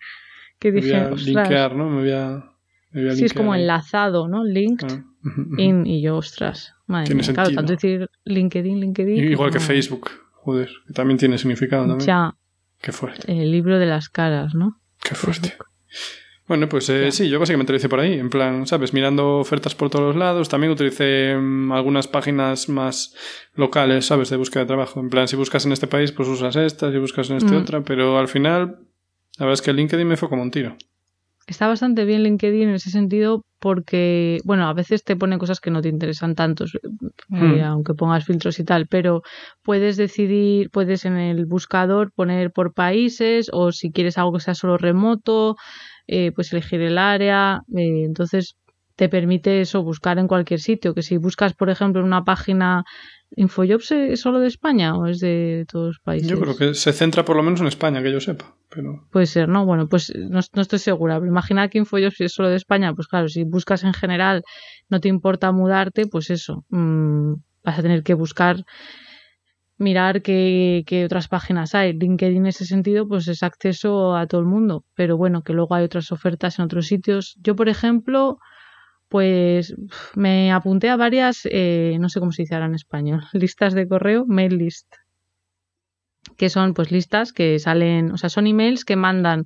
Que 0.59 0.71
dije, 0.71 0.93
me 0.93 1.09
voy 1.09 1.19
a 1.19 1.23
linkear, 1.23 1.75
¿no? 1.75 1.89
Me 1.89 2.01
voy 2.01 2.11
a 2.11 2.53
sí, 3.15 3.25
es 3.25 3.33
como 3.33 3.55
enlazado, 3.55 4.27
¿no? 4.27 4.43
Linked 4.43 4.87
ah, 4.91 5.03
in 5.57 5.85
y 5.85 6.01
yo, 6.01 6.17
ostras. 6.17 6.75
Madre 6.85 7.15
mía. 7.15 7.23
Claro, 7.33 7.51
tanto 7.51 7.73
decir 7.73 8.09
LinkedIn, 8.25 8.79
LinkedIn. 8.79 9.31
Igual 9.31 9.51
que 9.51 9.59
Facebook, 9.59 10.09
joder, 10.31 10.69
que 10.87 10.93
también 10.93 11.17
tiene 11.17 11.37
significado 11.37 11.87
también. 11.87 12.07
Ya. 12.07 12.35
Qué 12.81 12.91
fuerte. 12.91 13.31
El 13.31 13.51
libro 13.51 13.79
de 13.79 13.85
las 13.85 14.09
caras, 14.09 14.53
¿no? 14.53 14.81
Qué 15.01 15.15
fuerte. 15.15 15.53
Bueno, 16.47 16.67
pues 16.67 16.89
eh, 16.89 17.11
sí, 17.11 17.29
yo 17.29 17.39
básicamente 17.39 17.71
lo 17.71 17.77
hice 17.77 17.87
por 17.87 18.01
ahí, 18.01 18.19
en 18.19 18.29
plan, 18.29 18.67
¿sabes? 18.67 18.93
Mirando 18.93 19.39
ofertas 19.39 19.75
por 19.75 19.89
todos 19.89 20.07
los 20.07 20.15
lados. 20.17 20.49
También 20.49 20.73
utilicé 20.73 21.37
mm, 21.37 21.71
algunas 21.71 22.07
páginas 22.07 22.67
más 22.67 23.15
locales, 23.55 24.05
¿sabes? 24.05 24.29
De 24.29 24.35
búsqueda 24.35 24.63
de 24.63 24.67
trabajo. 24.67 24.99
En 24.99 25.09
plan, 25.09 25.27
si 25.27 25.37
buscas 25.37 25.65
en 25.65 25.71
este 25.71 25.87
país, 25.87 26.11
pues 26.11 26.27
usas 26.27 26.55
esta, 26.57 26.91
si 26.91 26.97
buscas 26.97 27.29
en 27.29 27.37
este 27.37 27.53
mm. 27.53 27.61
otra. 27.61 27.81
Pero 27.83 28.17
al 28.17 28.27
final, 28.27 28.79
la 29.37 29.45
verdad 29.45 29.53
es 29.53 29.61
que 29.61 29.71
LinkedIn 29.71 30.07
me 30.07 30.17
fue 30.17 30.27
como 30.27 30.41
un 30.41 30.51
tiro 30.51 30.75
está 31.47 31.67
bastante 31.67 32.05
bien 32.05 32.23
LinkedIn 32.23 32.69
en 32.69 32.75
ese 32.75 32.89
sentido 32.89 33.43
porque, 33.59 34.39
bueno, 34.43 34.67
a 34.67 34.73
veces 34.73 35.03
te 35.03 35.15
pone 35.15 35.37
cosas 35.37 35.59
que 35.59 35.71
no 35.71 35.81
te 35.81 35.89
interesan 35.89 36.35
tanto, 36.35 36.65
eh, 36.65 36.79
hmm. 37.29 37.61
aunque 37.61 37.93
pongas 37.93 38.25
filtros 38.25 38.59
y 38.59 38.65
tal, 38.65 38.87
pero 38.87 39.21
puedes 39.61 39.97
decidir, 39.97 40.69
puedes 40.69 41.05
en 41.05 41.17
el 41.17 41.45
buscador 41.45 42.11
poner 42.13 42.51
por 42.51 42.73
países 42.73 43.49
o 43.51 43.71
si 43.71 43.91
quieres 43.91 44.17
algo 44.17 44.33
que 44.33 44.41
sea 44.41 44.55
solo 44.55 44.77
remoto, 44.77 45.55
eh, 46.07 46.31
pues 46.31 46.51
elegir 46.53 46.81
el 46.81 46.97
área. 46.97 47.61
Eh, 47.75 48.03
entonces 48.05 48.55
te 48.95 49.09
permite 49.09 49.61
eso, 49.61 49.83
buscar 49.83 50.19
en 50.19 50.27
cualquier 50.27 50.59
sitio, 50.59 50.93
que 50.93 51.01
si 51.01 51.17
buscas, 51.17 51.53
por 51.53 51.69
ejemplo, 51.69 52.01
en 52.01 52.07
una 52.07 52.23
página 52.23 52.83
¿Infojobs 53.35 53.91
es 53.91 54.21
solo 54.21 54.39
de 54.39 54.47
España 54.47 54.95
o 54.95 55.07
es 55.07 55.19
de 55.19 55.65
todos 55.67 55.87
los 55.87 55.99
países? 55.99 56.29
Yo 56.29 56.39
creo 56.39 56.55
que 56.55 56.73
se 56.75 56.93
centra 56.93 57.25
por 57.25 57.35
lo 57.35 57.43
menos 57.43 57.61
en 57.61 57.67
España, 57.67 58.03
que 58.03 58.11
yo 58.11 58.19
sepa. 58.19 58.55
Pero... 58.69 59.07
Puede 59.11 59.25
ser, 59.25 59.49
¿no? 59.49 59.65
Bueno, 59.65 59.87
pues 59.87 60.13
no, 60.15 60.39
estoy 60.39 60.79
segura. 60.79 61.19
Pero 61.19 61.31
imagina 61.31 61.67
que 61.69 61.79
Infojobs 61.79 62.21
es 62.21 62.33
solo 62.33 62.49
de 62.49 62.57
España, 62.57 62.93
pues 62.93 63.07
claro, 63.07 63.27
si 63.29 63.43
buscas 63.43 63.83
en 63.83 63.93
general, 63.93 64.43
no 64.89 64.99
te 64.99 65.09
importa 65.09 65.51
mudarte, 65.51 66.05
pues 66.05 66.29
eso, 66.29 66.63
mmm, 66.69 67.33
vas 67.63 67.79
a 67.79 67.81
tener 67.81 68.03
que 68.03 68.13
buscar, 68.13 68.63
mirar 69.83 70.21
qué, 70.21 70.83
qué 70.87 71.05
otras 71.05 71.27
páginas 71.27 71.75
hay. 71.75 71.93
LinkedIn 71.93 72.37
en 72.37 72.45
ese 72.47 72.65
sentido, 72.65 73.07
pues 73.07 73.27
es 73.27 73.43
acceso 73.43 74.15
a 74.15 74.27
todo 74.27 74.41
el 74.41 74.47
mundo. 74.47 74.85
Pero 74.95 75.17
bueno, 75.17 75.43
que 75.43 75.53
luego 75.53 75.75
hay 75.75 75.83
otras 75.83 76.11
ofertas 76.11 76.59
en 76.59 76.65
otros 76.65 76.87
sitios. 76.87 77.37
Yo, 77.41 77.55
por 77.55 77.69
ejemplo 77.69 78.39
pues 79.13 79.75
me 80.15 80.51
apunté 80.51 80.89
a 80.89 80.95
varias, 80.95 81.41
eh, 81.51 81.97
no 81.99 82.09
sé 82.09 82.19
cómo 82.19 82.31
se 82.31 82.41
dice 82.41 82.55
ahora 82.55 82.65
en 82.65 82.73
español, 82.73 83.21
listas 83.33 83.75
de 83.75 83.87
correo, 83.87 84.25
mail 84.25 84.57
list, 84.57 84.91
que 86.35 86.49
son 86.49 86.73
pues 86.73 86.91
listas 86.91 87.31
que 87.31 87.59
salen, 87.59 88.11
o 88.11 88.17
sea, 88.17 88.29
son 88.29 88.47
emails 88.47 88.85
que 88.85 88.95
mandan 88.95 89.45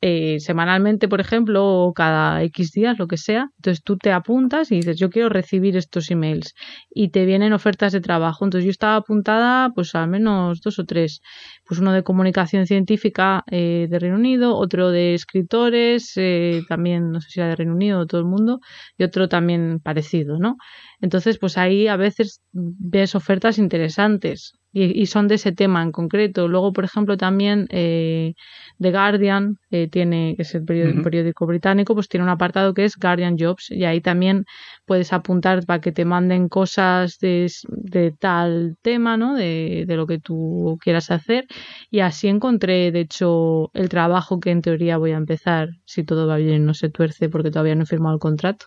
eh, 0.00 0.38
semanalmente, 0.40 1.08
por 1.08 1.20
ejemplo, 1.20 1.66
o 1.66 1.92
cada 1.92 2.42
X 2.44 2.72
días, 2.72 2.98
lo 2.98 3.08
que 3.08 3.16
sea. 3.16 3.50
Entonces 3.56 3.82
tú 3.82 3.96
te 3.96 4.12
apuntas 4.12 4.70
y 4.70 4.76
dices, 4.76 4.96
yo 4.98 5.10
quiero 5.10 5.28
recibir 5.28 5.76
estos 5.76 6.10
emails 6.10 6.54
y 6.90 7.08
te 7.10 7.24
vienen 7.26 7.52
ofertas 7.52 7.92
de 7.92 8.00
trabajo. 8.00 8.44
Entonces 8.44 8.64
yo 8.64 8.70
estaba 8.70 8.96
apuntada 8.96 9.70
pues 9.74 9.94
al 9.94 10.08
menos 10.08 10.60
dos 10.60 10.78
o 10.78 10.84
tres. 10.84 11.20
Pues 11.66 11.80
uno 11.80 11.92
de 11.92 12.02
comunicación 12.04 12.66
científica 12.66 13.42
eh, 13.50 13.88
de 13.90 13.98
Reino 13.98 14.16
Unido, 14.16 14.56
otro 14.56 14.90
de 14.90 15.14
escritores, 15.14 16.12
eh, 16.16 16.62
también 16.68 17.10
no 17.10 17.20
sé 17.20 17.30
si 17.30 17.40
era 17.40 17.48
de 17.50 17.56
Reino 17.56 17.74
Unido 17.74 18.00
o 18.00 18.06
todo 18.06 18.20
el 18.20 18.26
mundo, 18.26 18.60
y 18.96 19.04
otro 19.04 19.28
también 19.28 19.80
parecido, 19.80 20.38
¿no? 20.38 20.56
Entonces 21.00 21.38
pues 21.38 21.58
ahí 21.58 21.88
a 21.88 21.96
veces 21.96 22.40
ves 22.52 23.14
ofertas 23.14 23.58
interesantes 23.58 24.57
y, 24.72 25.06
son 25.06 25.28
de 25.28 25.36
ese 25.36 25.52
tema 25.52 25.82
en 25.82 25.92
concreto. 25.92 26.46
Luego, 26.46 26.72
por 26.72 26.84
ejemplo, 26.84 27.16
también 27.16 27.66
eh, 27.70 28.34
The 28.78 28.90
Guardian 28.90 29.56
eh, 29.70 29.88
tiene, 29.88 30.34
que 30.36 30.42
es 30.42 30.54
el 30.54 30.64
periódico, 30.64 31.46
británico, 31.46 31.94
pues 31.94 32.08
tiene 32.08 32.24
un 32.24 32.30
apartado 32.30 32.74
que 32.74 32.84
es 32.84 32.96
Guardian 32.96 33.36
Jobs 33.38 33.70
y 33.70 33.84
ahí 33.84 34.00
también 34.00 34.44
puedes 34.84 35.12
apuntar 35.12 35.64
para 35.64 35.80
que 35.80 35.90
te 35.90 36.04
manden 36.04 36.48
cosas 36.48 37.18
de, 37.18 37.50
de 37.68 38.12
tal 38.12 38.76
tema, 38.82 39.16
¿no? 39.16 39.34
De, 39.34 39.84
de, 39.86 39.96
lo 39.96 40.06
que 40.06 40.18
tú 40.18 40.78
quieras 40.82 41.10
hacer. 41.10 41.46
Y 41.90 42.00
así 42.00 42.28
encontré, 42.28 42.92
de 42.92 43.00
hecho, 43.00 43.70
el 43.72 43.88
trabajo 43.88 44.38
que 44.38 44.50
en 44.50 44.60
teoría 44.60 44.98
voy 44.98 45.12
a 45.12 45.16
empezar, 45.16 45.70
si 45.86 46.04
todo 46.04 46.26
va 46.26 46.36
bien, 46.36 46.66
no 46.66 46.74
se 46.74 46.90
tuerce 46.90 47.28
porque 47.30 47.50
todavía 47.50 47.74
no 47.74 47.84
he 47.84 47.86
firmado 47.86 48.14
el 48.14 48.20
contrato. 48.20 48.66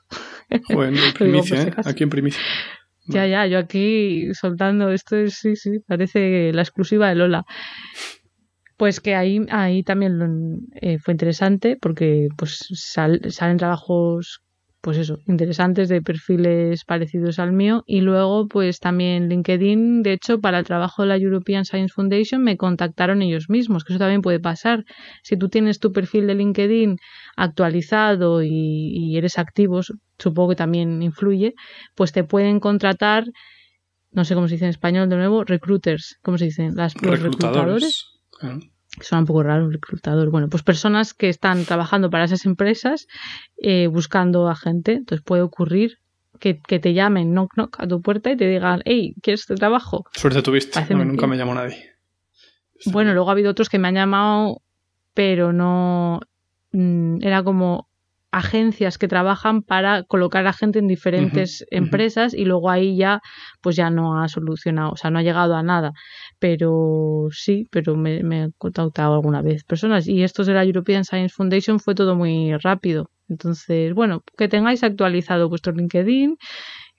Bueno, 0.73 0.97
en 0.97 1.13
primicia, 1.13 1.61
¿eh? 1.63 1.73
Aquí 1.85 2.03
en 2.03 2.09
primicia. 2.09 2.41
Ya, 3.11 3.27
ya, 3.27 3.45
yo 3.45 3.59
aquí 3.59 4.33
soltando 4.33 4.91
esto, 4.91 5.15
sí, 5.27 5.55
sí, 5.55 5.79
parece 5.79 6.51
la 6.53 6.61
exclusiva 6.61 7.09
de 7.09 7.15
Lola. 7.15 7.45
Pues 8.77 8.99
que 8.99 9.15
ahí, 9.15 9.45
ahí 9.49 9.83
también 9.83 10.67
eh, 10.75 10.97
fue 10.97 11.13
interesante 11.13 11.77
porque 11.79 12.29
pues 12.37 12.67
salen 12.73 13.57
trabajos 13.57 14.41
pues 14.81 14.97
eso, 14.97 15.19
interesantes 15.27 15.89
de 15.89 16.01
perfiles 16.01 16.83
parecidos 16.85 17.37
al 17.37 17.53
mío. 17.53 17.83
Y 17.85 18.01
luego, 18.01 18.47
pues 18.47 18.79
también 18.79 19.29
LinkedIn, 19.29 20.01
de 20.01 20.13
hecho, 20.13 20.41
para 20.41 20.59
el 20.59 20.65
trabajo 20.65 21.03
de 21.03 21.09
la 21.09 21.17
European 21.17 21.65
Science 21.65 21.93
Foundation 21.93 22.43
me 22.43 22.57
contactaron 22.57 23.21
ellos 23.21 23.49
mismos, 23.49 23.83
que 23.83 23.93
eso 23.93 23.99
también 23.99 24.21
puede 24.21 24.39
pasar. 24.39 24.83
Si 25.21 25.37
tú 25.37 25.49
tienes 25.49 25.79
tu 25.79 25.91
perfil 25.91 26.25
de 26.25 26.35
LinkedIn 26.35 26.97
actualizado 27.37 28.41
y, 28.43 29.15
eres 29.15 29.37
activo, 29.37 29.81
supongo 30.17 30.49
que 30.49 30.55
también 30.55 31.03
influye, 31.03 31.53
pues 31.95 32.11
te 32.11 32.23
pueden 32.23 32.59
contratar, 32.59 33.25
no 34.11 34.25
sé 34.25 34.33
cómo 34.33 34.47
se 34.47 34.55
dice 34.55 34.65
en 34.65 34.71
español 34.71 35.09
de 35.09 35.17
nuevo, 35.17 35.43
recruiters, 35.43 36.17
¿cómo 36.23 36.39
se 36.39 36.45
dicen? 36.45 36.75
Las, 36.75 36.99
los 37.01 37.21
reclutadores. 37.21 38.05
Suena 38.99 39.21
un 39.21 39.25
poco 39.25 39.43
raro 39.43 39.69
reclutador. 39.69 40.29
Bueno, 40.29 40.49
pues 40.49 40.63
personas 40.63 41.13
que 41.13 41.29
están 41.29 41.63
trabajando 41.65 42.09
para 42.09 42.25
esas 42.25 42.45
empresas 42.45 43.07
eh, 43.57 43.87
buscando 43.87 44.49
a 44.49 44.55
gente. 44.55 44.93
Entonces 44.93 45.23
puede 45.23 45.41
ocurrir 45.41 45.99
que, 46.39 46.53
te 46.53 46.93
llamen 46.93 47.33
knock 47.33 47.53
knock 47.55 47.79
a 47.79 47.87
tu 47.87 48.01
puerta 48.01 48.31
y 48.31 48.37
te 48.37 48.47
digan, 48.47 48.81
hey, 48.85 49.15
¿quieres 49.21 49.41
este 49.41 49.55
trabajo? 49.55 50.05
Suerte 50.13 50.41
tuviste. 50.41 50.83
nunca 50.93 51.27
me 51.27 51.37
llamó 51.37 51.53
nadie. 51.53 51.91
Bueno, 52.85 53.13
luego 53.13 53.29
ha 53.29 53.33
habido 53.33 53.51
otros 53.51 53.69
que 53.69 53.79
me 53.79 53.87
han 53.87 53.95
llamado, 53.95 54.61
pero 55.13 55.53
no. 55.53 56.19
Mm, 56.71 57.21
era 57.21 57.43
como, 57.43 57.87
agencias 58.31 58.97
que 58.97 59.09
trabajan 59.09 59.61
para 59.61 60.03
colocar 60.03 60.47
a 60.47 60.53
gente 60.53 60.79
en 60.79 60.87
diferentes 60.87 61.65
empresas 61.69 62.33
y 62.33 62.45
luego 62.45 62.69
ahí 62.69 62.95
ya 62.95 63.21
pues 63.61 63.75
ya 63.75 63.89
no 63.89 64.21
ha 64.21 64.29
solucionado, 64.29 64.91
o 64.91 64.95
sea, 64.95 65.11
no 65.11 65.19
ha 65.19 65.23
llegado 65.23 65.55
a 65.55 65.63
nada. 65.63 65.91
Pero 66.41 67.27
sí, 67.29 67.67
pero 67.69 67.95
me, 67.95 68.23
me 68.23 68.45
he 68.45 68.49
contactado 68.57 69.13
alguna 69.13 69.43
vez 69.43 69.63
personas 69.63 70.07
y 70.07 70.23
esto 70.23 70.43
de 70.43 70.55
la 70.55 70.65
European 70.65 71.05
Science 71.05 71.35
Foundation 71.35 71.79
fue 71.79 71.93
todo 71.93 72.15
muy 72.15 72.57
rápido. 72.57 73.11
Entonces, 73.29 73.93
bueno, 73.93 74.23
que 74.37 74.47
tengáis 74.47 74.83
actualizado 74.83 75.49
vuestro 75.49 75.71
LinkedIn 75.71 76.37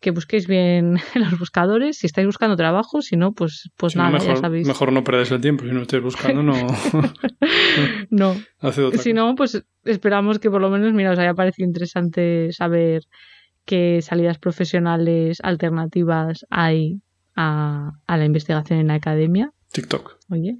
que 0.00 0.10
busquéis 0.10 0.46
bien 0.46 0.98
en 1.14 1.20
los 1.22 1.38
buscadores, 1.38 1.98
si 1.98 2.06
estáis 2.06 2.26
buscando 2.26 2.56
trabajo, 2.56 3.02
si 3.02 3.16
no, 3.16 3.32
pues, 3.32 3.70
pues 3.76 3.96
nada, 3.96 4.10
mejor, 4.10 4.28
ya 4.28 4.36
sabéis. 4.36 4.66
Mejor 4.66 4.92
no 4.92 5.02
perdáis 5.02 5.30
el 5.32 5.40
tiempo, 5.40 5.64
si 5.64 5.72
no 5.72 5.82
estáis 5.82 6.02
buscando, 6.02 6.42
no. 6.42 6.54
no. 8.10 8.36
si 8.98 9.12
no, 9.12 9.34
pues 9.34 9.64
esperamos 9.84 10.38
que 10.38 10.50
por 10.50 10.60
lo 10.60 10.70
menos, 10.70 10.92
mira, 10.92 11.12
os 11.12 11.18
haya 11.18 11.34
parecido 11.34 11.66
interesante 11.66 12.52
saber 12.52 13.02
qué 13.64 14.02
salidas 14.02 14.38
profesionales 14.38 15.38
alternativas 15.42 16.46
hay 16.50 17.00
a, 17.34 17.92
a 18.06 18.16
la 18.16 18.24
investigación 18.24 18.78
en 18.78 18.88
la 18.88 18.94
academia. 18.94 19.52
TikTok. 19.72 20.18
Oye. 20.30 20.58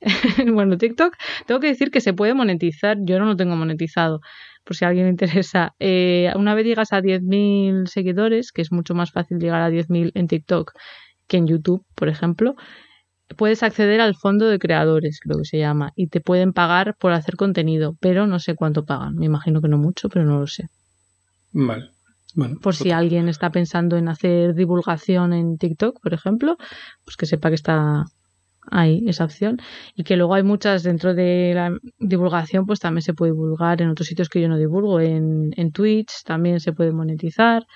bueno, 0.52 0.78
TikTok, 0.78 1.14
tengo 1.46 1.60
que 1.60 1.68
decir 1.68 1.90
que 1.90 2.00
se 2.00 2.12
puede 2.12 2.34
monetizar, 2.34 2.98
yo 3.02 3.18
no 3.18 3.26
lo 3.26 3.36
tengo 3.36 3.54
monetizado 3.54 4.20
por 4.64 4.76
si 4.76 4.84
a 4.84 4.88
alguien 4.88 5.06
le 5.06 5.10
interesa. 5.10 5.74
Eh, 5.78 6.32
una 6.36 6.54
vez 6.54 6.66
llegas 6.66 6.92
a 6.92 7.00
10.000 7.00 7.86
seguidores, 7.86 8.52
que 8.52 8.62
es 8.62 8.72
mucho 8.72 8.94
más 8.94 9.12
fácil 9.12 9.38
llegar 9.38 9.62
a 9.62 9.70
10.000 9.70 10.12
en 10.14 10.28
TikTok 10.28 10.72
que 11.26 11.36
en 11.38 11.46
YouTube, 11.46 11.84
por 11.94 12.08
ejemplo, 12.08 12.56
puedes 13.36 13.62
acceder 13.62 14.00
al 14.00 14.14
fondo 14.14 14.48
de 14.48 14.58
creadores, 14.58 15.20
creo 15.20 15.38
que 15.38 15.44
se 15.44 15.58
llama, 15.58 15.92
y 15.96 16.08
te 16.08 16.20
pueden 16.20 16.52
pagar 16.52 16.96
por 16.98 17.12
hacer 17.12 17.36
contenido, 17.36 17.96
pero 18.00 18.26
no 18.26 18.38
sé 18.38 18.54
cuánto 18.54 18.84
pagan. 18.84 19.16
Me 19.16 19.26
imagino 19.26 19.62
que 19.62 19.68
no 19.68 19.78
mucho, 19.78 20.08
pero 20.08 20.24
no 20.24 20.40
lo 20.40 20.46
sé. 20.46 20.68
Vale. 21.52 21.90
Bueno, 22.34 22.58
por 22.60 22.74
si 22.74 22.90
alguien 22.90 23.28
está 23.28 23.50
pensando 23.50 23.96
en 23.96 24.08
hacer 24.08 24.54
divulgación 24.54 25.32
en 25.32 25.58
TikTok, 25.58 26.00
por 26.00 26.14
ejemplo, 26.14 26.56
pues 27.04 27.16
que 27.16 27.26
sepa 27.26 27.48
que 27.50 27.56
está 27.56 28.04
hay 28.70 29.04
esa 29.08 29.24
opción. 29.24 29.58
Y 29.94 30.04
que 30.04 30.16
luego 30.16 30.34
hay 30.34 30.42
muchas 30.42 30.82
dentro 30.82 31.14
de 31.14 31.52
la 31.54 31.76
divulgación 31.98 32.66
pues 32.66 32.80
también 32.80 33.02
se 33.02 33.14
puede 33.14 33.32
divulgar 33.32 33.82
en 33.82 33.90
otros 33.90 34.06
sitios 34.06 34.28
que 34.28 34.40
yo 34.40 34.48
no 34.48 34.56
divulgo. 34.56 35.00
En, 35.00 35.52
en 35.56 35.72
Twitch 35.72 36.22
también 36.24 36.60
se 36.60 36.72
puede 36.72 36.92
monetizar 36.92 37.66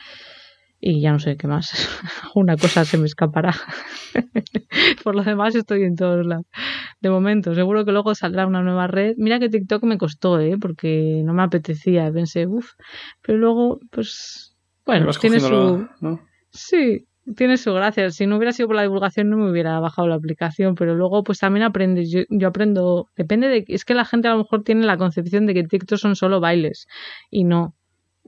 y 0.80 1.00
ya 1.00 1.12
no 1.12 1.18
sé 1.18 1.36
qué 1.36 1.46
más. 1.46 1.70
Una 2.34 2.56
cosa 2.56 2.84
se 2.84 2.98
me 2.98 3.06
escapará. 3.06 3.54
Por 5.04 5.14
lo 5.14 5.22
demás 5.22 5.54
estoy 5.54 5.84
en 5.84 5.96
todos 5.96 6.26
lados. 6.26 6.46
De 7.00 7.10
momento 7.10 7.54
seguro 7.54 7.84
que 7.84 7.92
luego 7.92 8.14
saldrá 8.14 8.46
una 8.46 8.62
nueva 8.62 8.86
red. 8.86 9.14
Mira 9.18 9.38
que 9.38 9.48
TikTok 9.48 9.84
me 9.84 9.98
costó 9.98 10.40
eh 10.40 10.56
porque 10.60 11.22
no 11.24 11.32
me 11.32 11.42
apetecía. 11.42 12.10
Pensé 12.12 12.46
uff 12.46 12.72
pero 13.22 13.38
luego 13.38 13.80
pues 13.90 14.56
bueno 14.84 15.10
tiene 15.20 15.40
su 15.40 15.88
sí 16.50 17.06
tiene 17.34 17.56
su 17.56 17.72
gracia. 17.72 18.10
Si 18.10 18.26
no 18.26 18.36
hubiera 18.36 18.52
sido 18.52 18.68
por 18.68 18.76
la 18.76 18.82
divulgación 18.82 19.30
no 19.30 19.36
me 19.36 19.50
hubiera 19.50 19.80
bajado 19.80 20.08
la 20.08 20.14
aplicación, 20.14 20.74
pero 20.74 20.94
luego 20.94 21.24
pues 21.24 21.38
también 21.38 21.64
aprendes. 21.64 22.10
Yo, 22.10 22.20
yo, 22.30 22.48
aprendo, 22.48 23.08
depende 23.16 23.48
de, 23.48 23.64
es 23.68 23.84
que 23.84 23.94
la 23.94 24.04
gente 24.04 24.28
a 24.28 24.32
lo 24.32 24.38
mejor 24.38 24.62
tiene 24.62 24.86
la 24.86 24.96
concepción 24.96 25.46
de 25.46 25.54
que 25.54 25.64
TikTok 25.64 25.98
son 25.98 26.16
solo 26.16 26.40
bailes 26.40 26.86
y 27.30 27.44
no. 27.44 27.74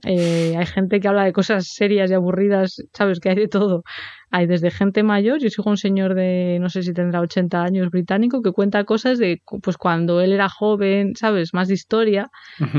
Eh, 0.03 0.55
hay 0.57 0.65
gente 0.65 0.99
que 0.99 1.07
habla 1.07 1.25
de 1.25 1.33
cosas 1.33 1.67
serias 1.67 2.09
y 2.09 2.13
aburridas, 2.13 2.81
sabes 2.93 3.19
que 3.19 3.29
hay 3.29 3.35
de 3.35 3.47
todo. 3.47 3.83
Hay 4.31 4.47
desde 4.47 4.71
gente 4.71 5.03
mayor, 5.03 5.39
yo 5.39 5.49
sigo 5.49 5.69
un 5.69 5.77
señor 5.77 6.13
de, 6.13 6.57
no 6.61 6.69
sé 6.69 6.83
si 6.83 6.93
tendrá 6.93 7.19
80 7.19 7.63
años 7.63 7.89
británico, 7.89 8.41
que 8.41 8.51
cuenta 8.51 8.83
cosas 8.83 9.17
de 9.17 9.41
pues 9.61 9.77
cuando 9.77 10.21
él 10.21 10.31
era 10.31 10.49
joven, 10.49 11.15
sabes, 11.15 11.53
más 11.53 11.67
de 11.67 11.73
historia. 11.73 12.29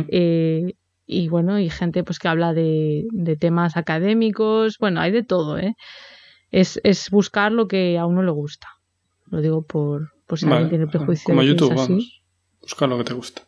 eh, 0.09 0.75
y 1.07 1.29
bueno, 1.29 1.59
y 1.59 1.68
gente 1.71 2.05
pues 2.05 2.21
que 2.21 2.29
habla 2.29 2.55
de, 2.55 3.05
de 3.11 3.37
temas 3.37 3.77
académicos, 3.77 4.77
bueno, 4.79 5.01
hay 5.01 5.11
de 5.11 5.25
todo, 5.25 5.59
¿eh? 5.59 5.75
es, 6.51 6.81
es 6.85 7.11
buscar 7.11 7.53
lo 7.53 7.68
que 7.68 7.99
a 7.99 8.07
uno 8.07 8.23
le 8.23 8.31
gusta. 8.31 8.68
Lo 9.27 9.41
digo 9.41 9.62
por, 9.62 10.12
por 10.27 10.39
si 10.39 10.47
alguien 10.47 10.68
tiene 10.68 10.87
prejuicios. 10.87 11.27
Como 11.27 11.43
YouTube, 11.43 11.75
vamos. 11.75 12.23
Buscar 12.61 12.89
lo 12.89 12.99
que 12.99 13.05
te 13.05 13.14
gusta. 13.14 13.43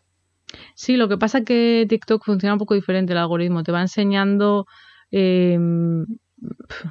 Sí, 0.74 0.96
lo 0.96 1.08
que 1.08 1.18
pasa 1.18 1.38
es 1.38 1.44
que 1.44 1.86
TikTok 1.88 2.24
funciona 2.24 2.54
un 2.54 2.58
poco 2.58 2.74
diferente 2.74 3.12
el 3.12 3.18
algoritmo. 3.18 3.62
Te 3.62 3.72
va 3.72 3.80
enseñando. 3.80 4.66
Eh, 5.10 5.58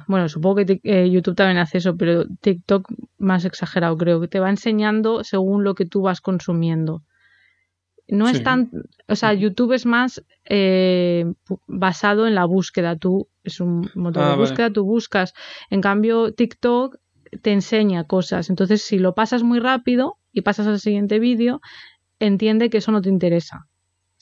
bueno, 0.06 0.28
supongo 0.28 0.56
que 0.56 0.80
eh, 0.84 1.10
YouTube 1.10 1.34
también 1.34 1.58
hace 1.58 1.78
eso, 1.78 1.96
pero 1.96 2.24
TikTok 2.40 2.88
más 3.18 3.44
exagerado, 3.44 3.96
creo 3.96 4.20
que 4.20 4.28
te 4.28 4.40
va 4.40 4.50
enseñando 4.50 5.24
según 5.24 5.64
lo 5.64 5.74
que 5.74 5.84
tú 5.84 6.02
vas 6.02 6.20
consumiendo. 6.20 7.02
No 8.08 8.28
es 8.28 8.42
tan. 8.42 8.70
O 9.08 9.16
sea, 9.16 9.32
YouTube 9.32 9.72
es 9.72 9.86
más 9.86 10.22
eh, 10.44 11.32
basado 11.66 12.26
en 12.26 12.34
la 12.34 12.44
búsqueda. 12.44 12.96
Tú 12.96 13.28
es 13.42 13.60
un 13.60 13.90
motor 13.94 14.24
de 14.24 14.32
ah, 14.32 14.36
búsqueda, 14.36 14.70
tú 14.70 14.84
buscas. 14.84 15.34
En 15.70 15.80
cambio, 15.80 16.32
TikTok 16.32 16.96
te 17.40 17.52
enseña 17.52 18.04
cosas. 18.04 18.50
Entonces, 18.50 18.82
si 18.82 18.98
lo 18.98 19.14
pasas 19.14 19.42
muy 19.42 19.60
rápido 19.60 20.18
y 20.32 20.42
pasas 20.42 20.66
al 20.66 20.80
siguiente 20.80 21.20
vídeo, 21.20 21.60
entiende 22.26 22.70
que 22.70 22.78
eso 22.78 22.92
no 22.92 23.02
te 23.02 23.08
interesa 23.08 23.66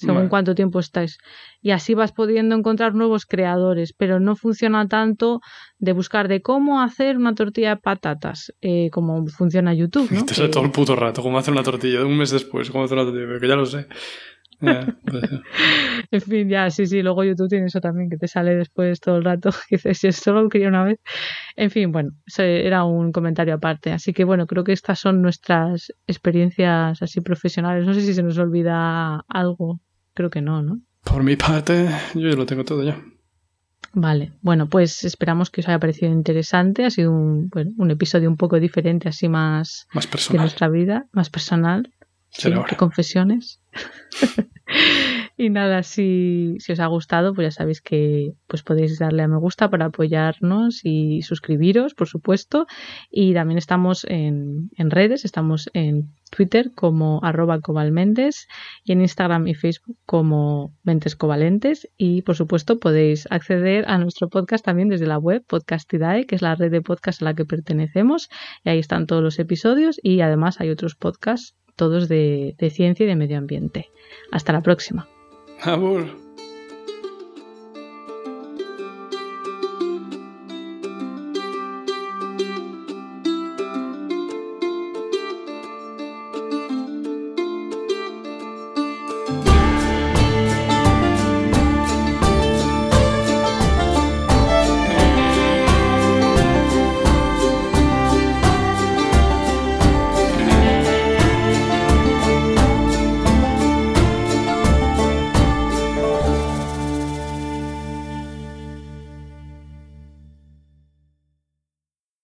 según 0.07 0.28
cuánto 0.28 0.55
tiempo 0.55 0.80
estáis. 0.80 1.18
Y 1.61 1.70
así 1.72 1.94
vas 1.94 2.12
pudiendo 2.12 2.55
encontrar 2.55 2.94
nuevos 2.94 3.26
creadores, 3.26 3.92
pero 3.92 4.18
no 4.18 4.34
funciona 4.34 4.88
tanto 4.88 5.40
de 5.78 5.92
buscar 5.92 6.28
de 6.28 6.40
cómo 6.40 6.80
hacer 6.80 7.16
una 7.16 7.34
tortilla 7.34 7.70
de 7.70 7.76
patatas, 7.76 8.53
eh, 8.61 8.88
como 8.90 9.26
funciona 9.26 9.74
YouTube. 9.74 10.11
¿no? 10.11 10.24
Te 10.26 10.48
todo 10.48 10.64
el 10.64 10.70
puto 10.70 10.96
rato, 10.96 11.22
cómo 11.22 11.38
hacer 11.38 11.53
una 11.53 11.62
tortilla, 11.62 12.05
un 12.05 12.16
mes 12.16 12.30
después, 12.30 12.70
cómo 12.70 12.84
hacer 12.84 12.98
una 12.98 13.11
tortilla, 13.11 13.38
que 13.38 13.48
ya 13.48 13.57
lo 13.57 13.66
sé. 13.66 13.86
en 16.11 16.20
fin, 16.20 16.48
ya, 16.48 16.70
sí, 16.70 16.86
sí, 16.86 17.02
luego 17.02 17.24
YouTube 17.24 17.48
tiene 17.48 17.66
eso 17.66 17.80
también, 17.80 18.11
que 18.11 18.16
te 18.16 18.28
sale 18.28 18.54
después 18.56 19.00
todo 19.00 19.16
el 19.16 19.24
rato, 19.24 19.50
que 19.68 19.76
dices, 19.76 19.98
si 19.98 20.08
esto 20.08 20.32
lo 20.32 20.48
quería 20.48 20.68
una 20.68 20.84
vez. 20.84 20.98
En 21.56 21.70
fin, 21.70 21.92
bueno, 21.92 22.11
era 22.36 22.84
un 22.84 23.12
comentario 23.12 23.54
aparte. 23.54 23.92
Así 23.92 24.12
que 24.12 24.24
bueno, 24.24 24.46
creo 24.46 24.64
que 24.64 24.72
estas 24.72 24.98
son 24.98 25.22
nuestras 25.22 25.92
experiencias 26.06 27.02
así 27.02 27.20
profesionales. 27.20 27.86
No 27.86 27.94
sé 27.94 28.02
si 28.02 28.14
se 28.14 28.22
nos 28.22 28.38
olvida 28.38 29.24
algo. 29.28 29.80
Creo 30.14 30.30
que 30.30 30.42
no, 30.42 30.62
¿no? 30.62 30.80
Por 31.04 31.22
mi 31.22 31.36
parte, 31.36 31.88
yo 32.14 32.28
ya 32.28 32.36
lo 32.36 32.46
tengo 32.46 32.64
todo 32.64 32.82
ya. 32.82 33.00
Vale, 33.92 34.32
bueno, 34.40 34.68
pues 34.68 35.04
esperamos 35.04 35.50
que 35.50 35.62
os 35.62 35.68
haya 35.68 35.78
parecido 35.78 36.12
interesante. 36.12 36.84
Ha 36.84 36.90
sido 36.90 37.11
un, 37.11 37.48
bueno, 37.48 37.72
un 37.76 37.90
episodio 37.90 38.28
un 38.28 38.36
poco 38.36 38.61
diferente, 38.61 39.08
así 39.08 39.28
más, 39.28 39.88
más 39.92 40.06
personal. 40.06 40.38
de 40.38 40.42
nuestra 40.42 40.68
vida, 40.68 41.06
más 41.12 41.30
personal. 41.30 41.92
Confesiones. 42.76 43.60
Y 45.40 45.48
nada, 45.48 45.82
si, 45.82 46.56
si, 46.58 46.72
os 46.72 46.80
ha 46.80 46.86
gustado, 46.86 47.32
pues 47.32 47.46
ya 47.46 47.50
sabéis 47.50 47.80
que 47.80 48.34
pues 48.46 48.62
podéis 48.62 48.98
darle 48.98 49.22
a 49.22 49.28
me 49.28 49.38
gusta 49.38 49.70
para 49.70 49.86
apoyarnos 49.86 50.80
y 50.84 51.22
suscribiros, 51.22 51.94
por 51.94 52.08
supuesto. 52.08 52.66
Y 53.10 53.32
también 53.32 53.56
estamos 53.56 54.04
en, 54.04 54.68
en 54.76 54.90
redes, 54.90 55.24
estamos 55.24 55.70
en 55.72 56.12
Twitter 56.30 56.72
como 56.74 57.20
arroba 57.22 57.60
cobalmentes 57.60 58.48
y 58.84 58.92
en 58.92 59.00
Instagram 59.00 59.46
y 59.48 59.54
Facebook 59.54 59.96
como 60.04 60.76
mentes 60.82 61.16
covalentes. 61.16 61.88
Y 61.96 62.20
por 62.20 62.36
supuesto 62.36 62.78
podéis 62.78 63.26
acceder 63.30 63.86
a 63.88 63.96
nuestro 63.96 64.28
podcast 64.28 64.62
también 64.62 64.90
desde 64.90 65.06
la 65.06 65.16
web 65.16 65.42
Podcastidae, 65.46 66.26
que 66.26 66.34
es 66.34 66.42
la 66.42 66.54
red 66.54 66.70
de 66.70 66.82
podcast 66.82 67.22
a 67.22 67.24
la 67.24 67.34
que 67.34 67.46
pertenecemos. 67.46 68.28
Y 68.62 68.68
ahí 68.68 68.78
están 68.78 69.06
todos 69.06 69.22
los 69.22 69.38
episodios 69.38 69.98
y 70.02 70.20
además 70.20 70.60
hay 70.60 70.68
otros 70.68 70.96
podcasts, 70.96 71.56
todos 71.76 72.08
de, 72.08 72.54
ciencia 72.72 73.04
y 73.04 73.06
de 73.06 73.16
medio 73.16 73.38
ambiente. 73.38 73.90
Hasta 74.30 74.52
la 74.52 74.62
próxima. 74.62 75.08
Amor. 75.62 76.06